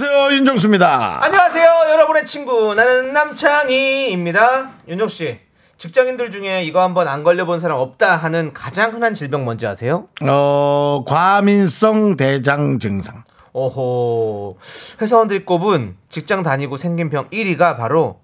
[0.00, 1.18] 안녕하세요 윤정수입니다.
[1.24, 2.72] 안녕하세요, 여러분의 친구.
[2.72, 4.70] 나는 남창희입니다.
[4.86, 5.40] 윤정 씨,
[5.76, 10.06] 직장인들 중에 이거 한번 안 걸려본 사람 없다 하는 가장 흔한 질병 뭔지 아세요?
[10.22, 13.24] 어 과민성 대장 증상.
[13.52, 14.56] 오호.
[15.02, 18.20] 회사원들이 꼽은 직장 다니고 생긴 병 1위가 바로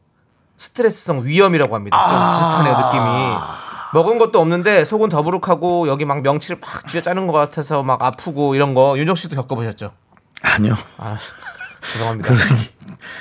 [0.57, 1.97] 스트레스성 위염이라고 합니다.
[2.07, 3.37] 좀 비슷하네요, 느낌이.
[3.95, 8.55] 먹은 것도 없는데 속은 더부룩하고 여기 막 명치를 막 쥐어 짜는 것 같아서 막 아프고
[8.55, 9.91] 이런 거 윤정 씨도 겪어보셨죠?
[10.43, 10.75] 아니요.
[11.93, 12.35] 죄송합니다.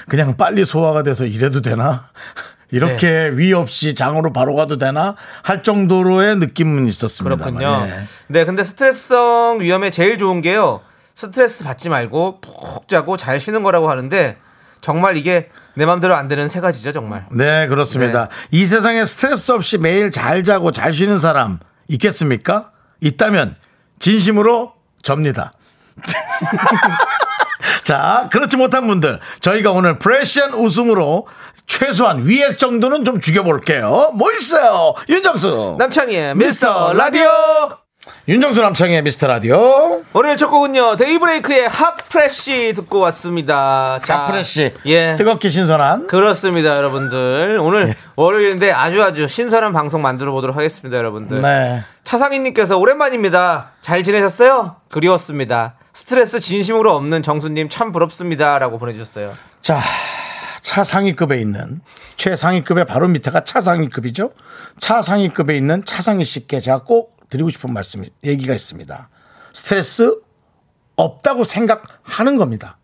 [0.07, 2.03] 그냥 빨리 소화가 돼서 이래도 되나?
[2.71, 3.31] 이렇게 네.
[3.33, 5.15] 위 없이 장으로 바로 가도 되나?
[5.43, 7.35] 할 정도로의 느낌은 있었습니다.
[7.35, 7.87] 그렇군요.
[8.27, 10.81] 네, 근데 스트레스성 위험에 제일 좋은 게요.
[11.13, 14.37] 스트레스 받지 말고 푹 자고 잘 쉬는 거라고 하는데
[14.81, 17.25] 정말 이게 내 맘대로 안 되는 세 가지죠, 정말.
[17.31, 18.29] 네, 그렇습니다.
[18.51, 22.71] 이 세상에 스트레스 없이 매일 잘 자고 잘 쉬는 사람 있겠습니까?
[23.01, 23.55] 있다면
[23.99, 25.53] 진심으로 접니다.
[27.83, 31.27] 자, 그렇지 못한 분들, 저희가 오늘 fresh한 웃음으로
[31.67, 34.11] 최소한 위액 정도는 좀 죽여볼게요.
[34.15, 34.93] 뭐 있어요?
[35.09, 35.75] 윤정수.
[35.79, 37.27] 남창희의 미스터 라디오.
[38.27, 40.01] 윤정수 남창희의 미스터 라디오.
[40.13, 43.99] 오늘 첫 곡은요, 데이브레이크의 Hot Fresh 듣고 왔습니다.
[44.03, 44.73] 자, fresh.
[44.85, 45.15] 예.
[45.15, 46.07] 뜨겁게 신선한.
[46.07, 47.59] 그렇습니다, 여러분들.
[47.61, 51.41] 오늘 월요일인데 아주 아주 신선한 방송 만들어 보도록 하겠습니다, 여러분들.
[51.41, 51.83] 네.
[52.03, 53.71] 차상희님께서 오랜만입니다.
[53.81, 54.75] 잘 지내셨어요?
[54.91, 55.75] 그리웠습니다.
[55.93, 58.57] 스트레스 진심으로 없는 정수님 참 부럽습니다.
[58.59, 59.33] 라고 보내주셨어요.
[59.61, 59.79] 자,
[60.61, 61.81] 차상위급에 있는
[62.17, 64.33] 최상위급의 바로 밑에가 차상위급이죠.
[64.79, 69.09] 차상위급에 있는 차상위 씨께 제가 꼭 드리고 싶은 말씀, 얘기가 있습니다.
[69.53, 70.19] 스트레스
[70.95, 72.77] 없다고 생각하는 겁니다.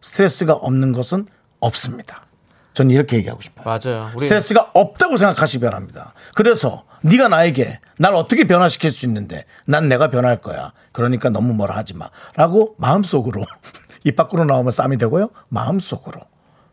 [0.00, 1.26] 스트레스가 없는 것은
[1.60, 2.26] 없습니다.
[2.74, 3.64] 저는 이렇게 얘기하고 싶어요.
[3.64, 4.10] 맞아요.
[4.18, 6.12] 스트레스가 없다고 생각하시 기 바랍니다.
[6.34, 10.72] 그래서 네가 나에게 날 어떻게 변화시킬 수 있는데 난 내가 변할 거야.
[10.92, 12.08] 그러니까 너무 뭐라 하지 마.
[12.34, 13.44] 라고 마음속으로
[14.04, 15.28] 입 밖으로 나오면 싸움이 되고요.
[15.48, 16.20] 마음속으로.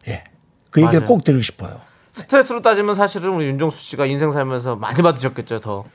[0.08, 0.24] 예.
[0.70, 1.08] 그 얘기를 맞아요.
[1.08, 1.82] 꼭 드리고 싶어요.
[2.14, 5.86] 스트레스로 따지면 사실은 우리 윤정수 씨가 인생 살면서 많이 받으셨겠죠, 더.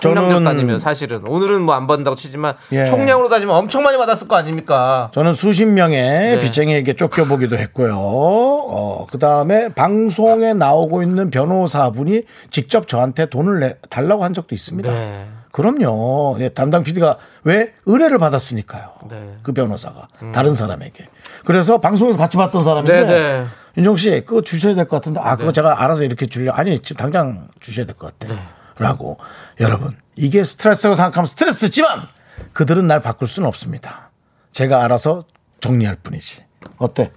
[0.00, 1.26] 총량적 저는- 따지면 사실은.
[1.26, 2.84] 오늘은 뭐 안 받는다고 치지만 예.
[2.86, 5.10] 총량으로 따지면 엄청 많이 받았을 거 아닙니까?
[5.12, 6.38] 저는 수십 명의 네.
[6.38, 7.96] 빚쟁이에게 쫓겨보기도 했고요.
[7.98, 14.90] 어, 그 다음에 방송에 나오고 있는 변호사분이 직접 저한테 돈을 내, 달라고 한 적도 있습니다.
[14.92, 15.26] 네.
[15.52, 16.36] 그럼요.
[16.40, 18.90] 예, 담당 PD가 왜 의뢰를 받았으니까요.
[19.08, 19.36] 네.
[19.42, 21.08] 그 변호사가 다른 사람에게.
[21.46, 23.46] 그래서 방송에서 같이 봤던 사람인데 네, 네.
[23.78, 26.98] 윤정 씨 그거 주셔야 될 것 같은데 아 그거 제가 알아서 이렇게 줄려 아니 지금
[26.98, 28.38] 당장 주셔야 될 것 같아요.
[28.78, 28.84] 네.
[28.84, 29.18] 라고
[29.60, 32.08] 여러분 이게 스트레스라고 생각하면 스트레스지만
[32.52, 34.10] 그들은 날 바꿀 수는 없습니다.
[34.52, 35.24] 제가 알아서
[35.60, 36.44] 정리할 뿐이지.
[36.78, 37.10] 어때?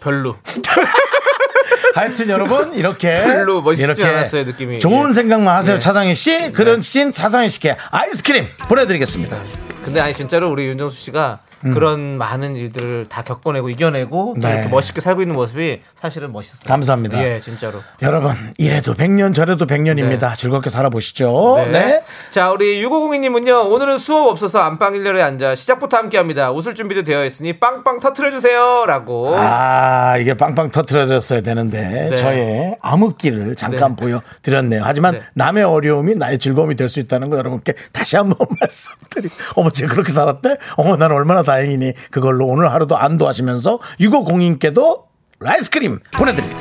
[0.00, 0.36] 별로.
[1.94, 4.78] 하여튼 여러분 이렇게 별로 멋있지 않았어요, 느낌이.
[4.78, 5.12] 좋은 예.
[5.12, 5.80] 생각만 하세요 네.
[5.80, 6.52] 차상희 씨.
[6.52, 9.36] 그런 씬 차상희 씨께 아이스크림 보내드리겠습니다.
[9.84, 14.54] 근데 아니 진짜로 우리 윤정수 씨가 그런 많은 일들을 다 겪어내고 이겨내고 또 네.
[14.54, 16.68] 이렇게 멋있게 살고 있는 모습이 사실은 멋있어요.
[16.68, 17.22] 감사합니다.
[17.22, 17.80] 예, 진짜로.
[18.02, 20.34] 여러분 이래도 100년 저래도 100년입니다.
[20.36, 21.66] 즐겁게 살아보시죠.
[21.72, 22.02] 네.
[22.30, 26.50] 자, 우리 6502님은요, 오늘은 수업 없어서 안방 일렬에 앉아 시작부터 함께 합니다.
[26.52, 28.84] 웃을 준비도 되어 있으니 빵빵 터트려 주세요.
[28.86, 29.34] 라고.
[29.36, 32.16] 아 이게 빵빵 터트려졌어야 되는데 네.
[32.16, 34.02] 저의 암흑기를 잠깐 네.
[34.04, 34.82] 보여 드렸네요.
[34.84, 35.20] 하지만 네.
[35.34, 40.12] 남의 어려움이 나의 즐거움이 될 수 있다는 거 여러분께 다시 한번 말씀드리고 어머 제가 그렇게
[40.12, 40.56] 살았대?
[40.76, 45.02] 어머 난 얼마나 다행이니 그걸로 오늘 하루도 안도하시면서 6502님께도
[45.44, 46.60] 아이스크림 보내드립니다.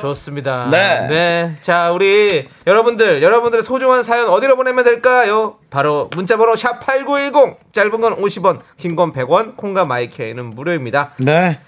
[0.00, 0.68] 좋습니다.
[0.70, 1.06] 네.
[1.08, 1.54] 네.
[1.60, 5.56] 자, 우리 여러분들, 여러분들의 소중한 사연 어디로 보내면 될까요?
[5.68, 7.56] 바로 문자번호 샵8910.
[7.72, 11.12] 짧은 건 50원, 긴 건 100원, 콩과 마이케이는 무료입니다.
[11.18, 11.58] 네.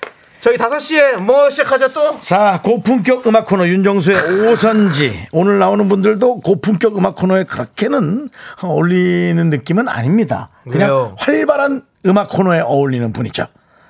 [0.41, 2.19] 저희 5시에 뭐 시작하죠 또?
[2.23, 5.29] 자, 고품격 음악 코너 윤정수의 오선지.
[5.31, 8.29] 오늘 나오는 분들도 고품격 음악 코너에 그렇게는
[8.62, 10.49] 어울리는 느낌은 아닙니다.
[10.69, 11.15] 그냥 왜요?
[11.19, 13.47] 활발한 음악 코너에 어울리는 분이죠.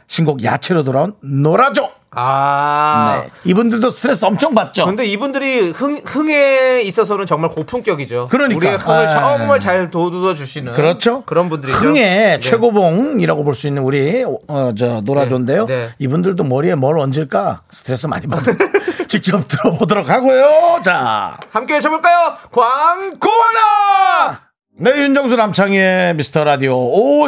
[0.07, 1.91] 신곡 야채로 돌아온 놀아줘.
[2.15, 3.23] 아.
[3.25, 3.31] 네.
[3.45, 4.85] 이분들도 스트레스 엄청 받죠.
[4.85, 8.29] 근데 이분들이 흥, 흥에 있어서는 정말 고품격이죠.
[8.31, 8.57] 그러니까.
[8.59, 9.39] 우리의 흥을 아.
[9.39, 11.23] 정말 잘 돋워 주시는 그렇죠.
[11.25, 11.79] 그런 분들이죠.
[11.79, 12.41] 흥의 네.
[12.41, 15.65] 최고봉이라고 볼 수 있는 우리 어, 저 놀아줘인데요.
[15.65, 15.95] 네, 네.
[15.99, 18.59] 이분들도 머리에 뭘 얹을까 스트레스 많이 받는.
[19.09, 20.81] 직접 들어보도록 하고요.
[20.83, 22.35] 자, 함께 해볼까요?
[22.51, 24.52] 광고나!
[24.75, 26.75] 네, 윤정수 남창희의 미스터 라디오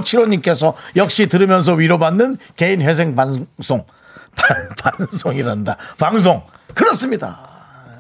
[0.01, 3.85] 5575님께서 역시 들으면서 위로받는 개인 회생 방송.
[4.83, 5.77] 반 송이란다.
[5.99, 6.43] 방송.
[6.75, 7.39] 그렇습니다.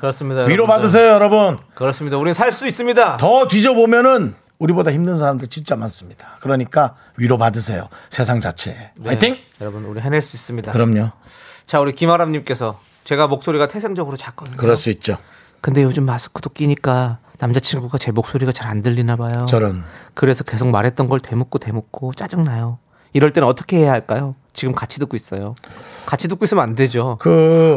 [0.00, 0.40] 그렇습니다.
[0.42, 0.66] 위로 여러분들.
[0.66, 1.58] 받으세요, 여러분.
[1.74, 2.16] 그렇습니다.
[2.16, 3.18] 우리는 살수 있습니다.
[3.18, 6.38] 더 뒤져보면은 우리보다 힘든 사람들 진짜 많습니다.
[6.40, 7.88] 그러니까 위로 받으세요.
[8.10, 8.74] 세상 자체에.
[8.96, 9.08] 네.
[9.10, 9.36] 화이팅!
[9.60, 10.72] 여러분 우리 해낼 수 있습니다.
[10.72, 11.10] 그럼요.
[11.66, 14.56] 자 우리 김아람님께서 제가 목소리가 태생적으로 작거든요.
[14.56, 15.18] 그럴 수 있죠.
[15.60, 17.18] 근데 요즘 마스크도 끼니까
[17.48, 19.44] 남자친구가 제 목소리가 잘 안 들리나 봐요.
[19.46, 19.84] 저런.
[20.14, 22.78] 그래서 계속 말했던 걸 되묻고 되묻고 짜증나요.
[23.12, 24.34] 이럴 때는 어떻게 해야 할까요?
[24.54, 25.54] 지금 같이 듣고 있어요.
[26.06, 27.18] 같이 듣고 있으면 안 되죠.
[27.20, 27.76] 그,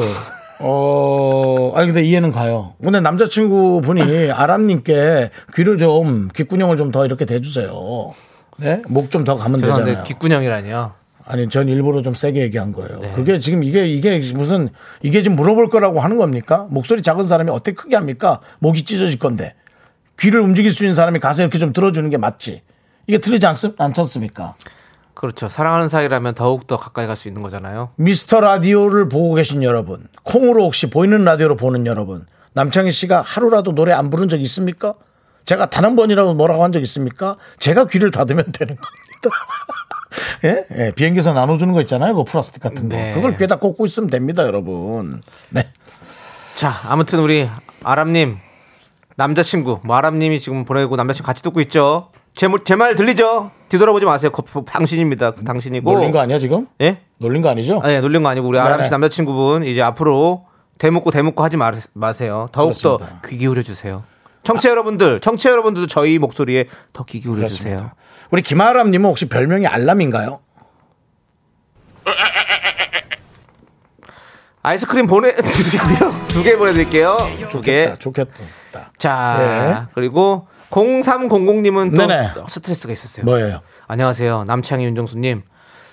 [0.60, 2.74] 어, 아니, 근데 이해는 가요.
[2.82, 7.70] 근데 남자친구 분이 아람님께 귀를 좀, 귓구녕을 좀 더 이렇게 대주세요.
[8.60, 8.82] 네?
[8.88, 10.04] 목 좀 더 가면 죄송한데 되잖아요.
[10.06, 10.92] 귓구녕이라니요.
[11.28, 13.00] 아니, 전 일부러 좀 세게 얘기한 거예요.
[13.00, 13.12] 네.
[13.14, 14.70] 그게 지금 이게, 이게 무슨,
[15.02, 16.68] 이게 지금 물어볼 거라고 하는 겁니까?
[16.70, 18.40] 목소리 작은 사람이 어떻게 크게 합니까?
[18.60, 19.54] 목이 찢어질 건데.
[20.20, 22.62] 귀를 움직일 수 있는 사람이 가서 이렇게 좀 들어주는 게 맞지.
[23.08, 24.56] 이게 틀리지 않, 않습니까?
[25.14, 25.48] 그렇죠.
[25.50, 27.90] 사랑하는 사이라면 더욱 더 가까이 갈 수 있는 거잖아요.
[27.96, 33.94] 미스터 라디오를 보고 계신 여러분, 콩으로 혹시 보이는 라디오로 보는 여러분, 남창희 씨가 하루라도 노래
[33.94, 34.94] 안 부른 적 있습니까?
[35.46, 37.36] 제가 단 한 번이라도 뭐라고 한 적 있습니까?
[37.60, 39.30] 제가 귀를 닫으면 되는 겁니다.
[40.44, 40.66] 예?
[40.78, 42.16] 예, 비행기에서 나눠주는 거 있잖아요.
[42.16, 42.96] 그 플라스틱 같은 거.
[42.96, 43.14] 네.
[43.14, 45.22] 그걸 귀에다 꽂고 있으면 됩니다, 여러분.
[45.50, 45.68] 네.
[46.56, 47.48] 자, 아무튼 우리
[47.84, 48.38] 아람님
[49.16, 52.10] 남자친구, 뭐 아람님이 지금 보내고 남자친구 같이 듣고 있죠.
[52.34, 53.50] 제말 들리죠?
[53.70, 54.32] 뒤돌아보지 마세요.
[54.32, 55.32] 그, 당신입니다.
[55.32, 55.92] 그 당신이고.
[55.92, 56.68] 놀린 거 아니야, 지금?
[56.82, 57.00] 예?
[57.18, 57.80] 놀린 거 아니죠?
[57.84, 58.92] 아니, 놀린 거 아니고 우리 아람 씨.
[58.92, 60.46] 남자친구분 이제 앞으로
[60.78, 62.48] 대묻고 대묻고 하지 마, 마세요.
[62.52, 63.00] 더욱더.
[63.28, 64.04] 귀 기울여 주세요.
[64.48, 67.92] 청취자 여러분들, 청취자 여러분들도 저희 목소리에 더 귀 기울여 주세요.
[68.32, 70.40] 우리 김아람 님은 혹시 별명이 알람인가요?
[74.64, 75.36] 아이스크림 보내
[76.30, 77.18] 두개 보내드릴게요.
[77.50, 77.94] 두 개.
[78.00, 78.32] 좋겠다.
[78.32, 78.92] 좋겠다.
[78.98, 79.86] 자 네.
[79.94, 82.30] 그리고 0300님은 또 네네.
[82.50, 83.26] 스트레스가 있었어요.
[83.26, 83.60] 뭐예요?
[83.88, 84.46] 안녕하세요.
[84.46, 85.44] 남창희 윤정수님.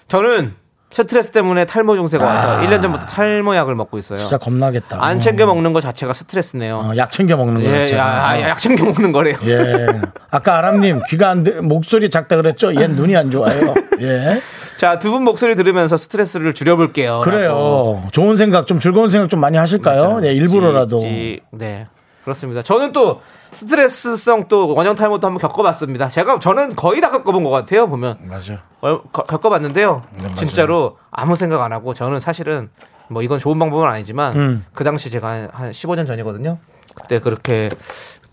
[0.09, 0.55] 저는
[0.95, 4.15] 스트레스 때문에 탈모 증세가 와서 1년 전부터 탈모 약을 먹고 있어요.
[4.17, 4.21] 아.
[4.21, 4.97] 진짜 겁나겠다.
[5.05, 6.77] 안 챙겨 먹는 거 자체가 스트레스네요.
[6.77, 8.01] 어, 약 챙겨 먹는 거 예, 자체가.
[8.37, 9.37] 야, 야, 약 챙겨 먹는 거래요.
[9.45, 9.87] 예.
[10.31, 12.73] 아까 아람님 귀가 안 들, 목소리 작다 그랬죠?
[12.81, 13.75] 얘 눈이 안 좋아요.
[14.03, 14.41] 예.
[14.77, 17.23] 자, 두 분 목소리 들으면서 스트레스를 줄여볼게요.
[17.25, 18.03] 그래요.
[18.13, 20.21] 좋은 생각, 좀 즐거운 생각 좀 많이 하실까요?
[20.21, 20.99] 네, 일부러라도.
[20.99, 21.87] 지- 네.
[22.25, 22.63] 그렇습니다.
[22.63, 23.21] 저는 또
[23.53, 26.09] 스트레스성 또 원형 탈모도 한번 겪어봤습니다.
[26.09, 27.87] 제가 저는 거의 다 겪어본 것 같아요.
[27.89, 28.63] 보면 맞아.
[28.81, 30.03] 어, 거- 겪어봤는데요.
[30.23, 30.35] 네.
[30.35, 32.71] 진짜로 아무 생각 안 하고 저는 사실은
[33.09, 34.67] 뭐 이건 좋은 방법은 아니지만 음.
[34.75, 36.59] 그 당시 제가 한, 한 15년 전이거든요.
[36.95, 37.69] 그때 그렇게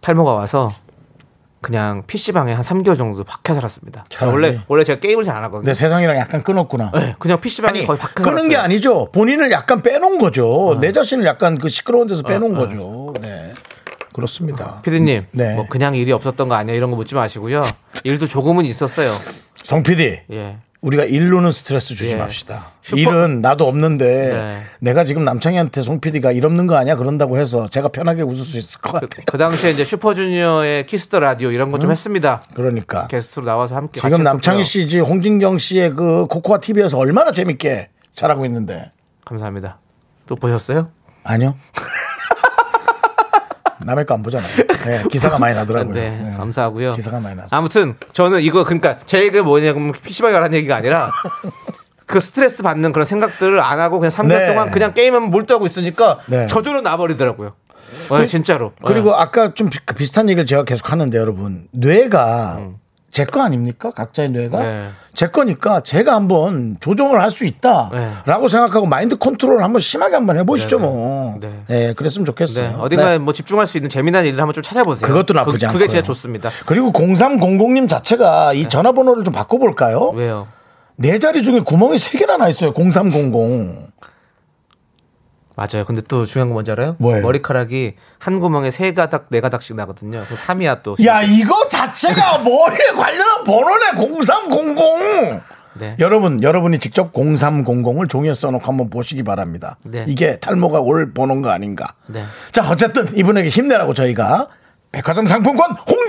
[0.01, 0.71] 탈모가 와서
[1.61, 4.03] 그냥 PC방에 한 3개월 정도 박혀 살았습니다.
[4.25, 5.71] 원래 원래 제가 게임을 잘 안 하거든요.
[5.75, 6.91] 세상이랑 약간 끊었구나.
[6.95, 8.59] 네, 그냥 PC방에 아니, 거의 박혀 게 살았어요.
[8.61, 9.09] 아니죠.
[9.11, 10.69] 본인을 약간 빼놓은 거죠.
[10.69, 10.79] 어.
[10.79, 13.00] 내 자신을 약간 그 시끄러운 데서 빼놓은 거죠.
[14.11, 14.15] 네.
[14.15, 14.81] 그렇습니다.
[14.83, 15.55] 피디님, 네.
[15.55, 17.63] 뭐 그냥 일이 없었던 거 아니야 이런 거 묻지 마시고요.
[18.03, 19.11] 일도 조금은 있었어요.
[19.63, 20.21] 성 PD.
[20.31, 20.57] 예.
[20.81, 22.15] 우리가 일로는 스트레스 주지 예.
[22.15, 22.71] 맙시다.
[22.81, 24.61] 슈퍼- 일은 나도 없는데 네.
[24.79, 28.57] 내가 지금 남창희한테 송 PD가 일 없는 거 아니야 그런다고 해서 제가 편하게 웃을 수
[28.57, 29.23] 있을 것 같아요.
[29.27, 32.41] 그 당시에 이제 슈퍼주니어의 Kiss the Radio 이런 거좀 했습니다.
[32.55, 34.63] 그러니까 게스트로 나와서 함께 지금 남창희 했었고요.
[34.63, 38.91] 씨지 홍진경 씨의 그 코코아 TV에서 얼마나 재밌게 잘하고 있는데
[39.23, 39.77] 감사합니다.
[40.25, 40.89] 또 보셨어요?
[41.23, 41.55] 아니요.
[43.85, 44.51] 남의 거 안 보잖아요.
[44.85, 45.93] 네, 기사가 많이 나더라고요.
[45.93, 46.33] 네, 네.
[46.35, 46.93] 감사하고요.
[46.93, 47.55] 기사가 많이 나서.
[47.55, 51.09] 아무튼 저는 이거 그러니까 제 얘기가 뭐냐면 PC방에 가라는 얘기가 아니라
[52.05, 54.47] 그 스트레스 받는 그런 생각들을 안 하고 그냥 3개월 네.
[54.47, 56.47] 동안 그냥 게임만 몰두하고 있으니까 네.
[56.47, 57.53] 저절로 나버리더라고요.
[58.11, 58.73] 네, 진짜로.
[58.85, 59.15] 그리고 네.
[59.17, 62.59] 아까 좀 비- 그 비슷한 얘기를 제가 계속 하는데 여러분 뇌가
[63.11, 63.91] 제 거 아닙니까?
[63.91, 64.63] 각자의 뇌가 음.
[64.63, 64.89] 네.
[65.13, 70.77] 제 거니까 제가 한번 조정을 할 수 있다라고 생각하고 마인드 컨트롤 한번 심하게 한번 해보시죠
[70.79, 70.89] 네, 네.
[70.89, 71.37] 뭐.
[71.39, 71.63] 네.
[71.67, 72.69] 네, 그랬으면 좋겠어요.
[72.69, 73.17] 네, 어딘가에 네.
[73.17, 75.05] 뭐 집중할 수 있는 재미난 일을 한번 좀 찾아보세요.
[75.07, 75.87] 그것도 나쁘지 그, 그게.
[75.87, 76.49] 진짜 좋습니다.
[76.65, 80.09] 그리고 0300님 자체가 이 전화번호를 좀 바꿔볼까요?
[80.15, 80.47] 왜요?
[80.95, 82.73] 네 자리 중에 구멍이 세 개나 나 있어요.
[82.73, 83.90] 0300.
[85.55, 85.85] 맞아요.
[85.85, 86.95] 근데 또 중요한 건 뭔지 알아요?
[86.99, 87.21] 뭐예요?
[87.23, 90.25] 머리카락이 한 구멍에 세 가닥, 네 가닥씩 나거든요.
[90.27, 90.95] 그 3이야 또.
[91.05, 95.41] 야 이거 자체가 머리에 관련한 번호네 0300.
[95.73, 95.95] 네.
[95.99, 99.77] 여러분, 여러분이 직접 0300을 종이에 써놓고 한번 보시기 바랍니다.
[99.83, 100.05] 네.
[100.07, 101.93] 이게 탈모가 올 번호인 거 아닌가.
[102.07, 102.23] 네.
[102.51, 104.47] 자, 어쨌든 이분에게 힘내라고 저희가
[104.91, 106.00] 백화점 상품권 홍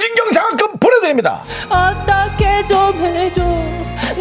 [0.53, 1.43] 장학금 보내드립니다.
[1.69, 3.43] 어떻게 좀 해줘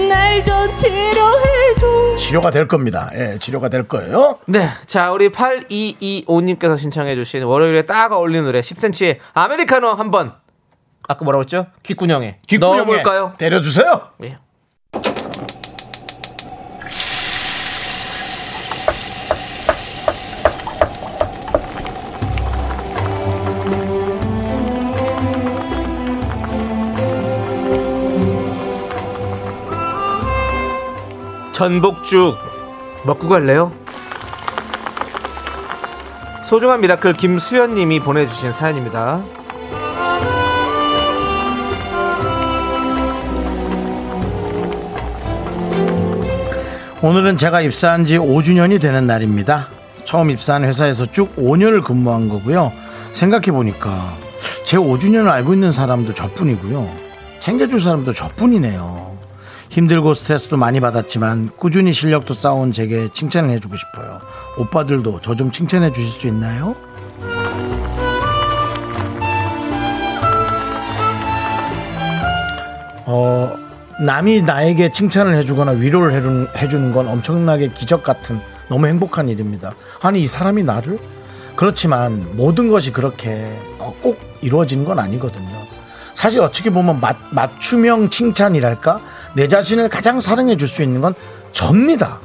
[0.07, 3.09] 날 좀 치료해줘 치료가 될 겁니다.
[3.15, 4.38] 예, 치료가 될 거예요.
[4.45, 4.69] 네.
[4.85, 10.33] 자, 우리 8225님께서 신청해주신 월요일에 딱 어울리는 노래 10cm의 아메리카노 한번.
[11.07, 11.67] 아까 뭐라고 했죠?
[11.83, 12.39] 귓구녕에.
[12.47, 13.33] 귓구녕에 넣어볼까요?
[13.38, 14.01] 때려주세요.
[14.23, 14.38] 예.
[31.62, 32.36] 전복죽
[33.06, 33.72] 먹고 갈래요?
[36.44, 39.22] 소중한 미라클 김수현 님이 보내주신 사연입니다.
[47.03, 49.68] 오늘은 제가 입사한 지 5주년이 되는 날입니다.
[50.03, 52.72] 처음 입사한 회사에서 쭉 5년을 근무한 거고요.
[53.13, 54.15] 생각해 보니까
[54.65, 56.89] 제 5주년을 알고 있는 사람도 저뿐이고요.
[57.39, 59.11] 챙겨줄 사람도 저뿐이네요.
[59.71, 64.19] 힘들고 스트레스도 많이 받았지만 꾸준히 실력도 쌓아온 제게 칭찬을 해주고 싶어요.
[64.57, 66.75] 오빠들도 저 좀 칭찬해 주실 수 있나요?
[73.05, 73.51] 어,
[73.99, 76.13] 남이 나에게 칭찬을 해주거나 위로를
[76.57, 79.73] 해주는, 건 엄청나게 기적 같은 너무 행복한 일입니다.
[80.01, 80.99] 아니, 이 사람이 나를?
[81.55, 85.49] 그렇지만 모든 것이 그렇게 어, 꼭 이루어지는 건 아니거든요.
[86.13, 89.01] 사실 어떻게 보면 맞, 맞춤형 칭찬이랄까?
[89.33, 91.13] 내 자신을 가장 사랑해 줄 수 있는 건
[91.51, 92.19] 접니다.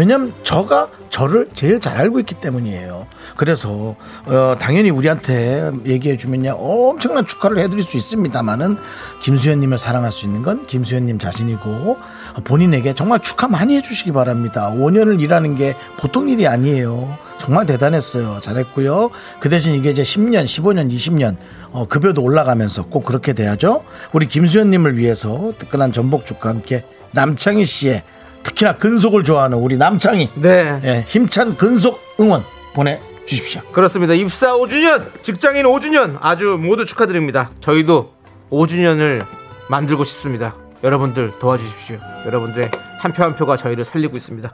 [0.00, 3.06] 왜냐면 저가 저를 제일 잘 알고 있기 때문이에요.
[3.36, 8.78] 그래서 어, 당연히 우리한테 얘기해 주면요 엄청난 축하를 해드릴 수 있습니다만은
[9.20, 11.98] 김수현님을 사랑할 수 있는 건 김수현님 자신이고
[12.44, 14.72] 본인에게 정말 축하 많이 해주시기 바랍니다.
[14.74, 17.18] 5년을 일하는 게 보통 일이 아니에요.
[17.38, 18.40] 정말 대단했어요.
[18.40, 19.10] 잘했고요.
[19.38, 21.36] 그 대신 이게 이제 10년, 15년, 20년
[21.72, 23.84] 어, 급여도 올라가면서 꼭 그렇게 돼야죠.
[24.14, 28.02] 우리 김수현님을 위해서 뜨끈한 전복죽과 함께 남창희 씨의
[28.42, 30.80] 특히나 근속을 좋아하는 우리 남창희 네.
[30.84, 32.44] 예, 힘찬 근속 응원
[32.74, 33.62] 보내주십시오.
[33.72, 34.14] 그렇습니다.
[34.14, 37.50] 입사 5주년, 직장인 5주년 아주 모두 축하드립니다.
[37.60, 38.12] 저희도
[38.50, 39.24] 5주년을
[39.68, 40.54] 만들고 싶습니다.
[40.82, 41.98] 여러분들 도와주십시오.
[42.26, 42.70] 여러분들의
[43.00, 44.50] 한 표 한 표가 저희를 살리고 있습니다.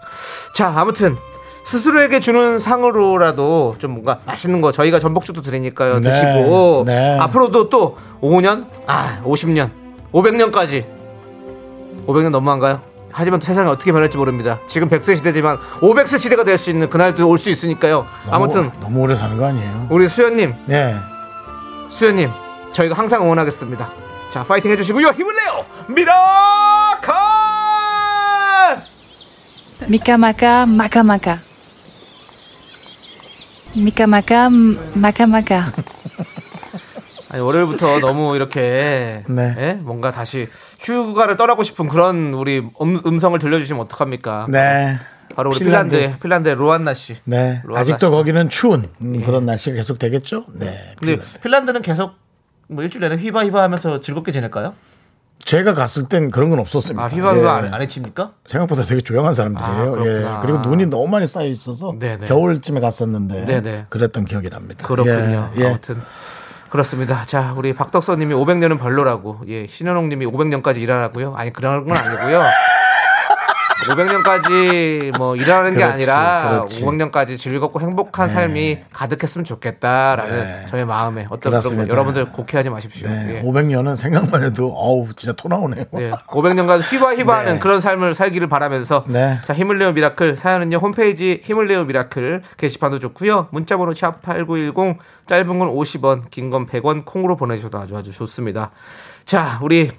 [0.55, 1.16] 자, 아무튼
[1.64, 5.99] 스스로에게 주는 상으로라도 좀 뭔가 맛있는 거 저희가 전복죽도 드리니까요.
[6.00, 7.19] 네, 드시고 네.
[7.19, 9.71] 앞으로도 또 5년, 아 50년,
[10.12, 10.85] 500년까지
[12.07, 12.81] 500년 너무한가요?
[13.18, 14.61] 하지만 또 세상이 어떻게 변할지 모릅니다.
[14.66, 18.06] 지금 100세 시대지만 500세 시대가 될 수 있는 그날도 올 수 있으니까요.
[18.30, 19.87] 아무튼 너무, 너무 오래 사는 거 아니에요?
[19.90, 20.94] 우리 수현님, 네.
[21.88, 22.30] 수현님,
[22.73, 23.90] 저희가 항상 응원하겠습니다.
[24.30, 25.08] 자, 파이팅 해주시고요.
[25.08, 25.64] 힘을 내요!
[25.88, 27.14] 미라클!
[29.88, 31.38] 미카마카 마카마카
[33.76, 34.49] 미카마카
[34.94, 35.73] 마카마카
[37.30, 39.54] 아니, 월요일부터 너무 이렇게 네.
[39.59, 39.73] 예?
[39.83, 40.49] 뭔가 다시
[40.80, 44.47] 휴가를 떠나고 싶은 그런 우리 음, 성을 들려주시면 어떡합니까?
[44.49, 44.99] 네.
[45.35, 45.97] 바로 우리 핀란드.
[45.97, 47.16] 핀란드, 핀란드의 로안나 씨.
[47.25, 47.61] 네.
[47.64, 48.11] 로안나 아직도 씨.
[48.11, 50.45] 거기는 추운 음, 그런 날씨가 계속 되겠죠?
[50.54, 50.92] 네.
[50.99, 52.14] 근데 핀란드 는 계속
[52.68, 54.75] 뭐 일주일 내내 휘바휘바 하면서 즐겁게 지낼까요?
[55.45, 57.04] 제가 갔을 땐 그런 건 없었습니다.
[57.04, 57.66] 아, 휘바휘바 예.
[57.68, 58.33] 안, 안 해칩니까?
[58.47, 59.90] 생각보다 되게 조용한 아, 사람들이에요.
[59.92, 60.37] 그렇구나.
[60.37, 60.38] 예.
[60.42, 62.26] 그리고 눈이 너무 많이 쌓여 있어서 네네.
[62.26, 63.87] 겨울쯤에 갔었는데 네네.
[63.90, 64.87] 그랬던 기억이 납니다.
[64.87, 65.50] 그렇군요.
[65.56, 65.66] 예, 예.
[65.68, 66.00] 아무튼
[66.68, 67.25] 그렇습니다.
[67.26, 71.35] 자, 우리 박덕서님이 500년은 별로라고, 예, 신현홍님이 500년까지 일하라고요.
[71.37, 72.42] 아니 그런 건 아니고요.
[73.88, 76.85] 500년까지 뭐 일하는 게 그렇지, 아니라 그렇지.
[76.85, 80.66] 500년까지 즐겁고 행복한 삶이 가득했으면 좋겠다라는 네.
[80.69, 81.88] 저의 마음에 어떤 그렇습니다.
[81.93, 83.09] 여러분들 곡해하지 마십시오.
[83.09, 83.37] 네.
[83.37, 83.43] 예.
[83.43, 85.85] 500년은 생각만 해도 어우 진짜 토 나오네요.
[85.93, 87.59] 네, 500년간 휘바휘바하는 네.
[87.59, 89.38] 그런 삶을 살기를 바라면서 네.
[89.45, 95.59] 자 힘을 내요 미라클 사연은요 홈페이지 힘을 내요 미라클 게시판도 좋고요 문자번호 샵 8910 짧은
[95.59, 98.71] 건 50원 긴 건 100원 콩으로 보내주셔도 아주 아주 좋습니다
[99.25, 99.90] 자 우리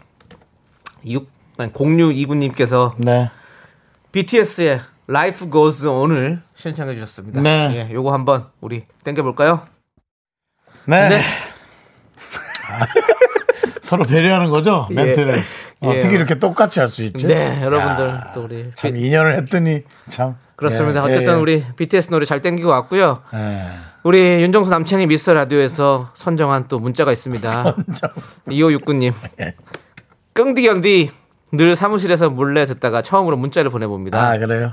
[1.06, 1.28] 6
[1.58, 3.30] 0629님께서 네.
[4.18, 7.88] BTS의 Life Goes On을 신청해 주셨습니다 네.
[7.90, 9.68] 예, 요거 한번 우리 땡겨볼까요?
[10.86, 11.10] 네.
[11.10, 11.22] 네.
[13.84, 15.44] 서로 배려하는 거죠 멘트를
[15.84, 15.88] 예.
[15.88, 17.28] 어떻게 이렇게 똑같이 할 수 있지?
[17.28, 22.10] 네 여러분들 야, 또 우리 참 인연을 했더니 참 그렇습니다 예, 어쨌든 예, 우리 BTS
[22.10, 23.68] 노래 잘 땡기고 왔고요 예.
[24.02, 27.76] 우리 윤정수 남창희 미스터 라디오에서 선정한 또 문자가 있습니다.
[28.48, 29.14] 2569님.
[29.42, 29.54] 예.
[30.34, 31.12] 끙디견디
[31.54, 34.20] 늘 사무실에서 몰래 듣다가 처음으로 문자를 보내봅니다.
[34.22, 34.72] 아 그래요?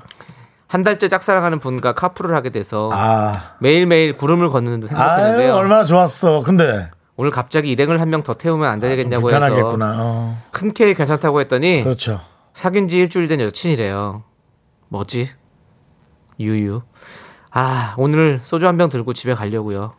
[0.66, 5.54] 한 달째 짝사랑하는 분과 카풀을 하게 돼서 아 매일매일 구름을 걷는 듯 아유 행복했는데요.
[5.54, 6.42] 얼마나 좋았어.
[6.42, 9.94] 근데 오늘 갑자기 일행을 한 명 더 태우면 안 되겠냐고 해서 불편하겠구나.
[10.00, 10.42] 어.
[10.50, 12.20] 큰 케이크 괜찮다고 했더니 그렇죠.
[12.54, 14.24] 사귄 지 일주일 된 여친이래요.
[14.88, 15.28] 뭐지?
[16.40, 16.82] 유유.
[17.52, 19.94] 아 오늘 소주 한 병 들고 집에 가려고요.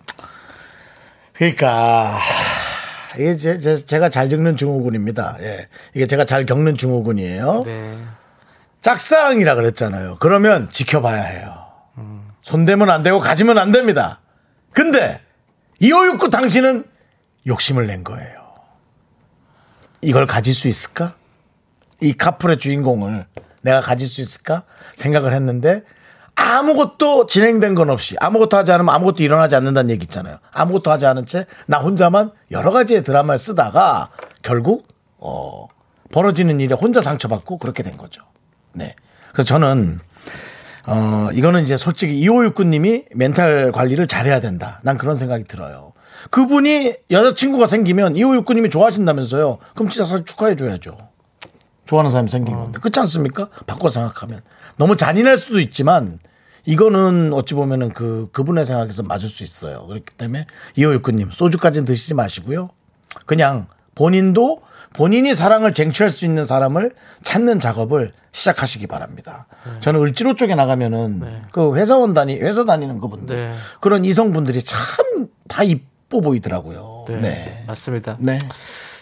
[1.33, 2.17] 그러니까
[3.17, 5.37] 이게 제, 제, 제가 잘 적는 증후군입니다.
[5.41, 5.67] 예.
[5.93, 7.63] 이게 제가 잘 겪는 증후군이에요.
[7.65, 7.97] 네.
[8.81, 10.17] 짝사랑이라 그랬잖아요.
[10.19, 11.65] 그러면 지켜봐야 해요.
[12.41, 14.21] 손대면 안 되고 가지면 안 됩니다.
[14.71, 15.19] 근데
[15.79, 16.83] 2569 당신은
[17.47, 18.35] 욕심을 낸 거예요.
[20.01, 21.15] 이걸 가질 수 있을까?
[22.01, 23.25] 이 카풀의 주인공을
[23.61, 24.63] 내가 가질 수 있을까?
[24.95, 25.81] 생각을 했는데
[26.35, 30.37] 아무것도 진행된 건 없이 아무것도 하지 않으면 아무것도 일어나지 않는다는 얘기 있잖아요.
[30.51, 34.09] 아무것도 하지 않은 채 나 혼자만 여러 가지의 드라마를 쓰다가
[34.43, 34.87] 결국
[35.17, 35.67] 어,
[36.11, 38.23] 벌어지는 일에 혼자 상처받고 그렇게 된 거죠.
[38.73, 38.95] 네.
[39.31, 39.99] 그래서 저는
[40.87, 44.79] 어, 이거는 이제 솔직히 2569님이 멘탈 관리를 잘해야 된다.
[44.83, 45.93] 난 그런 생각이 들어요.
[46.29, 49.57] 그분이 여자친구가 생기면 2569님이 좋아하신다면서요.
[49.73, 50.97] 그럼 진짜 사실 축하해 줘야죠.
[51.85, 52.79] 좋아하는 사람이 생긴 건데.
[52.79, 53.49] 그렇지 않습니까?
[53.67, 54.41] 바꿔 생각하면.
[54.77, 56.19] 너무 잔인할 수도 있지만
[56.65, 59.85] 이거는 어찌 보면은 그, 그분의 생각에서 맞을 수 있어요.
[59.85, 62.69] 그렇기 때문에 2569님 소주까지는 드시지 마시고요.
[63.25, 64.61] 그냥 본인도
[64.93, 69.45] 본인이 사랑을 쟁취할 수 있는 사람을 찾는 작업을 시작하시기 바랍니다.
[69.81, 73.53] 저는 을지로 쪽에 나가면은 그 회사원 다니 회사 다니는 그분들 네.
[73.79, 74.79] 그런 이성분들이 참
[75.47, 77.05] 다 이뻐 보이더라고요.
[77.07, 77.63] 네, 네.
[77.67, 78.17] 맞습니다.
[78.19, 78.37] 네.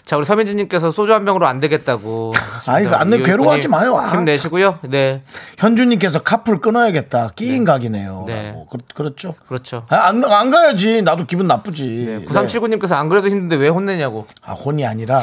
[0.06, 2.34] 자, 우리 서민지님께서 소주 한 병으로 안 되겠다고.
[2.68, 3.20] 아니, 그안 돼.
[3.24, 3.98] 괴로워하지 마요.
[3.98, 4.80] 아, 힘내시고요.
[4.90, 5.22] 네,
[5.58, 7.32] 현주님께서 카풀 끊어야겠다.
[7.36, 8.26] 끼인 각이네요.
[8.28, 8.54] 네.
[8.70, 9.36] 그, 그렇죠.
[9.48, 9.86] 그렇죠.
[9.90, 11.02] 아, 안, 안 가야지.
[11.02, 11.86] 나도 기분 나쁘지.
[12.06, 12.26] 네, 네.
[12.26, 14.28] 9379님께서 안 그래도 힘든데 왜 혼내냐고.
[14.42, 15.20] 아, 혼이 아니라,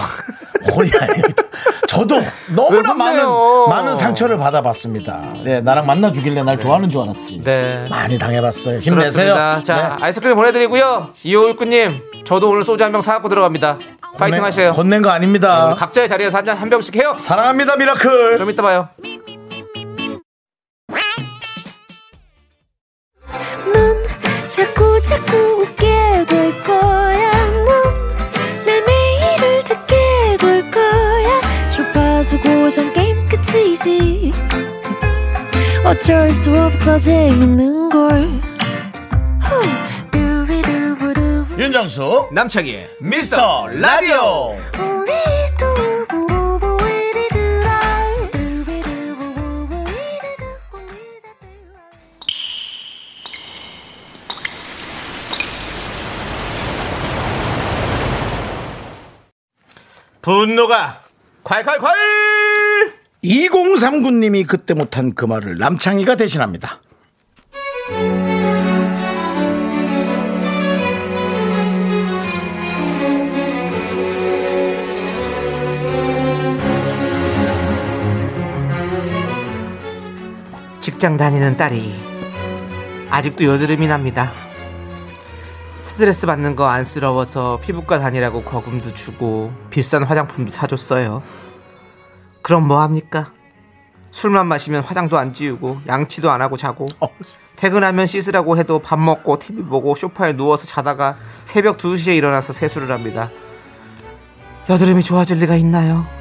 [0.74, 1.28] 혼이 아니라.
[1.86, 2.14] 저도
[2.54, 3.22] 너무나 왜 많은?
[3.68, 5.34] 많은 상처를 받아봤습니다.
[5.44, 7.42] 네, 나랑 만나 주길래 날 좋아하는 줄 알았지.
[7.44, 7.86] 네.
[7.90, 8.78] 많이 당해봤어요.
[8.78, 9.34] 힘내세요.
[9.34, 9.62] 그렇습니다.
[9.62, 10.04] 자, 네.
[10.04, 11.10] 아이스크림 보내드리고요.
[11.24, 13.78] 이호일구님, 저도 오늘 소주 한 병 사갖고 들어갑니다.
[14.20, 14.70] 파이팅 하세요.
[14.70, 15.66] 혼낸 거 아닙니다.
[15.66, 17.16] 오늘 각자의 자리에서 한 잔 한 병씩 해요.
[17.18, 18.36] 사랑합니다, 미라클.
[18.38, 18.88] 좀 이따 봐요.
[23.72, 24.02] 넌
[24.50, 27.30] 자꾸 자꾸 웃게 될 거야.
[28.66, 29.96] 넌내 매일을 듣게
[30.38, 31.40] 될 거야.
[31.68, 34.32] 주파수 고정 게임 끝이지.
[35.84, 38.40] 어쩔 수 없어 재밌는 걸.
[41.60, 44.56] 윤정수, 남창희의 미스터 라디오.
[60.22, 61.02] 분노가
[61.44, 61.92] 콸콸콸!
[63.22, 66.80] 2039님이 그때 못한 그 말을 남창희가 대신합니다.
[80.90, 81.94] 직장 다니는 딸이
[83.10, 84.32] 아직도 여드름이 납니다.
[85.84, 91.22] 스트레스 받는 거 안쓰러워서 피부과 다니라고 거금도 주고 비싼 화장품도 사줬어요.
[92.42, 93.32] 그럼 뭐 합니까?
[94.10, 96.86] 술만 마시면 화장도 안 지우고 양치도 안 하고 자고
[97.54, 103.30] 퇴근하면 씻으라고 해도 밥 먹고 TV 보고 소파에 누워서 자다가 새벽 2시에 일어나서 세수를 합니다.
[104.68, 106.19] 여드름이 좋아질 리가 있나요?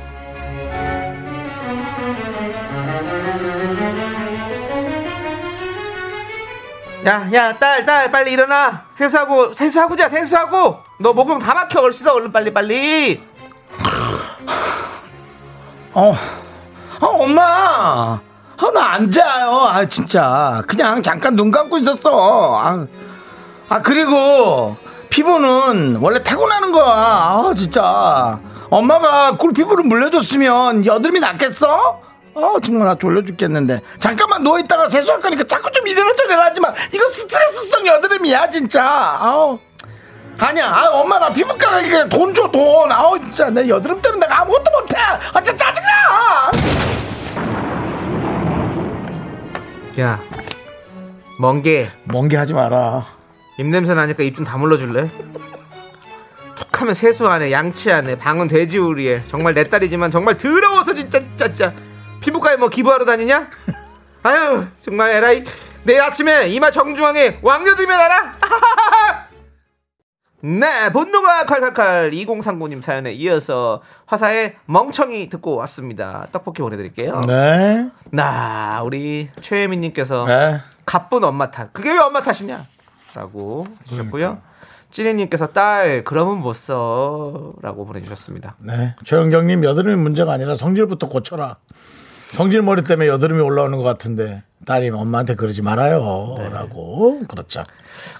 [7.05, 8.83] 야, 야, 딸, 딸, 빨리 일어나.
[8.89, 10.79] 세수하고, 세수하고 자, 세수하고.
[10.99, 11.79] 너 목욕 다 막혀.
[11.79, 13.23] 얼른 씻어, 얼른 빨리, 빨리.
[15.93, 16.13] 어,
[16.99, 17.41] 어 엄마.
[17.41, 19.61] 아, 나안 자요.
[19.61, 20.61] 아, 진짜.
[20.67, 22.57] 그냥 잠깐 눈 감고 있었어.
[22.57, 22.85] 아,
[23.69, 24.75] 아, 그리고
[25.09, 26.85] 피부는 원래 타고나는 거야.
[26.85, 28.39] 아, 진짜.
[28.69, 32.08] 엄마가 꿀피부를 물려줬으면 여드름이 낫겠어?
[32.35, 33.81] 아, 정말 나 졸려 죽겠는데.
[33.99, 36.69] 잠깐만 누워있다가 세수할 거니까 자꾸 좀 이래라 저래라 하지 마.
[36.93, 38.83] 이거 스트레스성 여드름이야, 진짜.
[39.19, 39.59] 아우.
[40.37, 42.89] 아니야, 아, 엄마 나 피부과 가니까 돈 줘, 돈.
[42.91, 43.49] 아우, 진짜.
[43.49, 44.95] 내 여드름 때문에 내가 아무것도 못해.
[45.33, 46.51] 아, 진짜 짜증나!
[49.99, 50.19] 야,
[51.39, 51.89] 멍게.
[52.05, 53.05] 멍게 하지 마라.
[53.57, 55.09] 입냄새 나니까 입 좀 다물러 줄래?
[56.55, 59.25] 툭 하면 세수 안 해, 양치 안 해, 방은 돼지우리에.
[59.27, 61.73] 정말 내 딸이지만 정말 더러워서 진짜, 진짜, 진짜.
[62.21, 63.49] 피부과에 뭐 기부하러 다니냐?
[64.23, 65.43] 아유, 정말 에라이.
[65.83, 68.33] 내일 아침에 이마 정중앙에 왕여들면 알아?
[70.41, 76.27] 네, 본노가 칼칼칼 2039님 사연에 이어서 화사의 멍청이 듣고 왔습니다.
[76.31, 77.19] 떡볶이 보내드릴게요.
[77.27, 77.89] 네.
[78.11, 80.61] 나 우리 최혜민님께서 네.
[80.85, 81.73] 가쁜 엄마 탓.
[81.73, 82.65] 그게 왜 엄마 탓이냐?
[83.15, 84.41] 라고 해주셨고요.
[84.91, 87.53] 찐이님께서 딸 그러면 못 써.
[87.61, 88.55] 라고 보내주셨습니다.
[88.59, 88.95] 네.
[89.03, 91.57] 최영경님 여드름이 문제가 아니라 성질부터 고쳐라.
[92.29, 96.35] 성질 머리 때문에 여드름이 올라오는 것 같은데 딸이 엄마한테 그러지 말아요.
[96.37, 96.49] 네.
[96.49, 97.21] 라고.
[97.27, 97.63] 그렇죠.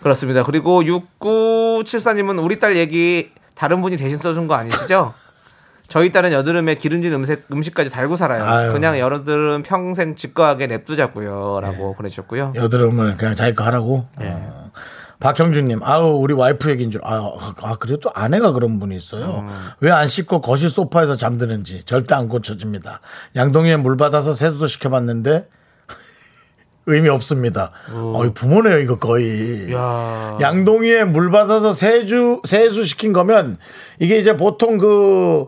[0.02, 0.44] 그렇습니다.
[0.44, 5.14] 그리고 6974님은 우리 딸 얘기 다른 분이 대신 써준 거 아니시죠?
[5.90, 8.46] 저희 딸은 여드름에 기름진 음식, 음식까지 달고 살아요.
[8.46, 8.72] 아유.
[8.72, 11.60] 그냥 여러들은 평생 직거하게 냅두자고요.
[11.62, 12.52] 라고 보내주셨고요.
[12.56, 14.06] 여드름을 그냥 자기 거 하라고.
[14.20, 14.32] 네.
[14.32, 14.72] 어.
[15.20, 17.02] 박형준님, 아우 우리 와이프 얘기인 줄.
[17.04, 19.46] 아, 아 그래도 아내가 그런 분이 있어요.
[19.48, 19.70] 음.
[19.82, 23.02] 왜안 씻고 거실 소파에서 잠드는지 절대 안 고쳐집니다.
[23.36, 25.48] 양동이에 물 받아서 세수도 시켜봤는데
[26.86, 27.72] 의미 없습니다.
[27.92, 29.74] 어, 부모네요 이거 거의.
[29.74, 30.38] 야.
[30.40, 33.58] 양동이에 물 받아서 세주 세수 시킨 거면
[34.00, 35.48] 이게 이제 보통 그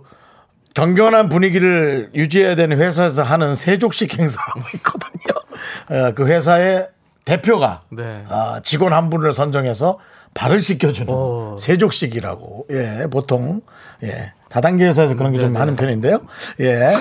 [0.73, 6.07] 경건한 분위기를 유지해야 되는 회사에서 하는 세족식 행사라고 있거든요.
[6.07, 6.89] 어, 그 회사의
[7.25, 8.23] 대표가 네.
[8.27, 9.99] 아, 직원 한 분을 선정해서
[10.33, 11.57] 발을 씻겨주는 오.
[11.57, 13.61] 세족식이라고 예 보통
[14.03, 16.21] 예 다단계 회사에서 그런 게좀 네, 하는 편인데요
[16.61, 16.93] 예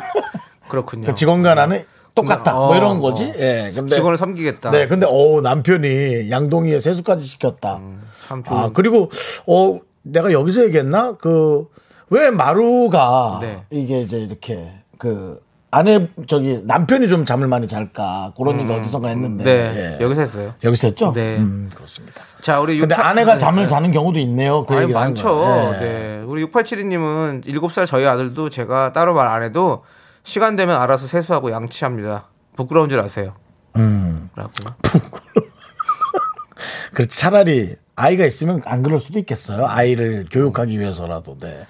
[0.68, 1.06] 그렇군요.
[1.06, 1.82] 그 직원과 나는
[2.14, 3.32] 똑같다 뭐 어, 이런 거지 어.
[3.36, 4.70] 예 근데 직원을 섬기겠다.
[4.70, 7.80] 네 근데 오 남편이 양동이에 세수까지 시켰다
[8.26, 8.58] 참 좋은.
[8.58, 9.10] 아 그리고
[9.46, 11.68] 어 내가 여기서 얘기했나 그
[12.10, 13.64] 왜 마루가 네.
[13.70, 15.40] 이게 이제 이렇게 그
[15.74, 19.96] 아내 저기 남편이 좀 잠을 많이 잘까 그런 얘기 어디선가 했는데 네.
[19.98, 20.04] 예.
[20.04, 20.54] 여기서 했어요.
[20.62, 21.12] 여기서 했죠?
[21.12, 21.36] 네.
[21.38, 22.20] 음, 그렇습니다.
[22.40, 23.66] 자, 우리 근데 68 아내가 네, 잠을 네.
[23.66, 24.64] 자는 경우도 있네요.
[24.66, 25.34] 그 아니, 얘기를 하는 많죠.
[25.34, 25.74] 거예요.
[25.74, 25.78] 예.
[25.80, 26.22] 네.
[26.26, 29.82] 우리 6872님은 7살 저희 아들도 제가 따로 말 안 해도
[30.22, 32.26] 시간 되면 알아서 세수하고 양치합니다.
[32.56, 33.34] 부끄러운 줄 아세요.
[33.76, 34.30] 음.
[34.36, 34.52] 라고.
[36.94, 39.66] 그렇지 차라리 아이가 있으면 안 그럴 수도 있겠어요.
[39.66, 41.36] 아이를 교육하기 위해서라도.
[41.40, 41.66] 네.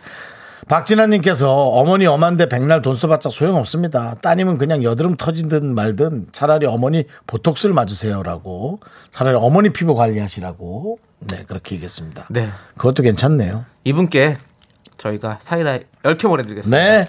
[0.68, 4.14] 박진아님께서 어머니 엄한데 백날 돈 써봤자 소용없습니다.
[4.22, 10.98] 따님은 그냥 여드름 터진든 말든 차라리 어머니 보톡스를 맞으세요라고 차라리 어머니 피부 관리하시라고
[11.30, 12.26] 네 그렇게 얘기했습니다.
[12.30, 12.48] 네.
[12.76, 13.64] 그것도 괜찮네요.
[13.84, 14.38] 이분께
[14.98, 16.76] 저희가 사이다 10개 보내드리겠습니다.
[16.76, 17.08] 네,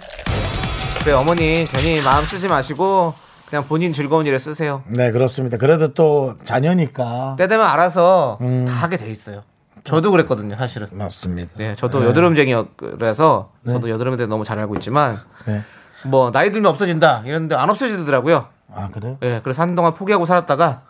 [1.00, 3.14] 그래, 어머니 괜히 마음 쓰지 마시고
[3.48, 4.84] 그냥 본인 즐거운 일에 쓰세요.
[4.88, 5.58] 네 그렇습니다.
[5.58, 8.66] 그래도 또 자녀니까 때 되면 알아서 음.
[8.66, 9.44] 다 하게 돼 있어요.
[9.86, 10.88] 저도 그랬거든요, 사실은.
[10.92, 11.54] 맞습니다.
[11.58, 15.62] 네, 저도 여드름쟁이라서 저도 여드름에 대해 너무 잘 알고 있지만 네.
[16.04, 18.48] 뭐 나이 들면 없어진다 이랬는데 안 없어지더라고요.
[18.74, 19.18] 아 그래요?
[19.22, 20.82] 예, 그래서 한동안 포기하고 살았다가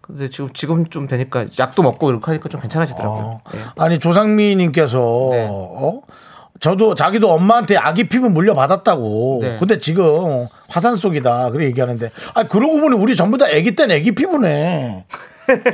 [0.00, 3.22] 근데 지금 지금 좀 되니까 약도 먹고 이렇게 하니까 좀 괜찮아지더라고요.
[3.22, 3.40] 어.
[3.54, 3.60] 예.
[3.76, 5.46] 아니 조상민님께서 네.
[5.50, 6.00] 어?
[6.60, 9.38] 저도 자기도 엄마한테 아기 피부 물려받았다고.
[9.42, 9.58] 네.
[9.58, 11.50] 근데 지금 화산 속이다.
[11.50, 12.10] 그래 얘기하는데.
[12.34, 15.04] 아 그러고 보니 우리 전부 다 아기 때는 아기 피부네.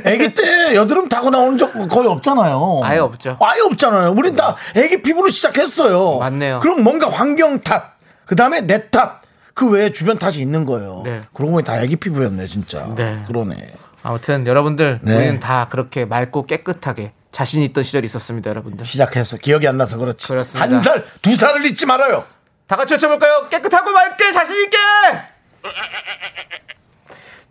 [0.05, 2.81] 아기 때 여드름 타고 나오는 적 거의 없잖아요.
[2.83, 3.37] 아예 없죠.
[3.41, 4.11] 아예 없잖아요.
[4.11, 6.19] 우린 다 아기 피부로 시작했어요.
[6.19, 6.59] 맞네요.
[6.59, 9.21] 그럼 뭔가 환경 탓, 그 다음에 내 탓,
[9.53, 11.01] 그 외에 주변 탓이 있는 거예요.
[11.05, 11.21] 네.
[11.33, 12.85] 그러고 보니 다 아기 피부였네, 진짜.
[12.95, 13.23] 네.
[13.27, 13.55] 그러네.
[14.03, 15.15] 아무튼 여러분들 네.
[15.15, 18.85] 우리는 다 그렇게 맑고 깨끗하게 자신 있던 시절이 있었습니다, 여러분들.
[18.85, 20.27] 시작해서 기억이 안 나서 그렇지.
[20.27, 20.61] 그렇습니다.
[20.63, 22.23] 한 살, 두 살을 잊지 말아요.
[22.67, 23.47] 다 같이 외쳐볼까요?
[23.49, 24.77] 깨끗하고 맑게 자신 있게.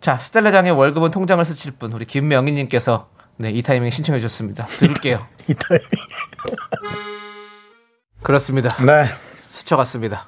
[0.05, 4.67] 자, 스텔라장의 월급은 통장을 스칠 분 우리 김명희님께서 네, 이 타이밍에 신청해 주셨습니다.
[4.67, 5.25] 들을게요.
[5.49, 5.87] 이 타이밍.
[8.21, 8.69] 그렇습니다.
[8.85, 9.07] 네.
[9.47, 10.27] 스쳐갔습니다.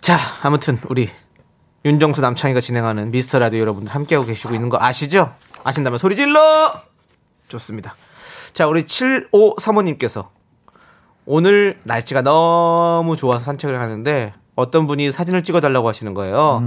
[0.00, 1.08] 자, 아무튼 우리
[1.84, 5.32] 윤정수 남창희가 진행하는 미스터 라디오 여러분들 함께하고 계시고 있는 거 아시죠?
[5.62, 6.72] 아신다면 소리 질러!
[7.46, 7.94] 좋습니다.
[8.54, 10.30] 자, 우리 7535님께서
[11.26, 16.62] 오늘 날씨가 너무 좋아서 산책을 하는데 어떤 분이 사진을 찍어달라고 하시는 거예요.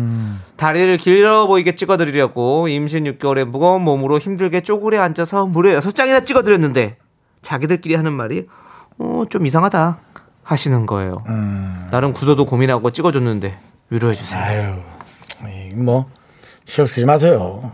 [0.57, 6.97] 다리를 길어 보이게 찍어드리려고 임신 6개월의 무거운 몸으로 힘들게 쪼그려 앉아서 무려 6장이나 찍어드렸는데
[7.41, 8.47] 자기들끼리 하는 말이
[8.99, 9.99] 어, 좀 이상하다
[10.43, 11.23] 하시는 거예요.
[11.91, 13.57] 나름 구도도 고민하고 찍어줬는데
[13.89, 14.41] 위로해 주세요.
[14.41, 14.75] 아유,
[15.45, 16.09] 이 뭐,
[16.65, 17.71] 신경 쓰지 마세요.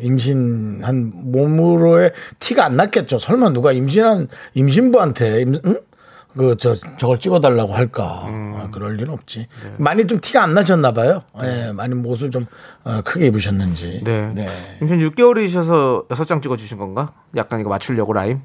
[0.00, 3.18] 임신한 몸으로의 티가 안 났겠죠.
[3.18, 5.80] 설마 누가 임신한, 임신부한테, 임, 응?
[6.36, 8.22] 그, 저, 저걸 찍어달라고 할까.
[8.26, 9.46] 아, 그럴 리는 없지.
[9.76, 11.22] 많이 좀 티가 안 나셨나 봐요.
[11.42, 12.46] 예, 많이 옷을 좀
[12.82, 14.02] 어, 크게 입으셨는지.
[14.04, 14.48] 네.
[14.80, 17.12] 임신 6개월이셔서 6장 찍어주신 건가?
[17.36, 18.40] 약간 이거 맞추려고 라임?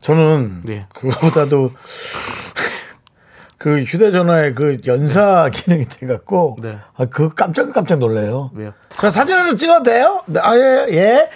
[0.00, 0.86] 저는 네.
[0.94, 1.72] 그거보다도
[3.58, 6.78] 그 휴대전화에 그 연사 기능이 돼갖고 네.
[6.96, 8.50] 아, 그 깜짝 깜짝 놀래요.
[8.54, 8.72] 왜요?
[8.90, 10.22] 저 사진 하나 찍어도 돼요?
[10.26, 11.30] 네, 아, 예, 예.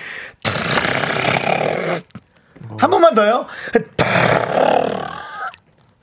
[2.79, 3.47] 한 번만 더요.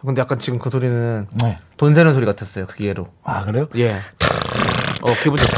[0.10, 1.58] 근데 약간 지금 그 소리는 네.
[1.78, 2.66] 돈 세는 소리 같았어요.
[2.66, 3.10] 그 예로.
[3.24, 3.68] 아, 그래요?
[3.76, 3.92] 예.
[5.02, 5.58] 어, 기분 좋다.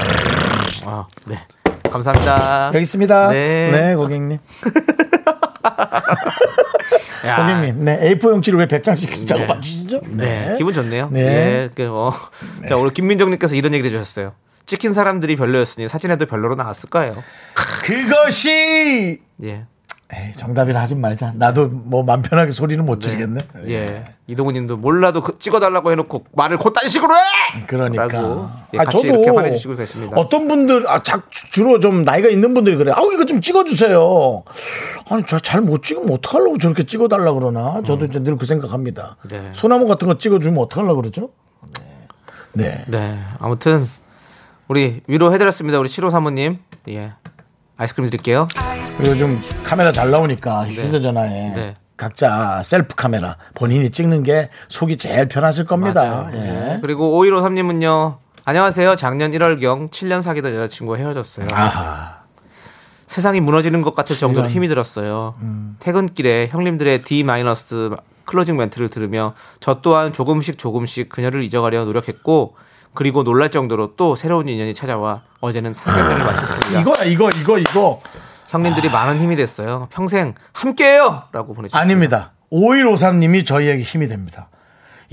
[0.88, 1.42] 아, 네.
[1.90, 2.72] 감사합니다.
[2.74, 3.30] 여기 있습니다.
[3.30, 3.72] 네.
[3.72, 4.40] 네, 고객님.
[7.26, 7.86] 야, 고객님.
[7.86, 9.48] 네, A4 용지를 왜 100장씩 짜고 네.
[9.48, 10.02] 맞추시죠?
[10.10, 10.56] 네.
[10.58, 11.08] 기분 좋네요.
[11.14, 11.22] 네.
[11.22, 11.70] 예.
[11.74, 12.12] 그, 어.
[12.68, 14.34] 자, 오늘 김민정님께서 이런 얘기를 해주셨어요.
[14.66, 17.24] 찍힌 사람들이 별로였으니 사진에도 별로로 나왔을 거예요.
[17.86, 19.64] 그것이 예.
[20.14, 21.32] 에이, 정답이라 하지 말자.
[21.36, 23.40] 나도 뭐 맘 편하게 소리는 못 지르겠네.
[23.68, 24.04] 예.
[24.28, 27.66] 이동훈 님도 몰라도 그 찍어달라고 해놓고 말을 곧딴 식으로 해!
[27.66, 28.08] 그러니까.
[28.08, 30.18] 라고 예, 아, 같이 이렇게 화내주시고 계십니다.
[30.18, 32.92] 어떤 분들, 아, 자, 주로 좀 나이가 있는 분들이 그래.
[32.94, 34.44] 아우, 이거 좀 찍어주세요.
[35.10, 37.82] 아니, 저 잘 못 찍으면 어떡하려고 저렇게 찍어달라 그러나.
[37.86, 39.18] 저도 이제 늘 그 생각합니다.
[39.24, 39.28] 음.
[39.30, 39.50] 네.
[39.54, 41.30] 소나무 같은 거 찍어주면 어떡하려고 그러죠?
[41.80, 41.86] 네.
[42.54, 42.84] 네.
[42.88, 43.18] 네.
[43.40, 43.88] 아무튼,
[44.68, 45.80] 우리 위로해드렸습니다.
[45.80, 46.60] 우리 7호 사모님.
[46.90, 47.14] 예.
[47.82, 48.48] 아이스크림 드릴게요.
[48.98, 51.74] 그리고 좀 카메라 잘 나오니까 휴대전화에 네.
[51.98, 56.30] 각자 셀프 카메라 본인이 찍는 게 속이 제일 편하실 겁니다.
[56.34, 56.38] 예.
[56.38, 56.80] 네.
[56.82, 58.18] 그리고 5153님은요.
[58.46, 58.96] 안녕하세요.
[58.98, 61.48] 작년 1월경 7년 사귀던 여자친구와 헤어졌어요.
[61.54, 62.22] 아하.
[63.08, 65.34] 세상이 무너지는 것 같을 정도로 힘이 들었어요.
[65.42, 65.76] 음.
[65.80, 67.26] 퇴근길에 형님들의 D-
[68.26, 72.56] 클로징 멘트를 들으며 저 또한 조금씩 조금씩 그녀를 잊어가려 노력했고
[72.94, 76.82] 그리고 놀랄 정도로 또 새로운 인연이 찾아와 어제는 상견례를 마쳤습니다.
[76.82, 78.00] 이거야 이거 이거 이거
[78.50, 79.88] 형님들이 많은 힘이 됐어요.
[79.92, 81.80] 평생 함께해요 라고 보내주셨습니다.
[81.80, 82.32] 아닙니다.
[82.52, 84.50] 5153님이 저희에게 힘이 됩니다.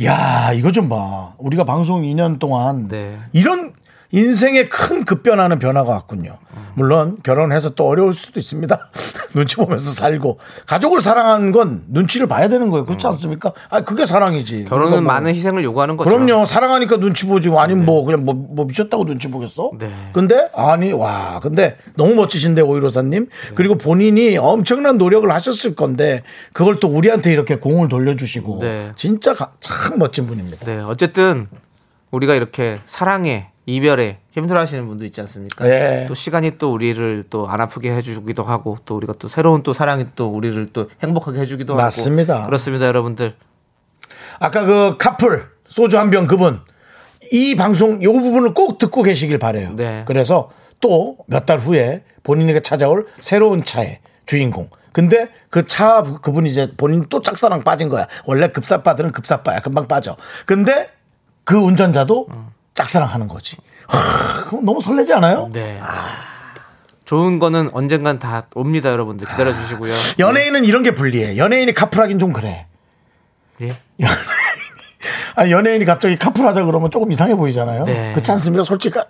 [0.04, 1.34] 야 이거 좀 봐.
[1.38, 3.18] 우리가 방송 2년 동안 네.
[3.32, 3.72] 이런
[4.10, 6.38] 인생에 큰 급변하는 변화가 왔군요.
[6.74, 8.78] 물론 결혼해서 또 어려울 수도 있습니다.
[9.34, 12.86] 눈치 보면서 살고 가족을 사랑하는 건 눈치를 봐야 되는 거예요.
[12.86, 13.52] 그렇지 않습니까?
[13.68, 14.64] 아 그게 사랑이지.
[14.64, 16.08] 결혼은 뭐- 많은 희생을 요구하는 거죠.
[16.08, 16.46] 그럼요.
[16.46, 17.50] 사랑하니까 눈치 보지.
[17.54, 19.72] 아니면 뭐 그냥 뭐, 뭐 미쳤다고 눈치 보겠어?
[19.78, 19.90] 네.
[20.12, 26.88] 근데 아니 와 근데 너무 멋지신데 오이로사님 그리고 본인이 엄청난 노력을 하셨을 건데 그걸 또
[26.88, 28.92] 우리한테 이렇게 공을 돌려주시고 네.
[28.96, 30.64] 진짜 가- 참 멋진 분입니다.
[30.64, 31.48] 네, 어쨌든
[32.10, 35.64] 우리가 이렇게 사랑에 이별에 힘들어하시는 분도 있지 않습니까?
[35.66, 36.06] 네.
[36.08, 40.06] 또 시간이 또 우리를 또 안 아프게 해주기도 하고 또 우리가 또 새로운 또 사랑이
[40.16, 42.36] 또 우리를 또 행복하게 해주기도 맞습니다.
[42.36, 43.34] 하고 그렇습니다, 여러분들.
[44.40, 46.60] 아까 그 카풀 소주 한 병 그분
[47.32, 49.72] 이 방송 요 부분을 꼭 듣고 계시길 바래요.
[49.76, 50.04] 네.
[50.06, 50.50] 그래서
[50.80, 54.70] 또 몇 달 후에 본인에게 찾아올 새로운 차의 주인공.
[54.92, 58.06] 근데 그 차 그분이 이제 본인 또 짝사랑 빠진 거야.
[58.24, 59.60] 원래 급사빠들은 급사빠야.
[59.60, 60.16] 금방 빠져.
[60.46, 60.88] 근데
[61.44, 62.28] 그 운전자도
[62.78, 63.56] 짝사랑하는 거지.
[63.88, 65.50] 하, 그럼 너무 설레지 않아요?
[65.52, 65.80] 네.
[67.04, 69.92] 좋은 거는 언젠간 다 옵니다, 여러분들 기다려 주시고요.
[70.20, 71.38] 연예인은 이런 게 불리해.
[71.38, 72.66] 연예인이 카풀하긴 좀 그래.
[73.62, 73.76] 예.
[75.34, 77.84] 아 연예인이 갑자기 카풀하자 그러면 조금 이상해 보이잖아요.
[77.84, 78.12] 네.
[78.12, 78.62] 그렇지 않습니까?
[78.62, 79.00] 솔직히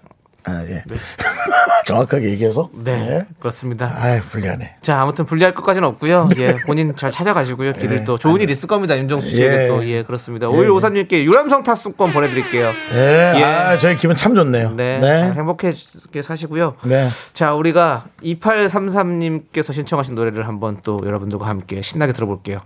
[0.49, 0.83] 아 예.
[1.87, 2.71] 정확하게 얘기해서.
[2.73, 3.93] 네, 그렇습니다.
[3.97, 4.77] 아이 불리하네.
[4.81, 6.29] 자, 아무튼 분리할 것까지는 없고요.
[6.39, 7.73] 예, 본인 잘 찾아가시고요.
[7.81, 8.97] 길을 또 좋은 일 있을 겁니다.
[8.99, 9.65] 윤정수 씨에게 네.
[9.65, 9.69] 예.
[9.69, 10.49] 또 예, 그렇습니다.
[10.49, 12.73] 오일 오사님께 유람선 탑승권 보내드릴게요.
[12.95, 13.33] 예.
[13.37, 13.43] 예.
[13.43, 14.73] 아 저희 기분 참 좋네요.
[14.73, 15.17] 네, 네.
[15.17, 16.75] 잘 행복하게 사시고요.
[16.85, 17.09] 네.
[17.33, 22.61] 자, 우리가 2833님께서 신청하신 노래를 한번 또 여러분들과 함께 신나게 들어볼게요.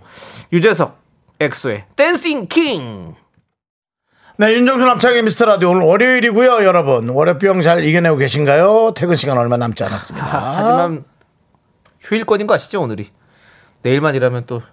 [0.51, 0.99] 유재석,
[1.39, 3.15] 엑소의 댄싱 킹.
[4.35, 7.09] 네, 윤정수 남창희의 미스터 라디오 오늘 월요일이고요, 여러분.
[7.09, 8.93] 월요병 잘 이겨내고 계신가요?
[8.95, 10.25] 퇴근 시간 얼마 남지 않았습니다.
[10.57, 11.05] 하지만
[11.99, 13.11] 휴일권인 거 아시죠, 오늘이?
[13.83, 14.63] 내일만 일하면 또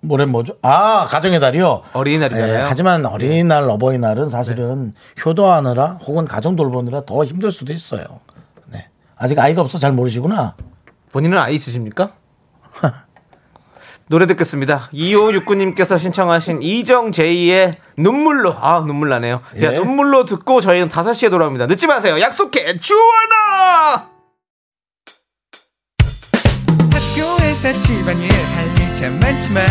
[0.00, 0.56] 모레 뭐죠?
[0.62, 1.82] 아, 가정의 달이요.
[1.92, 2.54] 어린이날이잖아요.
[2.54, 8.04] 예, 하지만 어린이날, 어버이날은 사실은 효도하느라 혹은 가정 돌보느라 더 힘들 수도 있어요.
[8.66, 8.88] 네.
[9.16, 10.56] 아직 아이가 없어 잘 모르시구나.
[11.12, 12.14] 본인은 아이 있으십니까?
[14.12, 14.90] 노래 듣겠습니다.
[14.92, 18.54] 2569님께서 신청하신 이정제이의 눈물로.
[18.60, 19.40] 아, 눈물 나네요.
[19.56, 19.60] 예.
[19.62, 21.64] 자, 눈물로 듣고 저희는 5시에 돌아옵니다.
[21.64, 22.20] 늦지 마세요.
[22.20, 22.78] 약속해.
[22.78, 24.10] 주원아!
[26.92, 29.66] 학교에서 집안일 할일참 많지만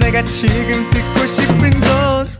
[0.00, 2.30] 내가 지금 듣고 싶은 건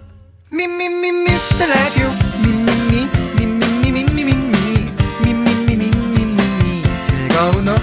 [0.51, 2.09] 미미미 미스터 라디오
[2.43, 4.25] 미미미 미미미 미미미
[5.23, 7.82] 미미미 미미미 즐거운 오후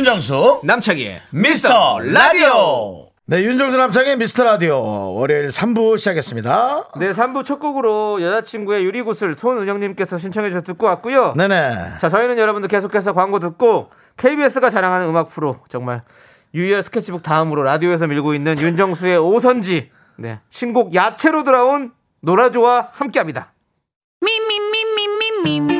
[0.00, 3.10] 윤정수, 남창희의 미스터 라디오.
[3.26, 4.80] 네, 윤정수 남창의 미스터 라디오.
[5.12, 6.92] 월요일 3부 시작했습니다.
[6.98, 11.34] 네, 3부 첫 곡으로 여자친구의 유리구슬 손은영님께서 신청해 주셔서 듣고 왔고요.
[11.36, 11.98] 네네.
[12.00, 16.00] 자, 저희는 여러분들 계속해서 광고 듣고 KBS가 자랑하는 음악 프로 정말
[16.54, 23.52] 유열 스케치북 다음으로 라디오에서 밀고 있는 윤정수의 오선지 네, 신곡 야채로 돌아온 노라조와 함께합니다.
[24.22, 25.79] Me,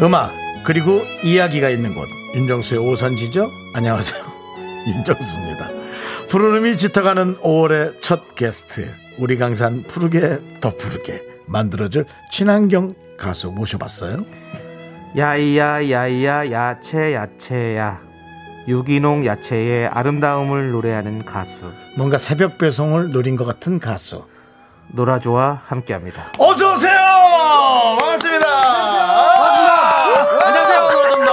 [0.00, 0.32] 음악
[0.64, 4.22] 그리고 이야기가 있는 곳 윤정수의 오선지죠 안녕하세요
[4.86, 5.70] 윤정수입니다
[6.28, 14.18] 푸르름이 짙어가는 5월의 첫 게스트 우리 강산 푸르게 더 푸르게 만들어줄 친환경 가수 모셔봤어요
[15.16, 18.00] 야이야 야이야 야채 야채야
[18.68, 24.26] 유기농 야채의 아름다움을 노래하는 가수 뭔가 새벽 배송을 노린 것 같은 가수.
[24.90, 26.32] 노라조와 함께합니다.
[26.38, 26.92] 어서 오세요.
[27.98, 28.46] 반갑습니다.
[30.44, 31.32] 안녕하세요, 노래입니다.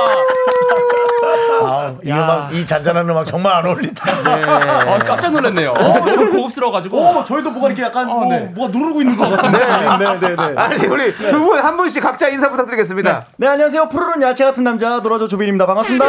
[1.61, 4.03] 아, 이 음악, 이 잔잔한 음악 정말 안 어울린다.
[4.07, 5.71] 아, 깜짝 놀랐네요.
[5.71, 7.01] 어, 좀 고급스러워가지고.
[7.03, 8.41] 어, 저희도 뭐가 이렇게 약간 뭐, 네.
[8.53, 9.57] 뭐가 누르고 있는 것 같은데.
[9.57, 10.53] 네, 네, 네.
[10.55, 13.25] 아니 우리 두 분 한 분씩 각자 인사 부탁드리겠습니다.
[13.37, 13.89] 네, 안녕하세요.
[13.89, 15.65] 푸르른 야채 같은 남자 노라조 조빈입니다.
[15.65, 16.05] 반갑습니다.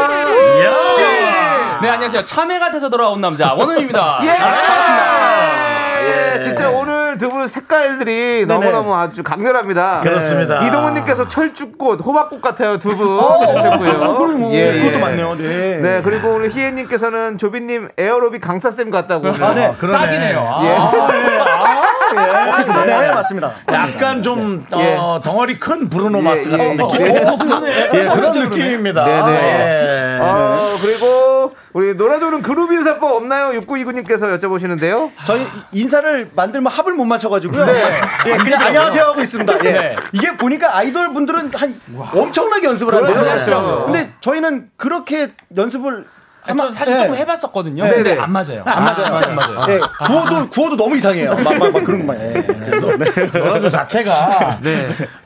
[1.81, 2.25] 네, 안녕하세요.
[2.27, 4.19] 참외가 돼서 돌아온 남자, 원우입니다.
[4.23, 4.37] 예!
[6.37, 10.01] 예, 진짜 오늘 두 분 색깔들이 너무너무 아주 강렬합니다.
[10.03, 10.67] 그렇습니다.
[10.67, 13.19] 이동훈님께서 철쭉꽃, 호박꽃 같아요, 두 분.
[13.19, 14.17] 어, 해주셨고요.
[14.19, 14.99] 그럼 뭐, 예, 그것도 예.
[14.99, 15.37] 맞네요.
[15.37, 15.77] 네.
[15.79, 19.29] 네, 그리고 오늘 희애님께서는 조빈님 에어로빅 강사쌤 같다고.
[19.29, 19.75] 아, 네.
[19.79, 19.99] 그러네.
[20.07, 20.39] 딱이네요.
[20.41, 20.71] 아, 예.
[20.77, 21.86] 어, 그렇
[22.63, 22.85] 습니다.
[22.85, 23.53] 네, 맞습니다.
[23.73, 24.95] 약간 좀 예.
[24.99, 26.77] 어, 덩어리 큰 브루노 마스 예, 같은 예.
[26.77, 27.27] 느낌.
[27.27, 27.91] 어, 그러네.
[27.95, 28.33] 예, 그런.
[28.33, 29.05] 느낌입니다.
[29.05, 29.33] 네네.
[29.33, 30.19] 예.
[30.21, 33.59] 어, 그리고 우리 노라조는 그룹 인사법 없나요?
[33.61, 35.11] 6929님께서 여쭤보시는데요.
[35.27, 37.67] 저희 인사를 만들면 합을 못 맞춰가지고요.
[38.27, 39.55] 예, 그냥 안녕하세요 하고 있습니다.
[39.65, 39.73] 예.
[39.73, 39.97] 네.
[40.13, 41.81] 이게 보니까 아이돌 분들은 한
[42.15, 42.95] 엄청나게 연습을.
[42.95, 43.29] 그렇죠.
[43.31, 43.85] 하시더라고요.
[43.87, 46.05] 근데 저희는 그렇게 연습을
[46.47, 46.99] 저 사실 예.
[47.01, 47.85] 조금 해봤었거든요.
[47.85, 48.21] 네, 근데 네.
[48.21, 48.63] 안 맞아요.
[48.65, 49.01] 안 맞아요.
[49.01, 49.67] 진짜 안 맞아요.
[49.69, 51.35] 예, 구호도 구호도 너무 이상해요.
[51.35, 52.21] 막, 막, 막 그런 것만.
[52.21, 52.43] 예.
[52.43, 53.27] 그래서 네.
[53.39, 54.61] 노라조 자체가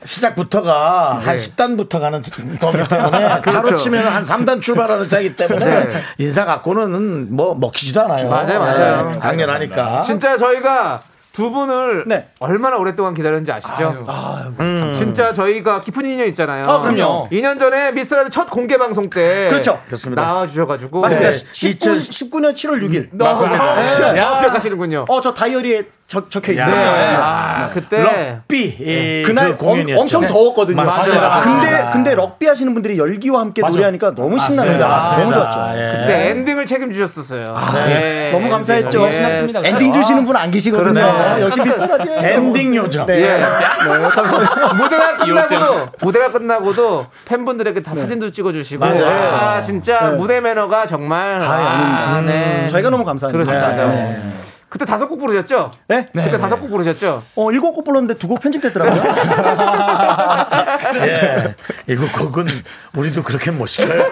[0.04, 2.22] 시작부터가 한 10단부터 가는
[2.60, 8.28] 거기 때문에 차로 치면 한 3단 출발하는 차이기 때문에 인사 갖고는 뭐 먹히지도 않아요.
[8.28, 9.12] 맞아요, 맞아요.
[9.14, 10.02] 예, 강렬하니까.
[10.02, 11.00] 진짜 저희가
[11.32, 12.28] 두 분을 네.
[12.40, 14.04] 얼마나 오랫동안 기다렸는지 아시죠?
[14.60, 16.64] 음, 진짜 저희가 깊은 인연 있잖아요.
[16.66, 17.28] 아, 그럼요.
[17.30, 19.80] 2년 전에 미스터라드 첫 공개 방송 때 그렇죠.
[19.86, 20.22] 그렇습니다.
[20.22, 21.30] 나와주셔가지고 맞습니다.
[21.30, 21.36] 네.
[21.52, 23.08] 19, 19년 7월 6일.
[23.12, 24.12] 맞습니다.
[24.12, 24.18] 네.
[24.18, 24.28] 야.
[24.30, 25.06] 아, 기억하시는군요.
[25.08, 26.74] 어, 저 다이어리에 적, 적혀 있어요.
[26.74, 27.14] 네.
[27.16, 30.00] 아, 그때 럭비 이 그날 그 공연이었죠.
[30.00, 30.74] 엄, 청 더웠거든요.
[30.76, 31.28] 맞습니다.
[31.28, 31.42] 맞아요.
[31.44, 31.90] 근데.
[31.92, 33.70] 근데 럭비 하시는 분들이 열기와 함께 맞아.
[33.72, 34.76] 노래하니까 너무 신나요.
[34.76, 35.18] 맞습니다.
[35.18, 35.58] 너무 좋았죠.
[35.76, 35.98] 예.
[36.00, 37.54] 그때 엔딩을 책임져 주셨었어요.
[37.90, 39.10] 예, 너무 감사했죠.
[39.12, 39.60] 신났습니다.
[39.64, 40.92] 엔딩 주시는 분 안 계시거든요.
[40.94, 41.42] 그러네.
[41.42, 42.14] 역시 미스터 라디오.
[42.14, 43.06] 엔딩 요정.
[43.06, 43.20] 네.
[43.20, 43.38] 네,
[44.10, 44.74] 감사합니다.
[44.74, 49.06] 무대가 끝나고도 무대가 끝나고도 팬분들에게 다 사진도 찍어주시고 맞아요.
[49.36, 50.16] 아 진짜 네.
[50.16, 52.66] 무대 매너가 정말 아, 네.
[52.68, 53.44] 저희가 너무 감사합니다.
[53.52, 54.49] 그렇습니다.
[54.70, 54.78] 네.
[54.78, 55.72] 그때 다섯 곡 부르셨죠?
[55.88, 56.08] 네?
[56.14, 57.22] 그때 다섯 곡 부르셨죠?
[57.36, 59.02] 어, 일곱 곡 불렀는데 두 곡 편집됐더라고요.
[61.02, 61.54] 예.
[61.88, 62.46] 일곱 곡은
[62.94, 64.04] 우리도 그렇게 못 시켜요.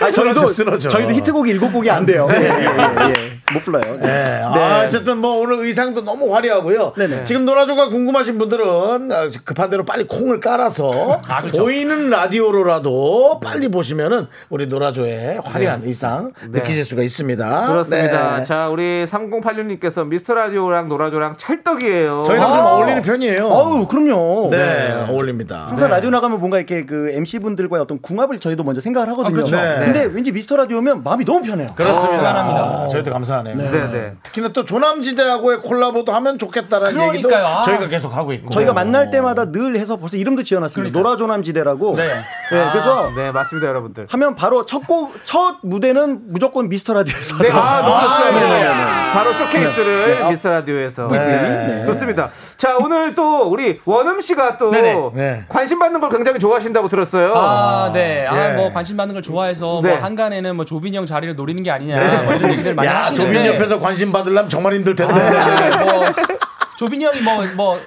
[0.00, 0.88] 아니, 쓰러져, 저희도 쓰러져.
[0.90, 2.28] 저희도 히트곡이 일곱 곡이 안 돼요.
[2.30, 3.40] 예, 예, 예, 예.
[3.54, 3.96] 못 불러요.
[4.00, 4.06] 네.
[4.24, 4.42] 네.
[4.44, 6.94] 아, 어쨌든 뭐 오늘 의상도 너무 화려하고요.
[6.96, 7.22] 네네.
[7.24, 11.20] 지금 노라조가 궁금하신 분들은 아, 급한 대로 빨리 콩을 깔아서
[11.56, 17.66] 보이는 라디오로라도 빨리 보시면은 우리 노라조의 화려한 의상 느끼실 수가 있습니다.
[17.68, 18.38] 그렇습니다.
[18.38, 18.44] 네.
[18.44, 22.24] 자 우리 3086님께서 미스터 라디오랑 노라조랑 찰떡이에요.
[22.26, 22.72] 저희랑 좀 아.
[22.74, 23.46] 어울리는 편이에요.
[23.46, 24.48] 어우, 그럼요.
[24.50, 25.66] 네, 어울립니다.
[25.68, 29.28] 항상 라디오 나가면 뭔가 이렇게 그 MC 분들과의 어떤 궁합을 저희도 먼저 생각을 하거든요.
[29.28, 29.56] 아, 그렇죠.
[29.56, 29.84] 네.
[29.84, 31.68] 근데 왠지 미스터 라디오면 마음이 너무 편해요.
[31.76, 32.34] 그렇습니다.
[32.34, 33.56] 아, 저희도 감사 하네요.
[33.56, 34.14] 네, 네.
[34.22, 37.58] 특히나 또 조남지대하고의 콜라보도 하면 좋겠다라는 얘기도 그러니까요.
[37.58, 37.62] 아.
[37.62, 38.50] 저희가 계속 하고 있고.
[38.50, 40.98] 저희가 만날 때마다 늘 해서 벌써 이름도 지어놨습니다.
[40.98, 41.96] 노라 조남지대라고.
[41.96, 42.08] 네.
[42.48, 44.06] 그래서 네 맞습니다 여러분들.
[44.10, 47.38] 하면 바로 첫 곡, 첫 무대는 무조건 미스터 라디오에서.
[47.38, 48.32] 네, 아, 너무 아, 좋아요.
[48.32, 49.12] 네, 네, 네.
[49.12, 51.08] 바로 쇼케이스를 미스터 라디오에서.
[51.08, 51.84] 네.
[51.86, 52.30] 좋습니다.
[52.56, 55.10] 자, 오늘 또 우리 원음 씨가 또 네네.
[55.14, 55.44] 네.
[55.48, 57.34] 관심 받는 걸 굉장히 좋아하신다고 들었어요.
[57.34, 58.26] 아, 네.
[58.26, 58.56] 아, 예.
[58.56, 59.90] 뭐 관심 받는 걸 좋아해서 네.
[59.90, 63.25] 뭐 한간에는 뭐 조빈이 형 자리를 노리는 게 아니냐 뭐 이런 얘기들 많이 야, 하시는데.
[63.26, 65.14] 조빈 옆에서 관심 받으려면 정말 힘들 텐데.
[65.14, 66.04] 네, 뭐
[66.78, 67.78] 조빈이 형이 뭐 뭐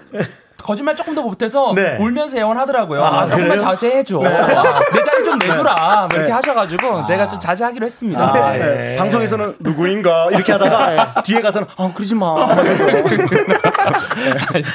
[0.62, 1.97] 거짓말 조금 더 못해서 네.
[1.99, 3.04] 울면서 애원하더라고요.
[3.04, 3.62] 아, 조금만 그래요?
[3.62, 4.19] 자제해줘.
[4.23, 6.08] 아, 내 자리 좀 내주라.
[6.10, 8.21] 뭐 이렇게 하셔가지고 내가 좀 자제하기로 했습니다.
[8.21, 8.93] 아, 네.
[8.93, 8.97] 예.
[8.97, 12.36] 방송에서는 누구인가 이렇게 하다가 뒤에 가서는 아 그러지 마.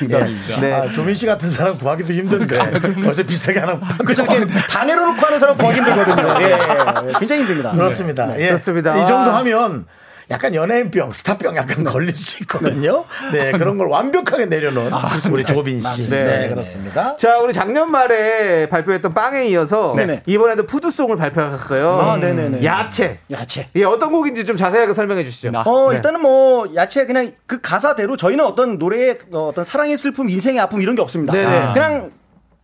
[0.00, 0.60] 농담입니다.
[0.60, 0.72] 네.
[0.72, 2.58] 아, 조민 씨 같은 사람 구하기도 힘든데
[3.06, 4.24] 어서 비슷하게 하나 그렇죠.
[4.24, 6.34] 이렇게 다 내려놓고 하는 사람 구하기 힘들거든요.
[6.40, 7.12] 예, 예, 예.
[7.18, 7.70] 굉장히 힘듭니다.
[7.72, 8.40] 그렇습니다.
[8.40, 8.48] 예.
[8.48, 8.96] 좋습니다.
[8.96, 9.86] 이 정도 하면
[10.30, 13.04] 약간 연예인병, 스타병 약간 걸릴 수 있거든요.
[13.32, 14.90] 네, 그런 걸 완벽하게 내려놓은
[15.30, 16.08] 우리 조빈 씨.
[16.08, 16.24] 네.
[16.24, 17.16] 네, 그렇습니다.
[17.16, 20.22] 자, 우리 작년 말에 발표했던 빵에 이어서 네네.
[20.26, 21.92] 이번에도 푸드송을 발표하셨어요.
[21.92, 22.64] 아, 네네네.
[22.64, 23.18] 야채.
[23.30, 23.68] 야채.
[23.74, 25.50] 이게 어떤 곡인지 좀 자세하게 설명해 주시죠.
[25.50, 25.62] 나.
[25.62, 25.96] 어 네.
[25.96, 30.80] 일단은 뭐 야채 그냥 그 가사대로 저희는 어떤 노래의 어, 어떤 사랑의 슬픔, 인생의 아픔
[30.82, 31.32] 이런 게 없습니다.
[31.32, 31.72] 네네.
[31.74, 32.10] 그냥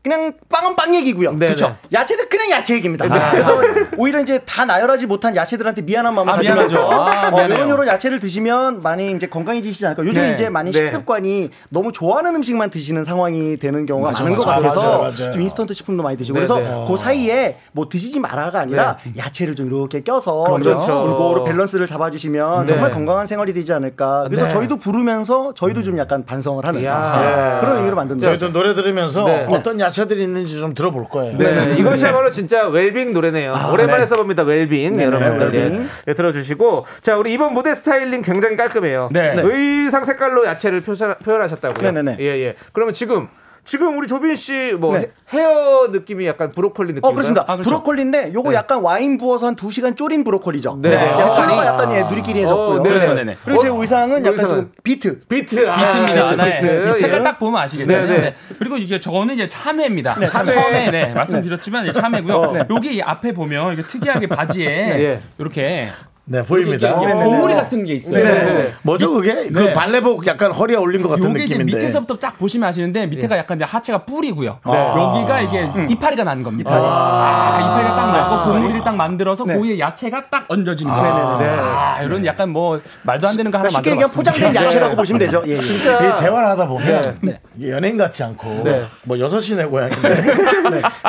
[0.02, 1.36] 그냥 빵은 빵 얘기고요.
[1.36, 1.76] 그렇죠.
[1.92, 3.06] 야채는 그냥 야채 얘기입니다.
[3.30, 3.60] 그래서
[3.98, 6.90] 오히려 이제 다 나열하지 못한 야채들한테 미안한 마음을 아, 가지면서.
[6.90, 7.46] 아, 어.
[7.46, 10.02] 이런 요런 야채를 드시면 많이 이제 건강해지시지 않을까.
[10.06, 10.32] 요즘 네.
[10.32, 10.78] 이제 많이 네.
[10.78, 15.32] 식습관이 너무 좋아하는 음식만 드시는 상황이 되는 경우가 맞아, 많은 것 맞아, 같아서 맞아요, 맞아요.
[15.32, 16.34] 좀 인스턴트 식품도 많이 드시고.
[16.34, 20.86] 그래서 그 사이에 뭐 드시지 마라가 아니라 야채를 좀 이렇게 껴서 좀 그렇죠.
[20.86, 22.72] 골고루 밸런스를 잡아주시면 네.
[22.72, 24.24] 정말 건강한 생활이 되지 않을까.
[24.28, 24.48] 그래서 네.
[24.48, 26.80] 저희도 부르면서 저희도 좀 약간 반성을 하는.
[26.80, 28.46] 네, 그런 의미로 만든 저희 거죠.
[28.46, 29.46] 좀 노래 들으면서 네.
[29.50, 31.36] 어떤 야채 들이 있는지 좀 들어볼 거예요.
[31.38, 33.52] 네, 이것이야말로 진짜 웰빙 노래네요.
[33.72, 34.42] 오랜만에 써봅니다.
[34.42, 35.86] 웰빙 네, 여러분들 예, 웰빙.
[36.08, 39.08] 예, 들어주시고 자 우리 이번 무대 스타일링 굉장히 깔끔해요.
[39.12, 39.34] 네.
[39.34, 39.42] 네.
[39.44, 41.90] 의상 색깔로 야채를 표현, 표현하셨다고요.
[41.92, 42.16] 네네네.
[42.20, 42.56] 예 예.
[42.72, 43.28] 그러면 지금
[43.70, 45.12] 지금 우리 조빈 씨 뭐 네.
[45.32, 47.04] 헤어 느낌이 약간 브로콜리 느낌.
[47.04, 47.42] 어 그렇습니다.
[47.46, 47.70] 아, 그렇죠.
[47.70, 48.56] 브로콜리인데 요거 네.
[48.56, 50.80] 약간 와인 부어서 한 2시간 졸인 브로콜리죠.
[50.82, 50.90] 네.
[50.90, 50.96] 네.
[50.96, 52.80] 아, 컬러가 약간 예, 누리끼리 해졌고요.
[52.80, 52.88] 어, 네.
[52.88, 53.36] 그렇죠, 네네.
[53.44, 54.56] 그리고 제 어, 의상은 약간 의상은?
[54.56, 55.20] 좀 비트.
[55.20, 55.70] 비트.
[55.70, 56.44] 아, 비트입니다.
[56.44, 56.60] 네.
[56.60, 56.96] 비트.
[56.96, 57.22] 색깔 예.
[57.22, 57.86] 딱 보면 아시겠죠.
[57.86, 58.20] 네, 네, 네.
[58.20, 58.34] 네.
[58.58, 60.14] 그리고 이게 저는 이제 참외입니다.
[60.14, 60.52] 참외.
[60.52, 62.66] 처음에 네, 말씀드렸지만 참외고요.
[62.70, 65.20] 여기 이 앞에 보면 이게 특이하게 바지에 예.
[65.38, 65.90] 이렇게
[66.26, 66.88] 네, 보입니다.
[66.96, 67.24] 이게 네네네.
[67.24, 68.22] 봉우리 같은 게 있어요.
[68.22, 68.74] 네네네.
[68.82, 69.48] 뭐죠 그게?
[69.48, 69.72] 그 네.
[69.72, 71.64] 발레복 약간 허리에 올린 것 같은 느낌인데.
[71.64, 74.58] 밑에서부터 쫙 보시면 아시는데 밑에가 약간 이제 하체가 뿔이고요.
[74.64, 74.78] 네.
[74.78, 76.70] 여기가 이게 이파리가 난 겁니다.
[76.72, 79.54] 아, 이파리가 딱 나고 봉우리를 딱 만들어서 네.
[79.54, 81.38] 고기에 야채가 딱 얹어지는 거예요.
[81.40, 81.60] 네네네.
[81.60, 84.54] 아, 이런 약간 뭐 말도 안 되는 거 하나 쉽게 만들어 얘기하면 포장된.
[84.54, 85.42] 야채라고 보시면 되죠.
[85.46, 85.60] 예, 예.
[85.60, 87.40] 진짜 이 대화를 하다 보면 네.
[87.68, 88.84] 연예인 같지 않고 네.
[89.04, 90.22] 뭐 여섯 시내 고향인데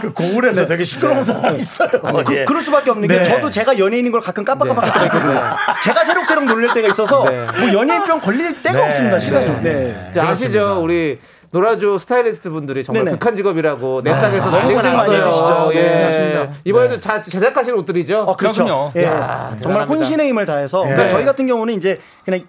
[0.02, 1.90] 그 고울에서 되게 시끄러운 사람이 있어요.
[1.90, 2.46] 그, 예.
[2.46, 3.24] 그럴 수밖에 없는 게 네.
[3.24, 5.42] 저도 제가 연예인인 걸 가끔 깜빡깜빡할 때가 있거든요.
[5.84, 7.46] 제가 새록새록 놀랄 때가 있어서 네.
[7.60, 8.88] 뭐 연예인병 걸릴 때가 네.
[8.88, 9.20] 없습니다.
[9.20, 9.46] 시간이.
[9.62, 9.62] 네.
[9.62, 10.12] 네.
[10.14, 10.80] 자, 아시죠?
[10.82, 11.20] 우리
[11.52, 13.18] 노라조 스타일리스트 분들이 정말 네네.
[13.18, 15.18] 극한 직업이라고 내 땅에서 너무 난리가 났어요.
[15.18, 15.72] 해주시죠.
[15.74, 15.82] 예.
[15.82, 16.52] 네.
[16.64, 18.22] 이번에도 자, 제작하시는 옷들이죠.
[18.22, 18.92] 어, 그렇죠.
[18.96, 19.04] 예.
[19.04, 19.94] 야, 정말 대단합니다.
[19.94, 21.10] 혼신의 힘을 다해서 그러니까 네.
[21.10, 22.42] 저희 같은 경우는 이제 그냥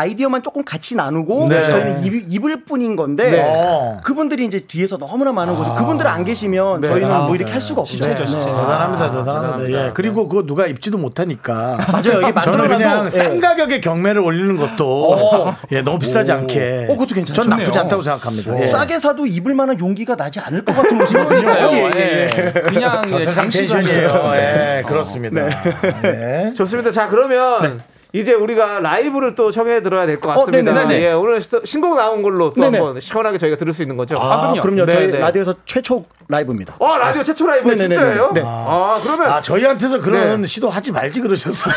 [0.00, 1.64] 아이디어만 조금 같이 나누고 네.
[1.64, 3.42] 저희는 입, 입을 뿐인 건데 네.
[3.44, 3.98] 어.
[4.02, 5.74] 그분들이 이제 뒤에서 너무나 많은 거죠.
[5.74, 6.88] 그분들 안 계시면 네.
[6.88, 7.52] 저희는 아, 뭐 이렇게 네.
[7.52, 7.96] 할 수가 없죠.
[7.96, 8.46] 시체죠, 시체.
[8.46, 9.86] 대단합니다, 대단합니다.
[9.86, 9.90] 예.
[9.92, 11.76] 그리고 그거 누가 입지도 못하니까.
[11.92, 12.20] 맞아요.
[12.22, 13.10] 이게 저는 그냥 예.
[13.10, 16.86] 싼 가격에 경매를 올리는 것도 예, 너무 비싸지 않게.
[16.88, 17.42] 어, 그것도 괜찮죠.
[17.42, 17.78] 전 나쁘지.
[17.78, 18.58] 않다고 생각합니다.
[18.60, 18.66] 예.
[18.66, 20.98] 싸게 사도 입을 만한 용기가 나지 않을 것 같은.
[20.98, 21.70] 그러니까요.
[21.72, 22.52] 예, 예, 예.
[22.56, 22.60] 예.
[22.60, 24.32] 그냥 저 이제 세상 텐션이에요.
[24.34, 25.46] 예, 그렇습니다.
[26.02, 26.52] 네.
[26.54, 26.90] 좋습니다.
[26.90, 27.80] 자, 그러면
[28.12, 30.72] 이제 우리가 라이브를 또 청해 들어야 될 것 같습니다.
[30.86, 30.92] 어.
[30.92, 32.78] 예, 오늘 시- 신곡 나온 걸로 또 네네.
[32.78, 34.16] 한번 시원하게 저희가 들을 수 있는 거죠.
[34.18, 34.60] 아, 그럼요.
[34.60, 34.86] 그럼요.
[34.86, 35.18] 네, 저희 네.
[35.18, 36.74] 라디오에서 최초 라이브입니다.
[36.78, 37.94] 어, 라디오 최초 라이브 네네네네.
[37.94, 38.30] 진짜예요?
[38.34, 38.42] 네.
[38.44, 40.46] 아, 그러면 아, 저희한테서 그런 네.
[40.46, 41.72] 시도 하지 말지 그러셨어요.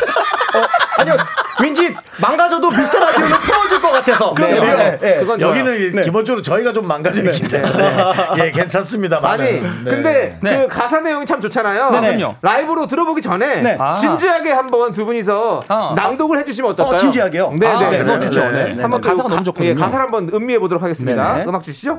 [0.98, 1.16] 아니요.
[1.62, 4.34] 왠지 망가져도 미스터 라디오는 풀어줄 것 같아서.
[4.34, 4.60] 그럼요.
[4.60, 5.18] 네, 네.
[5.20, 5.50] 그건 좋아요.
[5.50, 7.94] 여기는 기본적으로 저희가 좀 망가져 있기 때문에
[8.38, 9.20] 예, 괜찮습니다.
[9.22, 10.66] 아니, 근데 네.
[10.66, 11.90] 그 가사 내용이 참 좋잖아요.
[11.90, 12.16] 네네.
[12.16, 12.34] 그럼요.
[12.42, 13.76] 라이브로 들어보기 전에 네.
[13.78, 13.92] 아.
[13.92, 15.92] 진지하게 한번 두 분이서 아.
[15.96, 16.94] 낭독을 해주시면 어떨까요?
[16.94, 17.52] 어, 진지하게요?
[17.58, 18.20] 네, 아, 네, 네, 네.
[18.20, 18.40] 좋죠.
[18.44, 18.74] 네, 네.
[18.74, 18.82] 네.
[18.82, 19.68] 한번 가사가 그 너무 가- 좋거든요.
[19.70, 21.34] 예, 가사를 한번 음미해 보도록 하겠습니다.
[21.34, 21.44] 네네.
[21.48, 21.98] 음악 주시죠.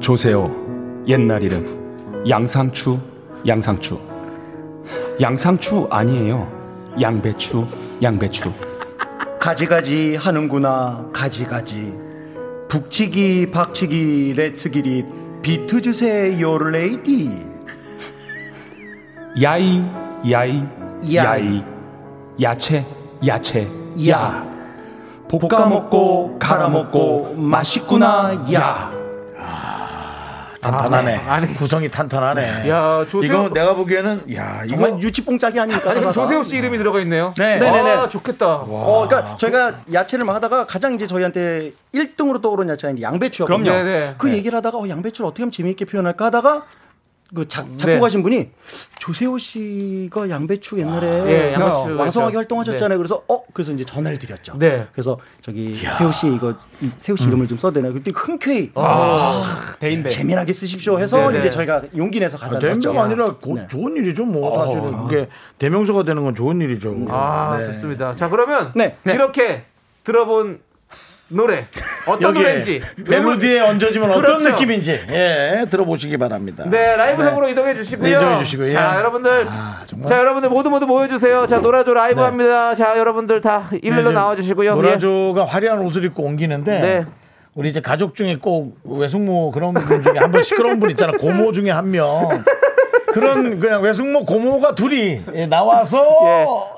[0.00, 2.98] 조세호 옛날 이름 양상추
[3.46, 3.98] 양상추
[5.20, 6.57] 양상추 아니에요
[7.00, 7.66] 양배추
[8.02, 8.52] 양배추
[9.38, 11.06] 가지가지 하는구나.
[11.12, 11.94] 가지가지.
[12.68, 15.06] 북치기, 박치기, Let's get it.
[15.40, 17.46] 비트 주세요, 레이디.
[19.40, 19.82] 야이
[20.30, 20.62] 야이
[21.14, 21.14] 야이.
[21.14, 21.64] 야이
[22.42, 22.84] 야채
[23.26, 23.68] 야채
[24.08, 24.46] 야.
[25.28, 28.90] 볶아 먹고 갈아 먹고 맛있구나 야
[30.60, 31.16] 탄탄하네.
[31.28, 31.54] 아 니.
[31.54, 32.68] 구성이 탄탄하네.
[32.68, 33.22] 야, 조세호.
[33.24, 35.90] 이거 내가 보기에는 야 이거 정말 유치뽕 짝이 아닙니까?
[35.90, 36.12] 아니?
[36.12, 37.32] 조세호 씨 이름이 들어가 있네요.
[37.36, 37.58] 네.
[37.58, 37.90] 네네네.
[37.90, 38.46] 아, 좋겠다.
[38.56, 43.64] 어, 그러니까 저희가 야채를 막 하다가 가장 이제 저희한테 1등으로 떠오른 야채가 이제 양배추였거든요.
[43.70, 43.84] 그럼요.
[43.84, 44.14] 네네.
[44.18, 46.64] 그 얘기를 하다가 어, 양배추를 어떻게 하면 재미있게 표현할까 하다가
[47.34, 47.76] 그 작, 네.
[47.76, 48.48] 작곡하신 분이
[49.00, 52.36] 조세호 씨가 양배추 옛날에 예, 양배추 왕성하게.
[52.36, 52.96] 활동하셨잖아요.
[52.98, 54.56] 그래서 어 그래서 이제 전화를 드렸죠.
[54.58, 54.86] 네.
[54.92, 58.72] 그래서 저기 세호 씨 이거 이 세호 씨 이름을 좀 써대나 그때 흔쾌히
[59.78, 61.38] 대인배 재미나게 쓰십시오 해서 네네.
[61.38, 62.80] 이제 저희가 용기 내서 가사를 썼죠.
[62.80, 63.66] 대명가 아니라 고- 네.
[63.68, 64.24] 좋은 일이죠.
[64.24, 66.94] 뭐 사실은 그게 대명사가 되는 건 좋은 일이죠.
[67.10, 67.64] 아, 네.
[67.64, 68.14] 좋습니다.
[68.14, 68.96] 자, 그러면 네.
[69.04, 69.64] 이렇게
[70.04, 70.60] 들어본
[71.30, 71.66] 노래
[72.08, 74.50] 어떤 노래인지 멜로디에 얹어지면 어떤 그렇죠.
[74.50, 76.64] 느낌인지 예 들어보시기 바랍니다.
[76.66, 78.08] 네 라이브석으로 이동해 주시고요.
[78.08, 78.72] 네, 이동해 주시고요.
[78.72, 78.98] 자 예.
[78.98, 79.82] 여러분들, 아.
[80.08, 81.46] 자 여러분들 모두 모두 모여주세요.
[81.46, 82.24] 자 노라조 라이브 네.
[82.26, 82.74] 합니다.
[82.74, 84.74] 자 여러분들 다 일일로 지금 나와주시고요.
[84.74, 87.04] 노라조가 화려한 옷을 입고 옮기는데 네.
[87.54, 91.12] 우리 이제 가족 중에 꼭 외숙모 그런 분 중에 한번 시끄러운 분 있잖아.
[91.12, 92.42] 고모 중에 한 명.
[93.12, 95.98] 그런 그냥 외숙모 고모가 둘이 예, 나와서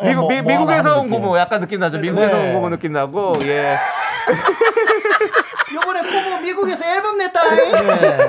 [0.03, 0.07] 예.
[0.07, 1.23] 예, 미국, 뭐- 미, 뭐 미국에서 하나 온 느낌.
[1.23, 1.99] 고모 약간 느낌 나죠.
[1.99, 2.49] 미국에서 네.
[2.49, 3.77] 온 고모 느낌 나고 예.
[5.75, 7.55] 요번에 고모 미국에서 앨범 냈다.
[7.55, 8.27] 네.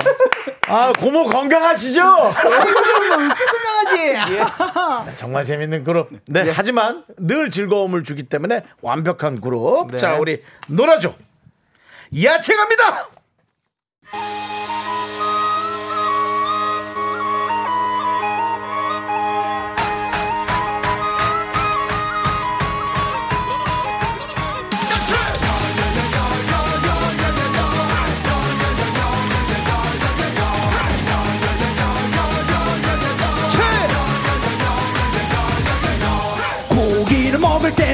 [0.68, 2.32] 아 고모 건강하시죠?
[3.36, 5.16] 슬픈강아지.
[5.16, 6.10] 정말 재밌는 그룹.
[6.26, 9.90] 네, 하지만 늘 즐거움을 주기 때문에 완벽한 그룹.
[9.90, 9.98] 네.
[9.98, 11.14] 자, 우리 놀아줘.
[12.22, 13.06] 야채 갑니다.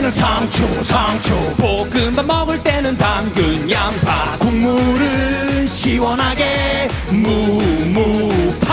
[0.08, 1.34] 때는 상추 상추.
[1.56, 4.38] 볶음밥 먹을 때는 당근 양파.
[4.38, 8.68] 국물을 시원하게 무무파.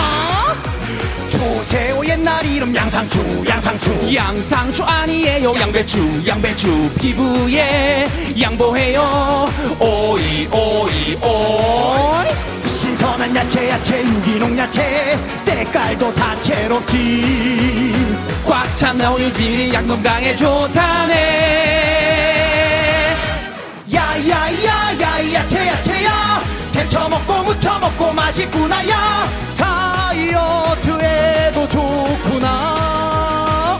[1.28, 4.14] 초세오 옛날 이름 양상추 양상추.
[4.14, 6.22] 양상추 아니에요 양배추.
[6.26, 8.08] 양배추 피부에
[8.40, 9.46] 양보해요.
[9.78, 11.35] 오이 오이 오이
[13.46, 15.16] 야채 야채 유기농 야채.
[15.44, 17.94] 때깔도 다채롭지.
[18.44, 21.14] 꽉찬 어유지 양 건강에 좋다네.
[23.94, 26.42] 야야야야 야채 야채야.
[26.72, 29.28] 데쳐 먹고 무쳐 먹고 맛있구나 야.
[29.56, 33.78] 다이어트에도 좋구나.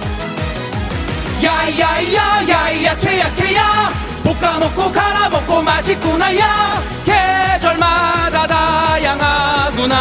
[1.42, 4.05] 야야야야 야채 야채야
[4.40, 6.82] 볶아 먹고 갈아 먹고 맛있구나 야.
[7.04, 9.96] 계절마다 다양하구나.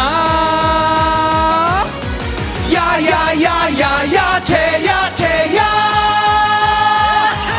[2.72, 5.62] 야야야야 야채 야채야.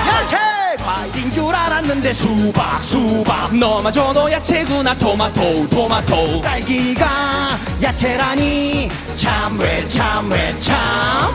[0.08, 0.38] 야채
[0.84, 3.56] 과일인 줄 알았는데 수박 수박.
[3.56, 6.42] 너만 줘도 야채구나 토마토 토마토.
[6.42, 8.90] 딸기가 야채라니.
[9.16, 11.34] 참 왜 참 왜 참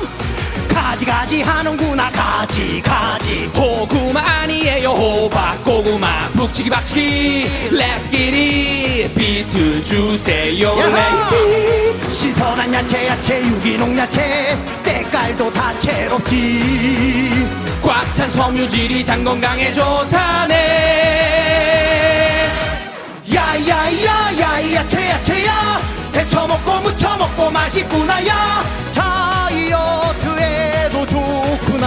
[0.75, 2.11] 가지가지 하는구나.
[2.11, 3.47] 가지 가지.
[3.55, 5.63] 고구마 아니에요 호박.
[5.65, 7.51] 고구마 북치기 박치기.
[7.73, 9.15] Let's get it.
[9.15, 10.75] 비트 주세요!
[10.75, 14.57] 레이 신선한 야채 야채 유기농 야채.
[14.83, 17.47] 때깔도 다채롭지.
[17.83, 20.55] 꽉 찬 섬유질이 장 건강에 좋다네.
[23.35, 25.81] 야야야야 야채 야채야
[26.13, 28.63] 데쳐 먹고 무쳐 먹고 맛있구나 야.
[28.95, 29.97] 다이어트에도
[31.07, 31.87] 좋구나.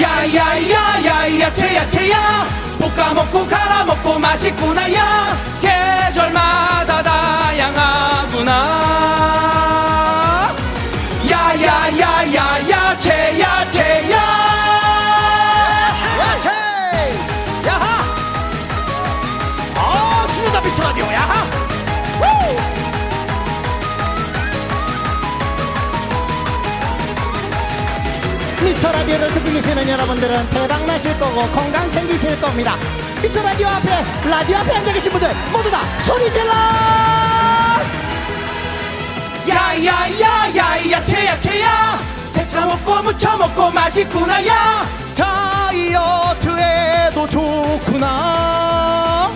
[0.00, 2.46] 야야야야 야채 야채야.
[2.78, 5.36] 볶아 먹고 갈아 먹고 맛있구나 야.
[5.60, 7.19] 계절마다 다
[29.34, 32.76] 계시는 여러분들은 대박 나실 거고 건강 챙기실 겁니다.
[33.22, 36.50] 미스터 라디오 앞에 라디오 앞에 앉아 계신 분들 모두 다 소리 질러
[39.48, 41.98] 야야야야 야채 야채야!
[42.32, 44.86] 데쳐 먹고 무쳐 먹고 맛있구나 야!
[45.16, 49.30] 다이어트에도 좋구나.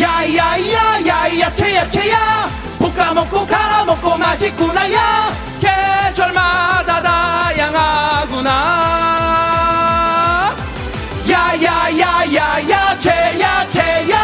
[0.00, 2.48] 야야야야 야채 야채야!
[2.78, 5.32] 볶아 먹고 갈아 먹고 맛있구나 야!
[5.60, 7.37] 계절마다 다
[7.68, 8.50] 양하구나.
[11.28, 13.10] 야야야야 야채
[13.40, 14.16] 야채 야.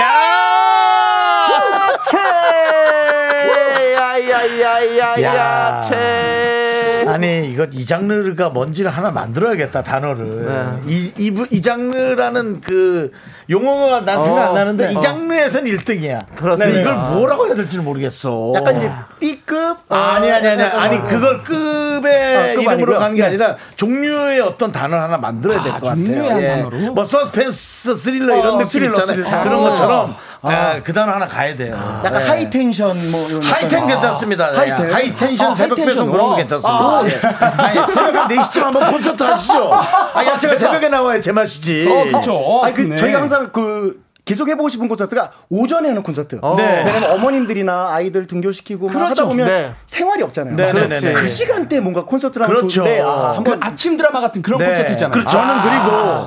[7.07, 10.79] 아니 이거 이 장르가 뭔지를 하나 만들어야겠다 단어를.
[10.87, 13.11] 이, 이, 부- 이 장르라는 그
[13.49, 16.79] 용어가 난 생각 안 나는데 이 장르에선 1등이야 그렇습니다.
[16.79, 21.07] 이걸 뭐라고 해야 될지 는 모르겠어 약간 이제 B급 어, 아니 아니 아니 아니 뭐-
[21.07, 22.99] 그걸 급의 아, 급 이름으로 아니고요?
[22.99, 23.27] 가는 게 네.
[23.27, 26.05] 아니라 종류의 어떤 단어 를 하나 만들어야 될 것 같아요.
[26.05, 26.47] 종류의 예.
[26.49, 26.93] 단어로?
[26.93, 29.23] 뭐 서스펜스 스릴러 이런 어, 느낌 있잖아요.
[29.43, 29.69] 그런 아.
[29.69, 31.73] 것처럼 아, 그 단어 하나 가야 돼요.
[32.03, 32.25] 약간 예.
[32.27, 34.51] high tension 뭐 이런 high ten 약간- 괜찮습니다.
[34.51, 34.57] 네.
[34.57, 34.91] high ten?
[34.93, 36.11] high tension 아, 새벽 배송?
[36.11, 36.73] 그런 거 괜찮습니다.
[36.73, 37.79] 아, 예.
[37.79, 39.71] 아니, 새벽 한 4시쯤 한번 콘서트 하시죠.
[39.73, 41.87] 아, 야채가 새벽에 나와야 제맛이지.
[41.87, 42.61] 어, 그렇죠.
[42.63, 42.95] 아니 그 네.
[42.95, 46.39] 저희가 항상 그 계속 해보고 싶은 콘서트가 오전에 하는 콘서트.
[46.57, 46.83] 네.
[46.85, 49.09] 왜냐면 어머님들이나 아이들 등교시키고 막 그렇죠.
[49.09, 49.73] 하다 보면 네.
[49.85, 50.55] 생활이 없잖아요.
[50.55, 51.27] 네, 네, 네, 그 네.
[51.27, 52.83] 시간대 뭔가 콘서트를 하면 그렇죠.
[52.83, 54.69] 좋은데 아, 그 한번 아침 드라마 같은 그런 네.
[54.69, 55.11] 콘서트 있잖아요.
[55.11, 55.29] 그렇죠.
[55.31, 55.61] 저는 아.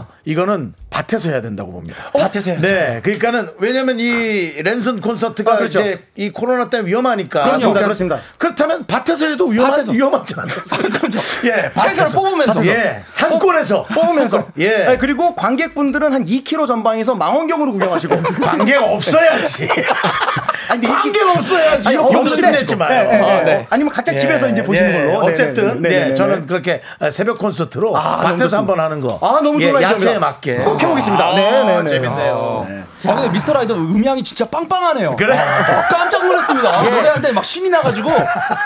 [0.04, 2.10] 그리고 이거는 밭에서 해야 된다고 봅니다.
[2.12, 2.62] 밭에서 해야죠.
[2.62, 5.80] 네, 그러니까는 왜냐면 이 랜선 콘서트가 아, 그렇죠.
[5.80, 7.42] 이제 이 코로나 때문에 위험하니까.
[7.42, 7.68] 그렇습니다.
[7.68, 8.20] 그러니까 그렇습니다.
[8.38, 9.92] 그렇다면 밭에서 해도 위험한 밭에서.
[9.92, 11.00] 위험하지 않습니다.
[11.44, 12.66] 예, 채소를 뽑으면서.
[12.66, 14.84] 예, 산골에서 뽑으면서 예.
[14.84, 19.68] 네, 그리고 관객분들은 한 2km 전방에서 망원경으로 구경하시고 관계가 없어야지.
[20.74, 21.96] 아니, 관계가 없어야지.
[21.96, 23.08] 어, 욕심내지 근데- 마요.
[23.08, 23.66] 네, 네, 어, 네.
[23.70, 25.20] 아니면 각자 집에서 이제 보시는 예, 걸로.
[25.26, 26.46] 네, 어쨌든 네, 네, 네, 네, 저는 네.
[26.46, 28.58] 그렇게 새벽 콘서트로 아, 밭에서.
[28.58, 29.18] 한번 하는 거.
[29.22, 30.18] 아, 너무 예, 좋은 야채에.
[30.18, 30.56] 맞게.
[30.58, 31.24] 꼭 해보겠습니다.
[31.24, 31.88] 아, 네, 네, 네.
[31.88, 32.66] 재밌네요.
[33.06, 35.16] 아, 근데 미스터 라이더 음향이 진짜 빵빵하네요.
[35.16, 35.36] 그래?
[35.66, 36.82] 저 깜짝 놀랐습니다.
[36.82, 38.10] 노래할 때 막 신이 나가지고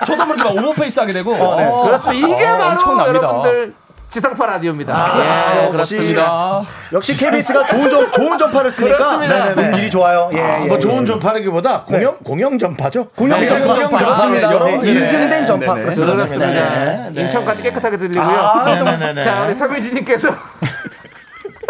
[0.07, 1.35] 저도 모르게 막 오버페이스 하게 되고.
[1.35, 2.13] 어, 그렇습니다.
[2.29, 3.19] 이게 어, 바로 엄청납니다.
[3.19, 3.75] 여러분들
[4.09, 4.95] 지상파 라디오입니다.
[4.95, 5.97] 아, 예, 역시.
[5.97, 6.63] 그렇습니다.
[6.95, 9.55] 역시 KBS가 좋은 점 좋은 전파를 쓰니까 그렇습니다.
[9.55, 10.31] 네, 음질이 좋아요.
[10.33, 10.81] 예, 아, 예, 뭐 예.
[10.81, 13.09] 좋은 전파라기보다 공영 공영 전파죠.
[13.15, 14.07] 공영 네, 전파, 공영 전파.
[14.07, 14.53] 맞습니다.
[14.55, 14.91] 여러- 네, 예.
[15.03, 16.47] 인증된 전파 네, 네, 그렇습니다.
[16.47, 17.23] 네, 네.
[17.23, 18.25] 인천까지 깨끗하게 들리고요.
[18.25, 19.23] 아, 네네네.
[19.23, 20.29] 자, 우리 서민지님께서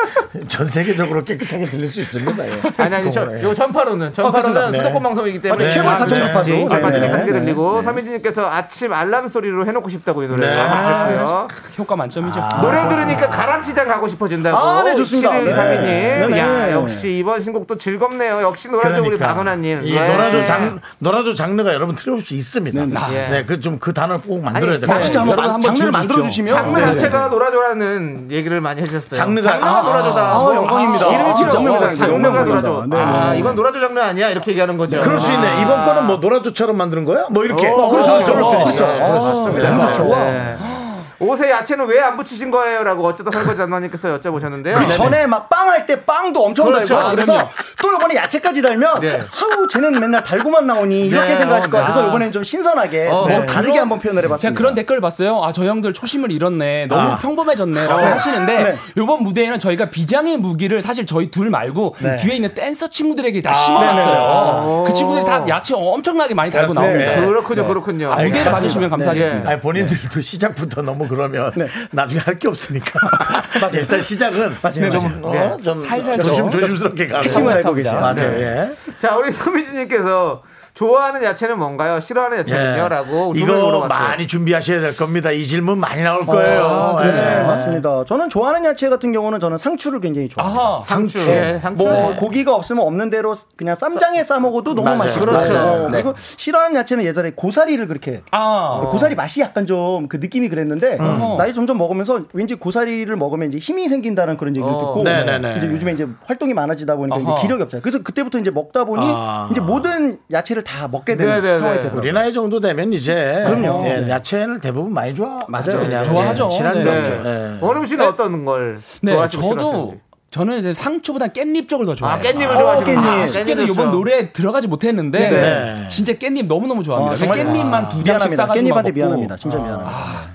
[0.48, 2.46] 전 세계적으로 깨끗하게 들릴 수 있습니다.
[2.46, 2.50] 예.
[2.76, 3.42] 아니 아니 저, 예.
[3.42, 4.72] 요 전파로는 전파로는.
[4.72, 5.00] 수도권 네.
[5.02, 6.14] 방송이기 때문에 아, 네, 전파수.
[6.14, 7.00] 네, 전파수 네.
[7.00, 7.40] 깨끗하게 네.
[7.40, 10.60] 들리고 서민진님께서 아침 알람 소리로 해놓고 싶다고 이 노래를 네.
[10.60, 11.48] 하셨고요.
[11.78, 12.46] 효과 만점이죠.
[12.62, 14.56] 노래 들으니까 가락시장 가고 싶어진다고.
[14.56, 15.30] 아, 네, 좋습니다.
[15.30, 15.80] 7132님.
[15.82, 16.26] 네.
[16.28, 16.72] 네, 야, 네.
[16.72, 18.42] 역시 이번 신곡도 즐겁네요.
[18.42, 19.82] 역시 노라조 우리 박은하님.
[19.84, 20.08] 이 네.
[20.12, 22.86] 노라조 장 노라조 장르가 여러분 수 있습니다.
[22.86, 23.28] 네.
[23.28, 24.78] 네, 그 좀 그 단어를 꼭 만들어야.
[24.88, 25.90] 아, 진짜 한번, 장르를 지어주십시오.
[25.90, 29.20] 만들어 주시면 장르 자체가 노라조라는 얘기를 많이 해주셨어요.
[29.20, 29.58] 장르가-
[29.88, 30.32] 아, 노라조다.
[30.32, 31.06] 아, 뭐, 영광입니다.
[31.06, 31.94] 이름이 아, 필요 진짜 없습니다.
[31.94, 32.86] 장르가.
[32.86, 33.38] 네, 아, 네.
[33.38, 34.28] 이건 노라조 장르 아니야?
[34.28, 35.00] 이렇게 얘기하는 거죠.
[35.00, 35.46] 그럴 수 있네.
[35.48, 35.60] 아.
[35.60, 37.26] 이번 거는 뭐 노라조처럼 만드는 거야?
[37.30, 37.68] 뭐 이렇게.
[37.68, 38.24] 어, 그렇죠.
[38.24, 38.64] 그럴 수 있어.
[38.64, 38.86] 그렇죠.
[38.86, 39.70] 네, 그럴 수 있습니다.
[39.70, 40.77] 너무 좋죠.
[41.18, 41.26] 네.
[41.26, 42.84] 옷에 야채는 왜 안 붙이신 거예요?
[42.84, 44.72] 라고 어쩌다 설거지 안나님께서 여쭤보셨는데요.
[44.74, 46.94] 그 전에 막 빵 할 때 빵도 엄청 그렇죠.
[46.96, 47.48] 달고 그래서.
[47.82, 49.20] 또 이번에 야채까지 달면 네.
[49.30, 52.08] 하우 쟤는 맨날 달고만 나오니 이렇게 네, 생각하실 것 어, 같아서 아.
[52.08, 53.46] 이번에는 좀 신선하게 어, 뭐 네.
[53.46, 54.58] 다르게 한번 표현을 제가 해봤습니다.
[54.58, 55.42] 그런 댓글 봤어요.
[55.42, 56.86] 아, 저 형들 초심을 잃었네.
[56.86, 57.16] 너무 아.
[57.18, 58.76] 평범해졌네라고 하시는데 네.
[58.96, 62.16] 이번 무대에는 저희가 비장의 무기를 사실 저희 둘 말고 네.
[62.16, 63.52] 뒤에 있는 댄서 친구들에게 다.
[63.52, 64.84] 심어놨어요.
[64.86, 66.74] 그 친구들이 다 야채 엄청나게 많이 달고.
[66.74, 67.16] 나옵니다.
[67.16, 67.26] 네.
[67.26, 68.14] 그렇군요, 그렇군요.
[68.14, 69.60] 무대를 봐주시면 감사하겠습니다.
[69.60, 71.52] 본인들도 시작부터 너무 그러면
[71.90, 73.00] 나중에 할 게 없으니까.
[73.60, 73.78] 맞아.
[73.78, 76.60] 일단 시작은 맞아요, 좀, 어, 좀 살살 조심, 좀.
[76.60, 77.22] 조심스럽게 가고.
[77.24, 77.94] 피칭을 알고 계세요.
[78.00, 78.14] 맞아요.
[78.14, 78.40] 네.
[78.42, 78.92] 예.
[78.98, 80.42] 자, 우리 서민지님께서
[80.78, 81.98] 좋아하는 야채는 뭔가요?
[81.98, 82.84] 싫어하는 야채는요?
[82.84, 82.88] 예.
[82.88, 83.88] 라고 이거 분 물어봤어요.
[84.08, 85.32] 많이 준비하셔야 될 겁니다.
[85.32, 86.62] 이 질문 많이 나올 거예요.
[86.64, 87.42] 아, 네, 예.
[87.42, 88.04] 맞습니다.
[88.04, 90.62] 저는 좋아하는 야채 같은 경우는 저는 상추를 굉장히 좋아합니다.
[90.62, 90.80] 아하.
[90.82, 91.18] 상추.
[91.18, 91.32] 상추.
[91.32, 91.82] 예, 상추.
[91.84, 92.14] 뭐 네.
[92.16, 94.98] 고기가 없으면 없는 대로 그냥 쌈장에 싸 먹어도 너무 맞아요.
[94.98, 95.58] 맛있고 그렇죠.
[95.58, 96.00] 어, 네.
[96.02, 98.80] 그리고 싫어하는 야채는 예전에 고사리를 그렇게 아.
[98.90, 100.96] 고사리 맛이 약간 좀 그 느낌이 그랬는데
[101.38, 104.78] 나이 점점 먹으면서 왠지 고사리를 먹으면 이제 힘이 생긴다는 그런 얘기를 어.
[104.78, 105.56] 듣고 네네네.
[105.56, 107.42] 이제 요즘에 이제 활동이 많아지다 보니까 이제.
[107.42, 107.82] 기력이 없잖아요.
[107.82, 109.48] 그래서 그때부터 이제 먹다 보니 아.
[109.50, 111.58] 이제 모든 야채를 다 먹게 되는 네네네.
[111.60, 112.02] 상황이 되더라고요.
[112.02, 113.86] 우리 나이 정도 되면 이제 그럼요.
[113.88, 114.10] 예, 네.
[114.10, 115.80] 야채를 대부분 많이 좋아 맞아요.
[115.80, 116.04] 그냥.
[116.04, 116.50] 좋아하죠.
[116.52, 117.22] 예, 싫어하는 게 네.
[117.22, 117.30] 네.
[117.54, 117.58] 예.
[117.62, 120.00] 원음 씨는 어떤 걸 네, 좋아하시고 저도 싫어하시는지?
[120.30, 122.18] 저는 이제 상추보다 깻잎 쪽을 더 좋아해요.
[122.18, 123.26] 아, 깻잎을 어, 좋아하시는 깻잎.
[123.28, 125.86] 쉽게도 깻잎 이번 노래에 들어가지 못했는데 네.
[125.88, 127.24] 진짜 깻잎 너무너무 좋아합니다.
[127.24, 128.36] 아, 깻잎만 두 장씩 미안합니다.
[128.46, 129.36] 싸가지고 깻잎한테 먹고 미안합니다.
[129.36, 129.92] 진짜 미안합니다.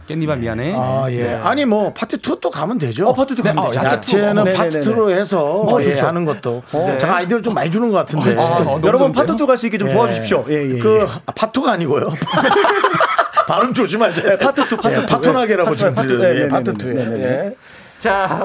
[0.08, 0.74] 깻잎아 미안해.
[0.76, 1.34] 아, 예.
[1.44, 3.08] 아니 뭐 파트 2 또 가면 되죠.
[3.08, 3.80] 어, 파트 two 가면 어, 되죠.
[3.86, 4.58] 야채 야채는 네네네네.
[4.58, 6.08] 파트 2로 해서 어, 예, 좋죠.
[6.08, 6.98] 하는 것도 네.
[6.98, 8.36] 제가 아이디어를 좀 많이 주는 것 같은데.
[8.36, 8.64] 진짜?
[8.64, 9.12] 어, 너무 여러분?
[9.12, 10.46] 파트 2 갈 수 있게 좀 도와주십시오.
[10.50, 10.80] 예, 예, 예.
[10.80, 12.10] 그 아, 파토가 아니고요.
[13.48, 13.74] 발음.
[13.74, 15.06] 네, 파트 two, 파트 예, two.
[15.06, 16.18] 파토나게라고 네, 지금 파트 two.
[16.18, 16.34] 들려요.
[16.34, 16.96] 네, 예, 네, 파트 네, 2에.
[16.96, 17.46] 네, 네, 네.
[17.46, 17.56] 예.
[18.00, 18.44] 자,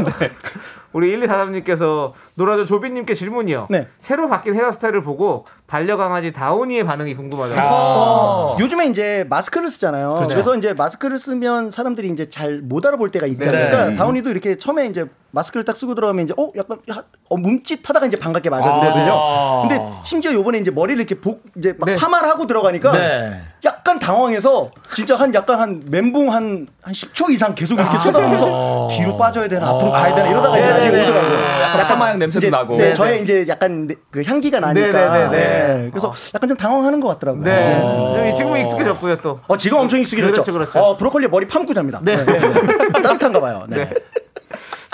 [0.92, 3.68] 우리 1243님께서 노라조 조비님께 질문이요.
[3.70, 3.88] 네.
[3.98, 7.60] 새로 바뀐 헤어스타일을 보고 반려강아지 다운이의 반응이 궁금하다고.
[7.60, 10.14] 어, 요즘에 이제 마스크를 쓰잖아요.
[10.14, 10.28] 그렇죠.
[10.34, 13.64] 그래서 이제 마스크를 쓰면 사람들이 이제 잘 못 알아볼 때가 있잖아요.
[13.64, 13.70] 네.
[13.70, 18.06] 그러니까 다운이도 이렇게 처음에 이제 마스크를 딱 쓰고 들어가면 이제 어 약간 야, 어, 뭉칫하다가
[18.06, 19.12] 이제 반갑게 맞아주거든요.
[19.12, 19.66] 아.
[19.68, 21.96] 근데 심지어 요번에 이제 머리를 이렇게 복 이제 막 네.
[21.96, 23.42] 파마를 하고 들어가니까 네.
[23.64, 29.16] 약간 당황해서 진짜 한 약간 한 멘붕 한, 한 10초 이상 계속 이렇게 쳐다보면서 뒤로
[29.18, 31.36] 빠져야 되나 앞으로 가야 되나 이러다가 이제 네, 나중에 네, 오더라고요.
[31.36, 31.62] 네.
[31.62, 32.76] 약간 파마향 냄새도 이제, 나고.
[32.76, 33.22] 네, 네, 저의 네.
[33.22, 35.28] 이제 약간 네, 그 향기가 나니까.
[35.58, 35.84] 네, 네, 네, 네.
[35.84, 35.90] 네.
[35.90, 37.44] 그래서 약간 좀 당황하는 것 같더라고요.
[37.44, 37.74] 네.
[37.74, 38.30] 네.
[38.30, 39.40] 좀 지금 익숙해졌고요, 또.
[39.46, 40.42] 어, 지금 엄청 익숙해졌죠.
[40.42, 40.78] 그렇죠, 그렇죠.
[40.78, 42.00] 어, 브로콜리 머리 팜고 잡니다.
[42.02, 42.16] 네.
[42.16, 42.24] 네.
[42.24, 43.02] 네, 네.
[43.02, 43.64] 따뜻한가 봐요.
[43.68, 43.84] 네.
[43.84, 43.94] 네.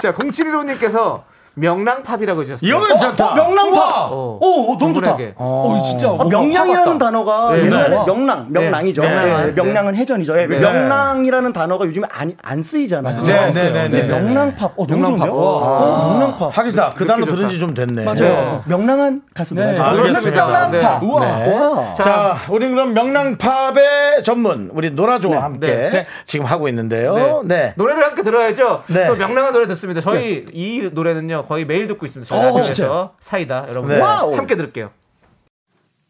[0.03, 1.23] 자, 0715님께서
[1.55, 2.69] 명랑팝이라고 해주셨어요.
[2.69, 3.33] 이거 괜찮다.
[3.33, 3.71] 어, 명랑파.
[3.77, 4.09] 우와.
[4.11, 5.17] 어, 어, 너무 좋다.
[5.17, 5.35] 분에게.
[5.37, 6.99] 어, 진짜 아, 명량이라는.
[6.99, 7.65] 단어가 네.
[7.65, 8.05] 옛날에 네.
[8.07, 9.03] 명랑, 명랑이죠.
[9.03, 9.09] 네.
[9.09, 9.53] 예, 네.
[9.53, 10.39] 명랑은 해전이죠.
[10.39, 10.59] 예, 네.
[10.59, 13.23] 명랑이라는 단어가 요즘에 안, 안 쓰이잖아요.
[13.23, 14.09] 네, 네, 네, 근데 네.
[14.09, 15.29] 명랑팝, 어, 너무 명랑팝.
[15.37, 15.43] 와.
[15.45, 16.59] 어, 명랑팝.
[16.59, 17.37] 하기사 그 단어 좋다.
[17.37, 18.05] 들은 지 좀 됐네.
[18.05, 18.17] 맞아요.
[18.19, 18.61] 네.
[18.67, 19.75] 명랑한 가수들.
[19.75, 19.81] 네.
[19.81, 20.47] 알겠습니다.
[20.47, 21.01] 명랑팝.
[21.01, 21.07] 네.
[21.07, 21.21] 우와.
[21.39, 21.55] 네.
[21.55, 21.95] 와.
[21.95, 25.91] 자, 우리 그럼 명랑팝의 전문 우리 노라조와 함께 네.
[25.91, 26.07] 네.
[26.27, 27.43] 지금 하고 있는데요.
[27.45, 27.73] 네.
[27.77, 28.85] 노래를 함께 들어야죠.
[28.89, 29.07] 네.
[29.07, 30.01] 또 명랑한 노래 듣습니다.
[30.01, 32.28] 저희 이 노래는요 거의 매일 듣고 있습니다.
[32.34, 34.01] 저희 어, 라디오에서 사이다 여러분 네.
[34.01, 34.90] 함께 들을게요.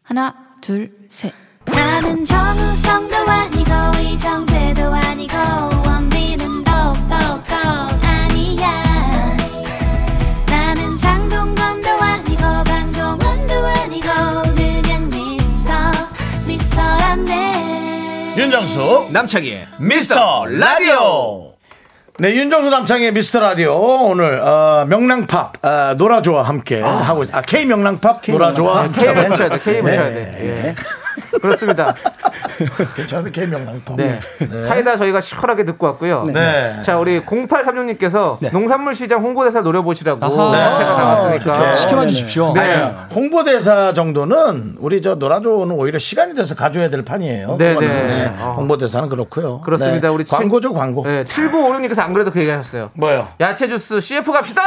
[0.03, 1.33] 하나, 둘, 셋.
[1.65, 5.33] 나는 정우성도 아니고 이정재도 아니고
[5.85, 7.15] 원빈은 더욱더
[8.03, 9.35] 아니야
[10.47, 14.07] 나는 장동건도 아니고 강동원도 아니고
[14.55, 15.73] 그냥 미스터
[16.45, 21.54] 미스터란데 윤정수 남창희의 미스터 라디오.
[22.17, 27.35] 네, 윤정수 남창희의 미스터 라디오 오늘 어, 명랑팝 어, 노라조와 함께 하고 있.
[27.35, 29.59] 아 K 명랑팝 노라조와 함께 K 붙여야 돼.
[29.59, 30.75] K 붙여야 네.
[31.31, 31.35] 돼.
[31.35, 31.39] 예.
[31.41, 31.95] 그렇습니다.
[32.95, 33.95] 괜찮은 K 명랑팝.
[33.97, 34.19] 네.
[34.67, 36.23] 사이다 저희가 시원하게 듣고 왔고요.
[36.33, 36.81] 네.
[36.83, 38.49] 자, 우리 0836님께서 네.
[38.49, 40.25] 농산물 시장 홍보대사 노려보시라고.
[40.25, 41.53] 야채가 나왔으니까.
[41.53, 41.75] 좋죠.
[41.75, 42.53] 시켜만 주십시오.
[42.53, 42.91] 네.
[43.13, 47.55] 홍보대사 정도는 우리 저 노라조는 오히려 시간이 돼서 가져야 될 판이에요.
[47.57, 48.07] 네, 그거는.
[48.07, 48.31] 네.
[48.39, 48.55] 어.
[48.57, 49.61] 홍보대사는 그렇고요.
[49.61, 50.07] 그렇습니다.
[50.07, 50.13] 네.
[50.13, 51.03] 우리 칠- 광고죠, 광고.
[51.03, 52.89] 네, 7956님께서 안 그래도 그 얘기 하셨어요.
[52.93, 53.27] 뭐요?
[53.39, 54.61] 야채 주스 CF 갑시다!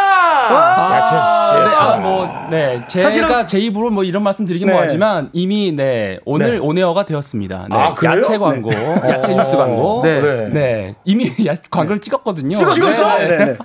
[0.96, 1.54] 야채 씨.
[1.70, 2.82] 네, 아, 뭐, 네.
[2.88, 4.72] 제가 사실은- 제 입으로 뭐 이런 말씀 드리긴 네.
[4.72, 6.59] 뭐하지만 이미, 네, 오늘 네.
[6.59, 7.66] 온에어가 되었습니다.
[7.70, 7.76] 네.
[7.76, 8.18] 아, 그래요?
[8.18, 10.03] 야채 광고, 야채 주스 광고.
[10.03, 10.20] 네.
[10.20, 10.49] 네.
[10.49, 10.94] 네.
[11.05, 12.55] 이미 야, 광고를 찍었거든요.
[12.57, 13.18] 찍었어요?
[13.18, 13.26] 네.
[13.38, 13.57] 네, 네.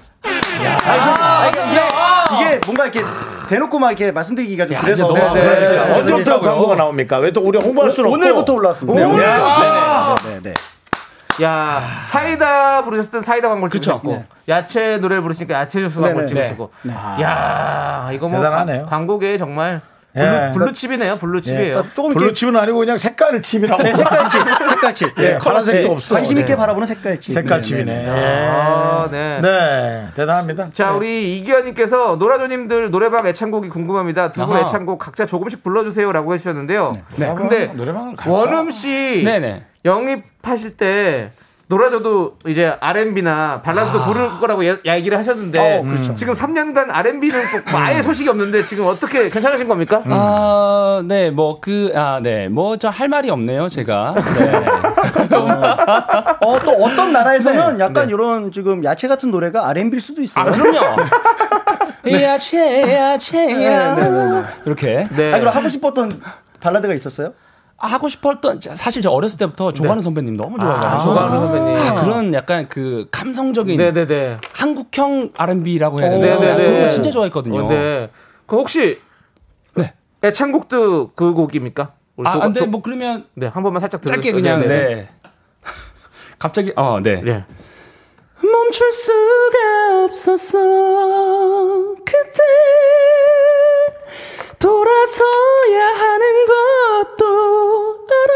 [1.20, 3.02] 아, 이게, 이게, 이게 뭔가 이렇게
[3.50, 5.94] 대놓고 막 이렇게 말씀드리기가 좀 그래서 너무 네, 네, 네, 네.
[6.00, 7.18] 언제부터 광고가 나옵니까?
[7.18, 9.08] 왜 또 우리 홍보할 수는 없고 오늘부터 올라왔습니다.
[9.08, 9.18] 오늘?
[9.20, 10.16] 네, 아.
[10.24, 10.54] 네, 네, 네.
[11.44, 13.72] 야 사이다 부르셨을 땐 사이다 광고를.
[13.72, 16.44] 찍으셨고 야채 노래를 부르시니까 야채 주스 광고를 네네.
[16.44, 16.70] 찍으시고
[17.22, 18.86] 야 이거 뭐 대단하네요.
[18.86, 19.93] 광고계 정말 예.
[20.14, 23.82] 블루, 블루칩이네요 블루칩이에요 그러니까 조금 블루칩은 아니고 그냥 색깔 칩이라고.
[23.82, 25.20] 네, 색깔칩, 색깔칩.
[25.20, 26.16] 예, 파란색도 네, 없어.
[26.16, 26.56] 관심 있게 네.
[26.56, 27.34] 바라보는 색깔칩.
[27.34, 27.96] 색깔 네, 칩이네.
[27.96, 28.22] 네, 네.
[28.22, 28.48] 예.
[28.48, 29.40] 아, 네.
[29.42, 30.70] 네, 대단합니다.
[30.72, 34.32] 자, 우리 이기현님께서 노라조님들 노래방 애창곡이 궁금합니다.
[34.32, 34.58] 두 분.
[34.58, 36.92] 애창곡 각자 조금씩 불러주세요라고 해주셨는데요.
[37.16, 37.34] 네.
[37.36, 37.72] 근데.
[38.28, 39.26] 원음 씨.
[39.86, 41.32] 영입하실 때
[41.74, 46.14] 노라조도 이제 R&B나 발라드도 부를 거라고 예- 얘기를 하셨는데 어, 그렇죠.
[46.14, 47.40] 지금 3년간 R&B는
[47.72, 50.02] 뭐 아예 소식이 없는데 지금 어떻게 괜찮으신 겁니까?
[50.06, 54.14] 아, 네, 뭐, 그, 아, 네, 뭐, 저 할 말이 없네요, 제가.
[54.38, 54.66] 네.
[56.42, 60.46] 어, 또 어떤 나라에서는 약간 이런 지금 야채 같은 노래가 R&B일 수도 있어요.
[60.46, 60.80] 아, 그럼요.
[62.22, 63.96] 야채, 야채야.
[63.96, 64.44] 네, 네, 네, 네.
[64.66, 65.08] 이렇게.
[65.16, 65.34] 네.
[65.34, 66.22] 아, 그럼 하고 싶었던
[66.60, 67.34] 발라드가 있었어요?
[67.84, 71.04] 아, 하고 싶었던, 자, 사실 저 어렸을 때부터 조관우 선배님 너무 좋아해가지고.
[71.04, 71.78] 조관우 선배님.
[71.78, 74.38] 아, 그런 약간 그 감성적인 네네네.
[74.56, 76.10] 한국형 R&B라고 해야?
[76.10, 76.56] 네네네.
[76.56, 77.66] 그런 거 진짜 좋아했거든요.
[77.66, 78.10] 어, 네.
[78.46, 79.02] 그럼 혹시
[79.76, 79.94] 네.
[80.24, 81.92] 애창곡도 그 곡입니까?
[82.24, 85.10] 아, 조- 안 돼, 조- 뭐, 그러면 네, 한 번만 살짝 들어 짧게 그냥, 네.
[86.40, 87.22] 갑자기, 어, 네.
[87.22, 87.44] 네.
[88.42, 90.58] 멈출 수가 없었어
[92.06, 92.44] 그때
[94.60, 98.34] 돌아서야 하는 것도 알아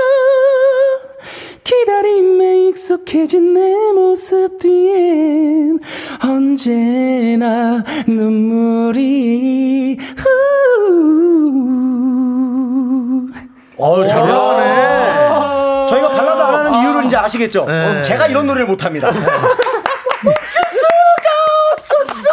[1.64, 5.80] 기다림에 익숙해진 내 모습 뒤엔
[6.24, 10.28] 언제나 눈물이 후
[13.80, 15.86] 어, 잘 올라가네.
[15.88, 17.68] 저희가 발라드 안 하는 이유를 이제 아시겠죠?
[17.70, 19.12] 어, 제가 이런 노래를 못 합니다.
[19.14, 19.28] 멈출
[20.72, 21.30] 수가
[21.78, 22.28] 없었어.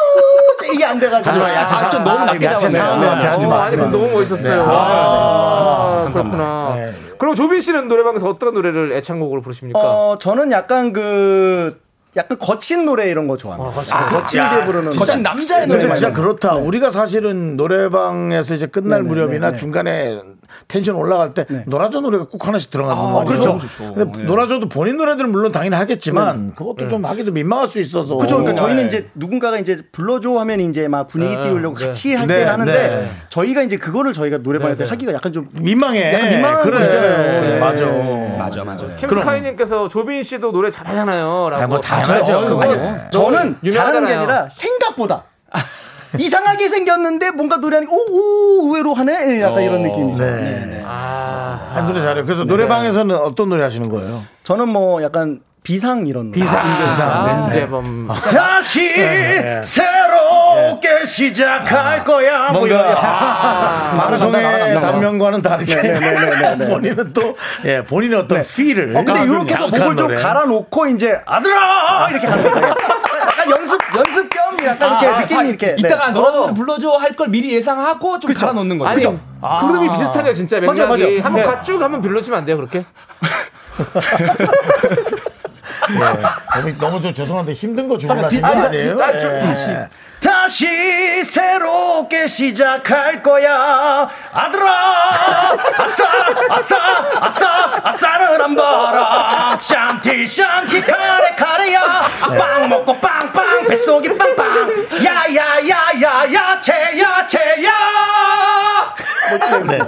[0.72, 1.30] 이게 안 돼가지고.
[1.30, 3.00] 하지마, 야채 아, 좀 너무 낮게 야채 잡았네요.
[3.02, 3.54] 상황한테 하지 마.
[3.56, 3.76] 어, 아니.
[3.76, 4.56] 근데 너무 멋있었어요.
[4.66, 4.72] 네.
[4.72, 6.72] 아, 그렇구나.
[6.76, 6.92] 네.
[7.18, 9.78] 그럼 조빈 씨는 노래방에서 어떤 노래를 애창곡으로 부르십니까?
[9.78, 11.80] 어, 저는 약간 그
[12.16, 13.96] 약간 거친 노래 이런 거 좋아합니다.
[13.96, 14.90] 아, 거칠게 부르는.
[14.92, 16.22] 거친 남자의 근데 노래 진짜 말고.
[16.22, 16.54] 그렇다.
[16.54, 19.56] 우리가 사실은 노래방에서 이제 끝날 네네, 무렵이나 네네.
[19.56, 20.20] 중간에
[20.68, 23.26] 텐션 올라갈 때 노라조 노래가 꼭 하나씩 들어가는 거 아니에요?
[23.26, 23.58] 그렇죠.
[23.58, 23.94] 좋죠.
[23.94, 24.24] 근데 예.
[24.24, 28.16] 노라조도 본인 노래들은 물론 당연히 하겠지만 그것도 좀 하기도 민망할 수 있어서.
[28.16, 28.38] 그렇죠.
[28.38, 28.86] 그러니까 저희는 네.
[28.86, 31.86] 이제 누군가가 이제 불러줘 하면 이제 막 분위기 네, 띄우려고 네.
[31.86, 33.10] 같이 할 네, 때 하는데 네.
[33.30, 34.90] 저희가 이제 그거를 저희가 노래방에서 네, 네.
[34.90, 36.14] 하기가 약간 좀 민망해.
[36.14, 36.78] 약간 민망한 그래.
[36.78, 37.40] 거 있잖아요.
[37.42, 37.58] 네.
[37.58, 37.86] 맞아.
[38.38, 41.48] 맞아 맞아 캠스카이님께서 조빈 씨도 노래 잘하잖아요.
[41.50, 41.62] 라고.
[41.62, 42.38] 아, 뭐다 아, 잘하죠.
[42.38, 42.74] 어, 아니,
[43.10, 44.12] 저는 잘하는 게.
[44.14, 45.24] 아니라 생각보다
[46.18, 50.22] 이상하게 생겼는데 뭔가 노래하는 오오 의외로 하네 예, 약간 이런 느낌이죠.
[50.22, 50.30] 네.
[50.30, 50.82] 네, 네.
[50.86, 52.24] 아, 아니, 노래 잘해요.
[52.24, 54.22] 그래서 노래방에서는 어떤 노래 하시는 거예요?
[54.44, 56.40] 저는 뭐 약간 비상 이런 노래.
[56.44, 56.58] 비상.
[56.60, 58.08] 아, 네, 이재범.
[58.08, 58.86] 다시
[59.62, 62.50] 새롭게 시작할 거야.
[62.52, 62.76] 뭐 이거
[63.96, 65.74] 방송의 단면과는 다르게
[66.66, 70.14] 본인은 또 예, 본인의 어떤 필을 어, 근데 이렇게 해서 목을 좀 노래.
[70.20, 72.74] 갈아놓고 이제 아들아 이렇게 가는 거예요.
[73.26, 75.66] 약간 연습 연습 겸 약간 이렇게 아, 느낌이 아, 이렇게.
[75.66, 75.74] 네.
[75.78, 78.88] 이따가 너라도 불러줘 할 걸 미리 예상하고 좀 갈아놓는 거죠.
[78.90, 79.18] 아니, 그죠?
[79.40, 80.58] 흐름이 비슷하네요, 진짜.
[80.60, 80.80] 맥락이.
[80.80, 81.04] 맞아, 맞아.
[81.22, 81.44] 한번 네.
[81.44, 82.84] 가- 쭉 한번 빌려주면 안 돼요, 그렇게?
[85.90, 88.96] 예, 너무, 너무 좀 죄송한데 힘든 거 주문하신 거 비- 아니에요?
[89.00, 89.40] 아, 좀 예.
[89.40, 89.66] 다시.
[90.20, 94.70] 다시 새롭게 시작할 거야 아들아
[95.78, 96.04] 아싸
[96.48, 96.76] 아싸
[97.20, 102.08] 아싸 아싸를 한 바라 샨티 샨티 카레 카레야
[102.38, 107.70] 빵 먹고 빵빵 뱃속이 빵빵 야야야야 야 채 야 채야
[109.68, 109.78] 네.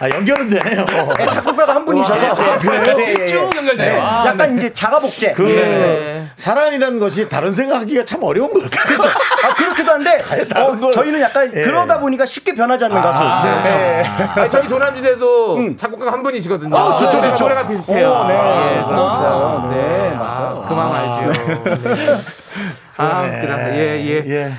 [0.00, 0.86] 아 연결은 되네요
[1.18, 2.82] 네, 작곡가가 한 분이셔서 아, 그래요?
[2.98, 3.26] 예, 예, 예.
[3.26, 4.00] 쭉 연결돼요.
[4.02, 5.32] 아, 약간 이제 자가복제.
[5.32, 6.26] 그 네.
[6.36, 8.84] 사랑이라는 것이 다른 생각하기가 참 어려운 걸까요?
[8.86, 9.08] 그렇죠.
[9.08, 10.18] 아 그렇기도 한데
[10.56, 11.62] 어, 걸- 저희는 약간 예.
[11.62, 13.22] 그러다 보니까 쉽게 변하지 않는 가수.
[13.64, 14.02] 네.
[14.36, 16.76] 아니, 저희 조남지대도 작곡가 한 분이시거든요.
[16.76, 17.44] 아, 좋죠, 좋죠.
[17.44, 18.08] 노래가 비슷해요.
[18.10, 18.34] 오, 네.
[18.34, 19.68] 예, 아, 그렇죠.
[19.72, 21.32] 네, 아, 그만 알죠.
[21.88, 22.16] 네.
[22.98, 23.76] 아, 그래.
[24.04, 24.52] 예, 예.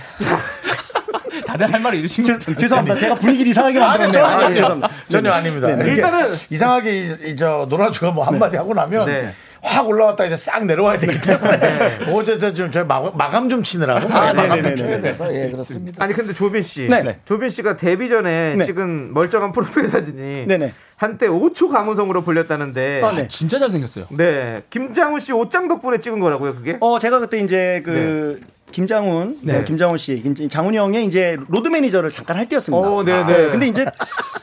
[1.48, 1.52] 예.
[1.52, 2.60] 다들 할 말을 잃으신 것 같은데.
[2.60, 2.98] 죄송합니다.
[2.98, 4.12] 제가 분위기를 이상하게 만들었네요.
[4.12, 4.90] 전혀, 아, 전혀, 죄송합니다.
[5.10, 5.70] 전혀 아닙니다.
[5.70, 9.34] 이렇게 일단은 이상하게 이, 이, 저 노라주가 뭐 한마디 하고 나면 네.
[9.62, 14.64] 확 올라왔다 이제 싹 내려와야 되기 때문에 어제 저좀 저희 마감, 좀 치느라고 아, 마감.
[14.64, 16.04] 좀 쳐야 돼서 예 그렇습니다.
[16.04, 17.20] 아니 근데 조빈 씨, 네.
[17.26, 18.66] 조빈 씨가 데뷔 전에 네.
[18.66, 20.74] 찍은 멀쩡한 프로필 사진이 네네.
[20.96, 23.28] 한때 5초 가무성으로 불렸다는데, 아, 네.
[23.28, 24.06] 진짜 잘생겼어요.
[24.18, 26.78] 네, 김장훈 씨 옷장 덕분에 찍은 거라고요, 그게?
[26.80, 28.40] 어 제가 그때 이제 그
[28.72, 29.60] 김장훈, 네.
[29.60, 29.64] 네.
[29.64, 32.88] 김장훈 씨, 김- 장훈이 형의 이제 로드 매니저를 잠깐 할 때였습니다.
[32.88, 33.50] 어, 네, 네.
[33.50, 33.86] 근데 이제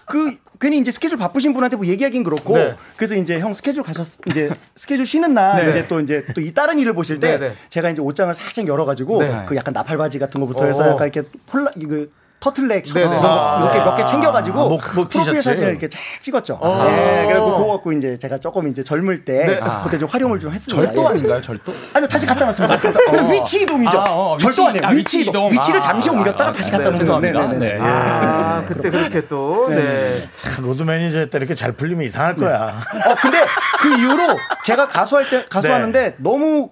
[0.07, 2.75] 그, 괜히 이제 스케줄 바쁘신 분한테 뭐 얘기하긴 그렇고 네.
[2.97, 5.71] 그래서 이제 형 스케줄 가셨 이제 스케줄 쉬는 날 네.
[5.71, 7.55] 이제 또 이제 또 이 다른 일을 보실 때 네, 네.
[7.69, 9.45] 제가 이제 옷장을 살짝 열어가지고 네.
[9.47, 10.91] 그 약간 나팔 바지 같은 거부터 해서 어.
[10.93, 12.09] 약간 이렇게 폴라 그
[12.45, 13.17] 터틀넥 네, 네.
[13.17, 15.41] 이렇게 몇개 챙겨가지고 아, 목- 목 프로필.
[15.41, 16.61] 사진을 이렇게 쫙 찍었죠.
[16.63, 19.61] 네, 그리고 그거 갖고 이제 제가 조금 이제 젊을 때 네.
[19.83, 20.87] 그때 좀 활용을 좀 했습니다.
[20.93, 21.07] 절도 예.
[21.07, 21.73] 아닌가요, 절도?
[21.95, 22.75] 아니요 다시 갖다 놨습니다.
[22.75, 22.79] 어.
[23.11, 23.99] 근데 위치 이동이죠.
[23.99, 24.87] 아, 어, 절도 위치- 아니에요.
[24.87, 25.51] 아, 위치 위치 이동.
[25.53, 27.47] 위치를 아, 잠시 아, 옮겼다가 아, 다시 네, 갖다 놓는 죄송합니다.
[27.47, 27.59] 거예요.
[27.59, 27.77] 네.
[27.81, 30.29] 아, 그때 그렇게 또 네.
[30.61, 32.75] 로드 매니저 때 이렇게 잘 풀리면 이상할 거야.
[33.07, 33.39] 어 근데
[33.81, 36.15] 그 이후로 제가 가수할 때 가수하는데 네.
[36.19, 36.69] 너무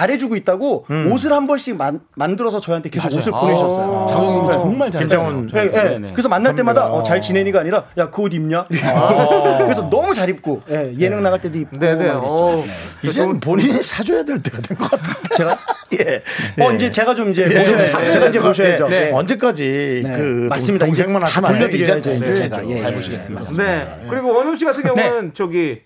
[0.00, 1.12] 잘해주고 있다고 음.
[1.12, 4.06] 옷을 한 벌씩 만, 만들어서 저한테 계속 옷을 보내셨어요.
[4.08, 4.52] 장훈님이 네.
[4.54, 6.12] 정말 잘 김장훈 예, 예.
[6.12, 6.98] 그래서 만날 때마다 선배가.
[6.98, 8.66] 어, 잘 지내니가 아니라 야 그 옷 입냐?
[9.64, 12.10] 그래서 너무 잘 입고 예, 예능 나갈 때도 입고 네네.
[12.14, 12.64] 어,
[13.02, 15.36] 이제 본인이 사줘야 될 때가 된 것 같은데.
[15.36, 15.58] 제가
[16.00, 16.22] 예.
[16.64, 16.74] 어 예.
[16.76, 18.00] 이제 제가 좀 이제 예, 모셔야죠.
[18.06, 18.86] 예, 제가 이제 예, 모셔야죠.
[18.86, 18.90] 예.
[18.90, 19.10] 네.
[19.12, 20.16] 언제까지 네.
[20.16, 20.86] 그 맞습니다.
[20.86, 21.68] 동- 동생만 하시면 안 돼요.
[21.70, 22.34] 돌려드려야죠, 이제 해야죠.
[22.42, 22.68] 제가.
[22.68, 22.96] 예, 잘 예.
[22.96, 23.44] 보시겠습니다.
[23.62, 23.86] 네.
[24.08, 25.80] 그리고 원음 씨 같은 경우는 저기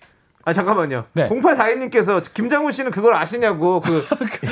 [0.47, 1.05] 아 잠깐만요.
[1.13, 1.27] 네.
[1.27, 4.05] 0842님께서 김장훈 씨는 그걸 아시냐고 그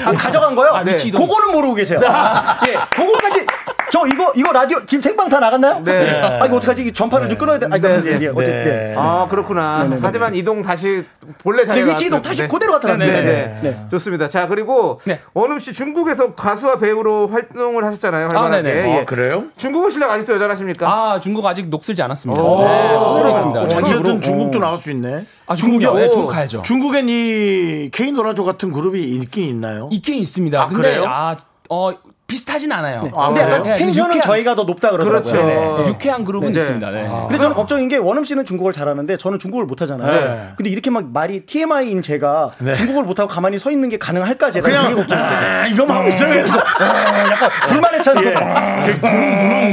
[0.06, 0.72] 아, 가져간 거요?
[0.74, 1.22] 아, 이동.
[1.22, 2.00] 그거는 모르고 계세요.
[2.68, 3.46] 예, 그거까지
[3.94, 5.80] 저 이거 이거 라디오 지금 생방 다 나갔나요?
[5.84, 6.20] 네.
[6.20, 6.84] 아 이거 어떡하지?
[6.84, 7.68] 이 전파를 좀 끊어야 돼.
[7.70, 8.28] 아 이거 네, 예, 예.
[8.28, 8.64] 어쨌든 네.
[8.64, 8.96] 네.
[8.98, 9.84] 아 그렇구나.
[9.84, 10.02] 네네네.
[10.02, 11.06] 하지만 이동 다시
[11.44, 12.48] 본래 자리에 네, 위치 이동 다시 때.
[12.48, 12.80] 그대로.
[12.80, 13.22] 네네.
[13.22, 13.60] 네.
[13.62, 13.78] 네.
[13.92, 14.30] 좋습니다.
[14.30, 15.20] 자 그리고 네.
[15.36, 18.30] 원음 씨 중국에서 가수와 배우로 활동을 하셨잖아요.
[18.34, 18.64] 활발하게.
[18.64, 18.96] 네네.
[18.96, 19.02] 예.
[19.02, 19.44] 아, 그래요?
[19.58, 20.90] 중국어 실력 아직도 여전하십니까?
[20.90, 22.42] 아, 중국 아직 녹슬지 않았습니다.
[22.42, 22.62] 오.
[22.66, 23.62] 네, 그대로 있습니다.
[23.62, 23.76] 어, 네.
[23.76, 25.24] 언제든 중국도 나올 수 있네.
[25.46, 25.94] 아, 중국이요?
[25.94, 26.64] 네, 중국 가야죠.
[26.64, 29.88] 중국엔 이 K 노라조 같은 그룹이 있긴 있나요?
[29.92, 30.60] 있긴 있습니다.
[30.60, 31.06] 아, 근데 그래요?
[31.08, 31.38] 아,
[31.70, 31.92] 어,
[32.26, 33.04] 비슷하진 않아요.
[33.16, 33.74] 아, 근데 약간 그래요?
[33.76, 35.32] 네, 텐션은 유쾌한- 저희가 더 높다 그러더라고요.
[35.32, 35.46] 그렇죠.
[35.46, 35.84] 네.
[35.84, 36.60] 네, 유쾌한 그룹은 네.
[36.60, 36.90] 있습니다.
[36.90, 37.08] 네.
[37.28, 40.12] 근데 저는 걱정인 게 원음 씨는 중국어를 잘하는데 저는 중국어를 못하잖아요.
[40.12, 40.50] 네.
[40.56, 42.74] 근데 이렇게 막 말이 TMI인 제가 네.
[42.74, 45.46] 중국어를 못하고 가만히 서 있는 게 가능할까 제가 그냥 그게 걱정인 거죠.
[45.46, 46.40] 아, 이거만 하고 있어요.
[46.40, 48.16] 약간 불만의 차이.
[48.26, 48.34] 예.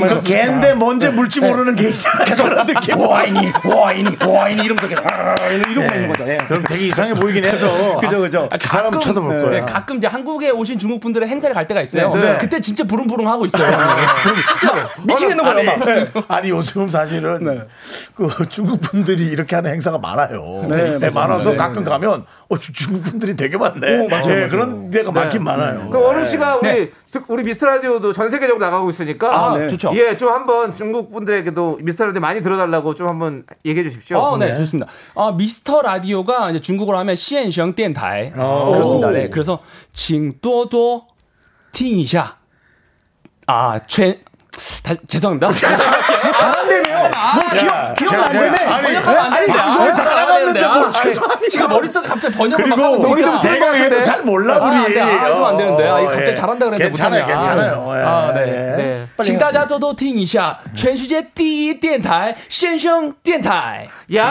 [0.09, 2.24] 그 개인데 뭔지 물지 모르는 개 있잖아.
[2.24, 2.98] 그런 느낌.
[2.98, 6.28] 와인이 와인이 와인이 이러면서 계속 아, 이러고 있는 거죠.
[6.28, 6.36] 예.
[6.48, 7.98] 그럼 되게 이상해 보이긴 해서.
[8.01, 8.48] 그죠 그죠.
[8.51, 9.66] 가끔, 쳐다볼 네, 거야.
[9.66, 12.11] 가끔 이제 한국에 오신 중국 분들의 행사를 갈 때가 있어요.
[12.41, 13.70] 그때 진짜 부릉부릉 하고 있어요.
[13.70, 13.76] 네.
[13.76, 14.43] 네.
[14.47, 14.82] 진짜 네.
[15.05, 15.84] 미치겠는 거예요, 막.
[15.84, 16.12] 네.
[16.28, 17.62] 아니, 요즘 사실은 네.
[18.14, 20.66] 그 중국 분들이 이렇게 하는 행사가 많아요.
[20.68, 24.01] 네, 네, 많아서 가끔 가면 어, 중국 분들이 되게 많네.
[24.01, 24.49] 오, 맞아요, 예, 맞아요.
[24.49, 25.80] 그런 데가 많긴 많아요.
[25.80, 25.91] 음.
[25.91, 26.91] 그 원우 씨가 우리
[27.28, 29.68] 우리 미스터 라디오도 전 세계적으로 나가고 있으니까 아, 네.
[29.68, 29.93] 좋죠.
[29.95, 34.18] 예, 좀 한번 중국 분들에게도 미스터 라디오 많이 들어달라고 좀 한번 얘기해 주십시오.
[34.18, 34.57] 어, 네, 네.
[34.57, 34.91] 좋습니다.
[35.14, 39.11] 어, 미스터 라디오가 이제 중국어로 하면 시엔성 电台 아, 그렇습니다.
[39.11, 39.61] 네, 그래서
[39.93, 41.07] 징도도
[41.73, 42.39] 听一下.
[43.47, 44.18] 啊，全
[44.84, 45.51] 다, 죄송합니다.
[45.51, 46.97] 잘한대네요.
[47.36, 48.66] 뭐 기억 기억 안 되네.
[48.66, 49.53] 번역하면 안 되는데.
[49.60, 50.80] 방송에 아, 다 번역하면 안 나갔는데 되는데.
[50.80, 51.49] 뭘 아, 죄송합니다.
[51.49, 53.66] 지금 머릿속에 갑자기 번역을 막 그리고 하고 우리 좀 있으니까.
[53.72, 54.76] 내가 해도 잘 몰라 아, 우리.
[54.78, 55.01] 안 돼.
[55.01, 55.84] 아, 이거 안 되는데.
[55.89, 56.34] 아, 이거 어, 갑자기 예.
[56.34, 57.39] 잘한다 그랬는데 괜찮아요, 못하냐.
[57.39, 57.91] 괜찮아요.
[57.95, 58.01] 예.
[58.03, 58.41] 아, 네.
[58.41, 58.76] 예.
[58.78, 59.06] 네.
[59.24, 63.88] 请大家多多听一下全世界第一电台先生电台。
[64.14, 64.26] 야!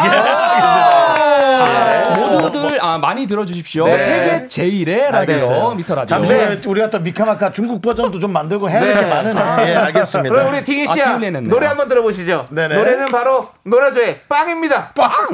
[1.27, 3.87] 아, 모두들 아, 많이 들어주십시오.
[3.87, 3.99] 네.
[3.99, 5.71] 세계 제일의 라디오 알겠어요.
[5.75, 6.07] 미스터 라디오.
[6.17, 6.45] 잠시 네.
[6.47, 9.71] 후에 우리가 또 미카마카 중국 버전도 좀 만들고 해야 될 게 많으네.
[9.71, 10.08] 예, 알겠습니다.
[10.30, 11.50] 그럼 우리 아, 씨야 내냈네요.
[11.50, 12.48] 노래 한번 들어보시죠.
[12.50, 12.76] 네네.
[12.76, 14.92] 노래는 바로 노라조의 빵입니다.
[14.96, 15.28] 빵!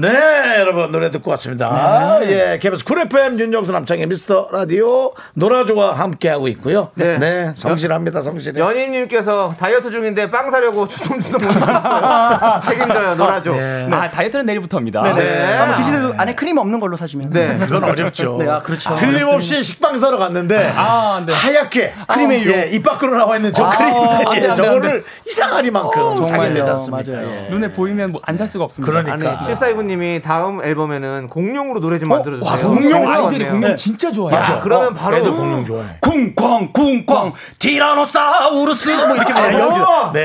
[0.00, 1.68] 네, 여러분 노래 듣고 왔습니다.
[1.68, 6.90] 아, 예, KBS 쿨 FM 윤정수 남창의 미스터 라디오 노라조와 함께 하고 있고요.
[6.94, 7.16] 네.
[7.18, 8.58] 네, 성실합니다, 성실해.
[8.60, 12.60] 연임님께서 다이어트 중인데 빵 사려고 주섬주섬 오셨어요.
[12.66, 13.54] 책임져요 노라조.
[13.92, 15.02] 아, 다이어트는 내일부터입니다.
[15.14, 15.54] 네.
[15.54, 17.30] 한번 드시더라도 안에 크림 없는 걸로 사시면.
[17.30, 17.56] 네.
[17.58, 18.38] 그건 어렵죠.
[18.38, 18.94] 네, 아, 그렇죠.
[18.96, 21.32] 틀림없이 식빵 사러 갔는데 아, 네.
[21.32, 23.92] 하얗게 크림의 예, 입 밖으로 나와 있는 저 크림 예,
[24.26, 26.62] 안 돼, 안 저거를 이상하리만큼 사게 되지.
[26.62, 27.12] 않습니까?
[27.12, 27.28] 맞아요.
[27.50, 28.90] 눈에 보이면 뭐 안 살 수가 없습니다.
[28.90, 29.30] 그러니까.
[29.36, 29.54] 아니 실
[29.84, 32.50] 사이구님이 다음 앨범에는 공룡으로 노래 좀 만들어 주세요.
[32.52, 33.48] 와, 공룡 재밌을 것 아이들이.
[33.50, 34.40] 공룡 진짜 좋아해요.
[34.40, 35.96] 야, 그러면 바로 애들 공룡 좋아해.
[36.00, 40.24] 쿵쾅 쿵쾅 티라노사우루스 뭐 이렇게 막 여기서 네.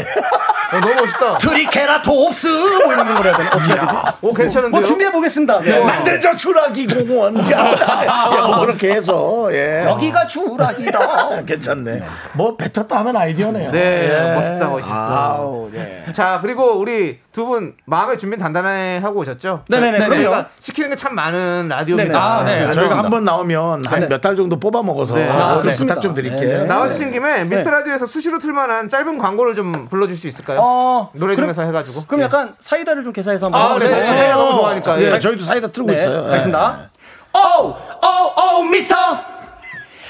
[0.71, 1.37] 어, 너무 멋있다.
[1.39, 2.47] 트리케라톱스
[2.85, 3.95] 뭐 이런 걸 해야 되나 어떻게 해야 되지?
[4.21, 4.79] 오 괜찮은데요?
[4.79, 5.59] 뭐 준비해 보겠습니다.
[5.61, 5.79] 네.
[5.83, 7.43] 만들자 쥬라기 공원.
[7.43, 7.71] 자,
[8.07, 9.83] 야, 뭐 그렇게 해서 예.
[9.85, 11.43] 여기가 쥬라기다.
[11.45, 12.01] 괜찮네.
[12.33, 13.71] 뭐 뱉었다 하면 아이디어네요.
[13.71, 14.35] 네, 예.
[14.35, 14.93] 멋있다, 멋있어.
[14.93, 16.05] 아우, 예.
[16.13, 19.48] 자 그리고 우리 두 분 마음의 준비 단단히 하고 오셨죠?
[19.67, 20.13] 네네네, 그럼요.
[20.23, 22.43] 저희가 시키는 게 참 많은 라디오입니다.
[22.43, 22.61] 네네.
[22.63, 22.71] 아, 네.
[22.73, 22.97] 저희가.
[22.97, 25.27] 한 번 나오면 한 몇 달 정도 뽑아 먹어서 네.
[25.29, 25.59] 아.
[25.59, 26.59] 부탁 좀 드릴게요.
[26.61, 26.65] 네.
[26.65, 30.59] 나와주신 김에 미스터 라디오에서 수시로 틀만한 짧은 광고를 좀 불러줄 수 있을까요?
[30.61, 32.05] 어, 노래 그럼- 중에서 해가지고.
[32.07, 33.79] 그럼 약간 사이다를 좀 개사해서 한번 아.
[33.79, 33.87] 네.
[33.87, 35.01] 사이다 너무 좋아하니까.
[35.01, 35.19] 예, 예.
[35.19, 36.23] 저희도 사이다 틀고 네, 있어요.
[36.25, 36.29] 예.
[36.31, 36.79] 알겠습니다.
[37.35, 38.95] 오, 오, 오, 미스터.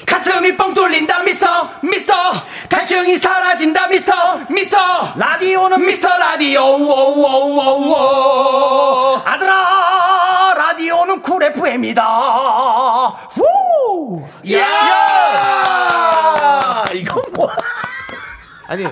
[0.10, 1.70] 가슴이 뻥 뚫린다, 미스터.
[1.82, 2.14] 미스터.
[2.68, 4.39] 갈증이 사라진다, 미스터.
[4.49, 5.14] 미스터.
[5.16, 6.62] 라디오는 미스터 라디오.
[6.64, 7.93] 오, 오, 오,
[9.14, 9.22] 오.
[9.24, 12.03] 아들아 라디오는 쿨 FM이다.
[13.30, 14.28] 후!
[14.55, 15.80] 야!
[16.93, 17.51] 이건 뭐?
[18.68, 18.88] 아니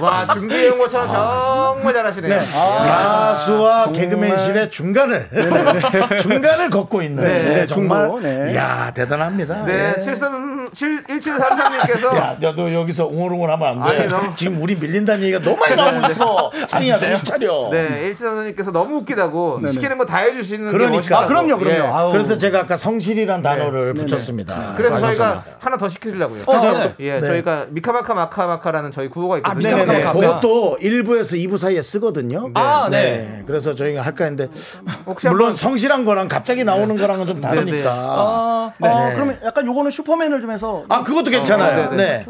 [0.00, 2.38] 와 준비해온 것처럼 정말 잘하시네요.
[2.38, 5.28] 가수와 개그맨실의 중간을
[6.20, 8.52] 중간을 걷고 있는 네, 네, 정말 네.
[8.52, 9.64] 이야 대단합니다.
[9.64, 10.00] 네, 예.
[10.00, 13.98] 73, 1733님께서 야, 야, 너 여기서 웅얼웅얼 하면 안 돼.
[14.02, 16.50] 아니, 너무- 지금 우리 밀린다는 얘기가 너무 많이 나오고 있어.
[16.66, 17.68] 차리야, 정신 차려.
[17.72, 21.20] 네, 1733님께서 너무 웃기다고 시키는 거 다 해주시는 그러니까.
[21.20, 22.08] 아, 그럼요, 그럼요.
[22.08, 22.12] 예.
[22.12, 24.54] 그래서 제가 아까 성실이란 단어를 붙였습니다.
[24.76, 25.44] 그래서 아, 저희가.
[25.58, 26.44] 하나 더 시키려고요.
[26.46, 26.94] 네.
[27.00, 27.26] 예, 네.
[27.26, 29.68] 저희가 미카마카 마카마카라는 저희 구호가 있거든요.
[29.88, 29.98] 아, 네네.
[29.98, 30.40] 미카마카.
[30.40, 32.50] 그것도 1부에서 2부 사이에 쓰거든요.
[32.54, 33.42] 아, 네.
[33.46, 34.48] 그래서 저희가 할까 했는데
[35.30, 38.72] 물론 성실한 거랑 갑자기 나오는 거랑은 좀 다르니까.
[38.78, 38.94] 네, 네.
[38.94, 41.88] 어, 그러면 약간 요거는 슈퍼맨을 좀 해서 아, 그것도 괜찮아요.
[41.88, 42.24] 어, 네, 네.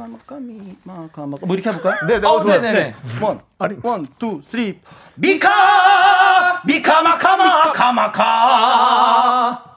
[1.46, 1.94] 뭐 이렇게 해 볼까요?
[2.06, 2.60] 네, 네, 어, 어, 좋아요.
[2.60, 2.94] 네네네.
[3.22, 3.76] One, 아니.
[3.82, 4.78] One, two, three.
[5.16, 6.62] 미카!
[6.64, 9.67] 미카 마카 마카 마카!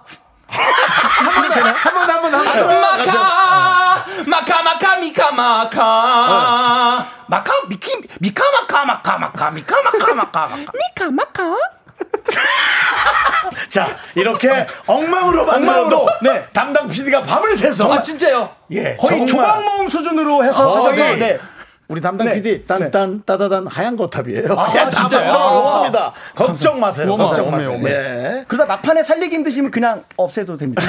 [0.51, 2.81] 아, 한번 더, 한번 더, 한번 더.
[2.81, 7.07] 마카, 마카, 마카, 미카, 마카.
[7.27, 10.47] 마카, 미키, 미카 마카 마카 마카, 미카 마카 마카.
[10.47, 11.55] 미카, 마카.
[13.69, 16.45] 자, 이렇게 엉망으로 만들어도 네.
[16.53, 17.91] 담당 PD가 밤을 새서.
[17.93, 18.53] 아, 진짜요?
[18.71, 21.39] 예, 거의 정말 조각 모음 수준으로 해서 하셔서 거의 네.
[21.91, 22.35] 우리 담당 네.
[22.35, 24.57] PD 딴딴 따다단 하얀 거탑이에요.
[24.57, 25.29] 아, 야, 진짜요?
[25.29, 26.13] 없습니다.
[26.33, 27.11] 걱정 마세요.
[27.11, 27.73] 어머, 걱정 어머, 마세요.
[27.75, 27.89] 어머.
[27.89, 28.45] 예.
[28.47, 30.81] 그러다 막판에 살리기 힘드시면 그냥 없애도 됩니다.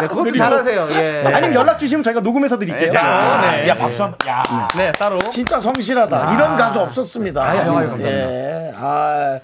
[0.00, 0.88] 네, 그것도 잘하세요.
[0.92, 1.24] 예.
[1.26, 2.92] 아니면 연락 주시면 저희가 녹음해서 드릴게요.
[2.94, 3.66] 야, 네.
[3.66, 4.28] 야 박수 한 번.
[4.28, 4.44] 야.
[4.76, 5.18] 네, 따로.
[5.18, 6.34] 진짜 성실하다.
[6.34, 7.42] 이런 가수 없었습니다.
[7.42, 8.08] 아유, 아유, 감사합니다.
[8.08, 8.72] 예.
[8.76, 9.40] 아.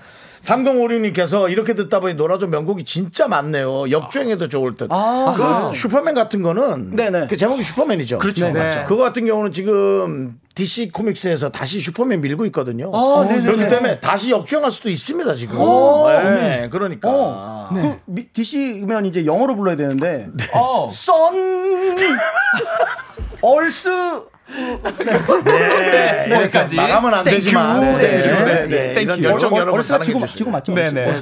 [0.46, 3.90] 3056님께서 이렇게 듣다 보니 노라조 명곡이 진짜 많네요.
[3.90, 4.88] 역주행해도 좋을 듯.
[4.92, 7.26] 아, 그 슈퍼맨 같은 거는 네네.
[7.28, 8.18] 그 제목이 슈퍼맨이죠.
[8.18, 8.46] 그렇죠.
[8.52, 8.52] 네.
[8.64, 8.84] 맞죠.
[8.86, 12.90] 그거 같은 경우는 지금 DC 코믹스에서 다시 슈퍼맨 밀고 있거든요.
[12.94, 13.44] 아, 네네네.
[13.44, 15.58] 그렇기 때문에 다시 역주행할 수도 있습니다 지금.
[15.58, 17.08] 네, 그러니까.
[17.10, 20.88] 어, 그 미- DC면 이제 영어로 불러야 되는데 어.
[20.90, 21.96] Sun
[23.42, 23.90] Earth
[24.48, 26.76] 네, 네, 거기까지.
[26.76, 27.24] 마감은 안.
[27.24, 29.28] 되지만 네, 네, 네, 네, 네, 네, 이런 thank you.
[29.28, 30.50] 열정 여러분 사랑해 지고.
[30.50, 30.74] 맞죠?
[30.74, 31.20] 네네.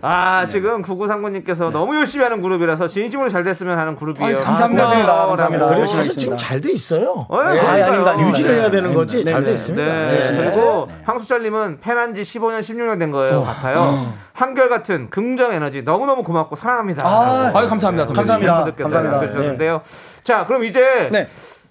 [0.00, 4.40] 아, 지금 9939님께서 너무 열심히 하는 그룹이라서 진심으로 잘 됐으면 하는 그룹이에요.
[4.42, 4.84] 감사합니다.
[5.06, 5.28] 라고.
[5.30, 5.66] 감사합니다.
[5.68, 6.36] 그리고 사실 지금.
[6.38, 7.26] 잘 돼 있어요.
[7.28, 7.48] 어, 아.
[7.50, 8.18] 아닙니다.
[8.18, 8.60] 유지를 네.
[8.62, 9.54] 해야 되는 거지 네, 잘돼 네.
[9.54, 9.84] 있습니다.
[9.84, 10.30] 네.
[10.30, 10.50] 네.
[10.50, 13.42] 그리고 황수철님은 팬한 지 15년, 16년 된 거예요.
[13.42, 14.14] 같아요.
[14.32, 17.06] 한결같은 긍정 에너지 너무너무 고맙고 사랑합니다.
[17.06, 18.12] 아, 감사합니다.
[18.12, 18.64] 감사합니다.
[18.76, 19.16] 감사합니다.
[19.18, 19.82] 남겨주셨는데요.
[20.24, 21.28] 자, 그럼 이제 네.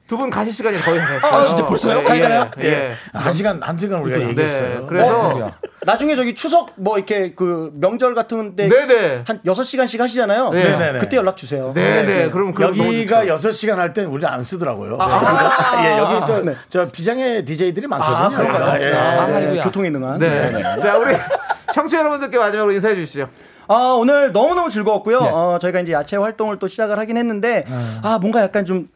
[0.07, 1.31] 두 분 가실 시간이 거의 다 됐어요.
[1.31, 1.99] 아, 진짜 벌써요?
[1.99, 2.51] 예, 가시나요?
[2.61, 2.65] 예.
[2.67, 2.91] 예.
[3.11, 4.29] 한 시간 한 시간 우리가 네.
[4.29, 4.85] 얘기했어요.
[4.87, 5.57] 그래서 뭐야.
[5.83, 9.23] 나중에 저기 추석 뭐 이렇게 그 명절 같은데 네네.
[9.25, 10.51] 한 6시간씩 하시잖아요.
[10.51, 10.63] 네.
[10.63, 10.99] 네네네.
[10.99, 11.71] 그때 연락 주세요.
[11.73, 12.29] 네네.
[12.29, 13.49] 그럼 그럼 여기가 좋죠.
[13.49, 14.97] 6시간 할 땐 우리를 안 쓰더라고요.
[15.83, 16.25] 예, 여기
[16.69, 18.47] 또저 비장의 DJ들이 많거든요.
[18.63, 18.79] 아?
[18.81, 18.91] 예.
[18.93, 19.53] 아, 네.
[19.55, 19.61] 네.
[19.63, 20.19] 교통에 능한.
[20.19, 20.51] 네.
[20.81, 21.15] 자, 우리
[21.73, 23.27] 청취자 여러분들께 마지막으로 인사해 주시죠.
[23.67, 25.17] 아, 오늘 너무너무 즐거웠고요.
[25.17, 27.65] 어, 저희가 이제 야채 활동을 또 시작을 하긴 했는데,
[28.03, 28.87] 아, 뭔가 약간 좀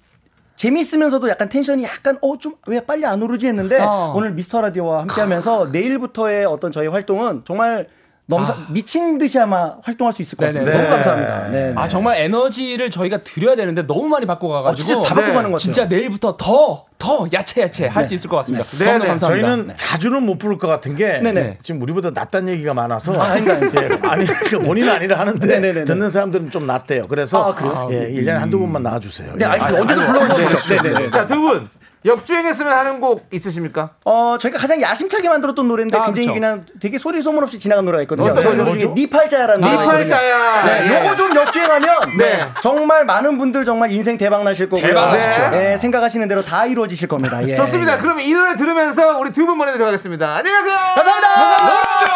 [0.60, 4.14] 재미있으면서도 약간 텐션이 약간, 어, 좀 왜 빨리 안 오르지 했는데, 어.
[4.16, 7.88] 오늘 미스터 라디오와 함께 하면서 내일부터의 어떤 저희 활동은 정말
[8.30, 10.72] 너무 사- 미친 듯이 아마 활동할 수 있을 것 같습니다.
[10.72, 10.84] 네네.
[10.84, 11.48] 너무 감사합니다.
[11.50, 11.74] 네.
[11.76, 15.58] 아 정말 에너지를 저희가 드려야 되는데 너무 많이 어, 바꿔가가지고 진짜 다 바꿔 가는 것
[15.58, 15.58] 같아요.
[15.58, 18.66] 진짜 내일부터 더 더 야채 야채 할 수 있을 것 같습니다.
[18.78, 19.08] 네, 너무 네.
[19.08, 19.48] 감사합니다.
[19.48, 21.60] 저희는 자주는 못 부를 것 같은 게 네네.
[21.64, 23.38] 지금 우리보다 낫다는 얘기가 많아서 아?
[23.40, 25.86] 예, 아니 그 본인은 아니라 하는데 네네네네.
[25.86, 27.04] 듣는 사람들은 좀 낫대요.
[27.08, 27.88] 그래서 아, 그래요?
[27.92, 29.32] 예, 1년에 한두 번만 나와주세요.
[29.38, 29.50] 네, 예.
[29.50, 29.82] 알겠습니다.
[29.82, 30.82] 언제든 불러주세요.
[30.84, 31.12] 네, 네, 네.
[31.12, 31.70] 자, 두 분.
[32.06, 33.90] 역주행했으면 하는 곡 있으시십니까?
[34.06, 36.34] 어, 저희가 가장 야심차게 만들었던 노래인데 아, 굉장히 그쵸.
[36.40, 38.30] 그냥 되게 소리 소문 없이 지나간 노래가 있거든요.
[38.32, 38.78] 어떤 저희 노래?
[38.78, 39.92] 중에 니팔자야라는 있거든요.
[40.06, 40.64] 니팔자야.
[40.66, 41.00] 네, 예.
[41.06, 42.40] 요거 좀 역주행하면 네.
[42.62, 44.88] 정말 많은 분들 정말 인생 대박 나실 거고요.
[44.88, 45.50] 대박 나시죠.
[45.50, 47.46] 네, 생각하시는 대로 다 이루어지실 겁니다.
[47.48, 47.56] 예.
[47.58, 47.98] 좋습니다.
[47.98, 50.36] 그러면 이 노래 들으면서 우리 두 분 보내드리도록 하겠습니다.
[50.36, 50.78] 안녕히 가세요.
[50.96, 51.28] 감사합니다.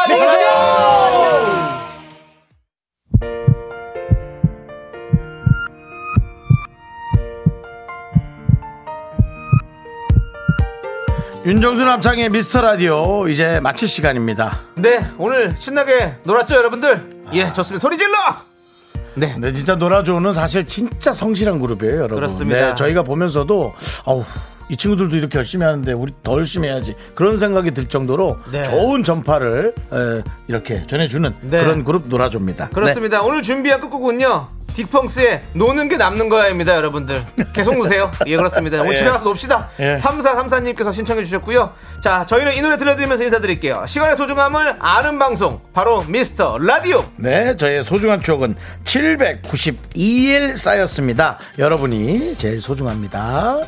[0.08, 1.83] 감사합니다.
[11.46, 14.62] 윤정수 남창의 미스터 라디오 이제 마칠 시간입니다.
[14.76, 17.26] 네, 오늘 신나게 놀았죠, 여러분들?
[17.34, 17.82] 예, 좋습니다.
[17.82, 18.14] 소리 질러!
[19.16, 19.36] 네.
[19.38, 22.16] 네, 진짜 놀아줘는 사실 진짜 성실한 그룹이에요, 여러분.
[22.16, 22.70] 그렇습니다.
[22.70, 23.74] 네, 저희가 보면서도
[24.06, 24.24] 아우
[24.70, 28.64] 이 친구들도 이렇게 열심히 하는데 우리 더 열심히 해야지 그런 생각이 들 정도로 네.
[28.64, 31.64] 좋은 전파를 에, 이렇게 전해주는 네.
[31.64, 32.70] 그런 그룹 놀아줘입니다.
[32.70, 33.22] 그렇습니다.
[33.24, 34.64] 오늘 준비한 끝곡은요.
[34.74, 37.24] 딕펑스의 노는 게 남는 거야입니다, 여러분들.
[37.54, 38.12] 계속 노세요.
[38.26, 38.82] 예, 그렇습니다.
[38.82, 38.96] 오늘 예.
[38.96, 39.70] 집에 가서 놉시다.
[39.80, 39.96] 예.
[39.96, 41.72] 3434님께서 신청해 주셨고요.
[42.00, 43.86] 자, 저희는 이 노래 들려드리면서 인사드릴게요.
[43.88, 47.06] 시간의 소중함을 아는 방송, 바로 미스터 라디오.
[47.18, 51.40] 네, 저의 소중한 추억은 792일 쌓였습니다.
[51.60, 53.62] 여러분이 제일 소중합니다.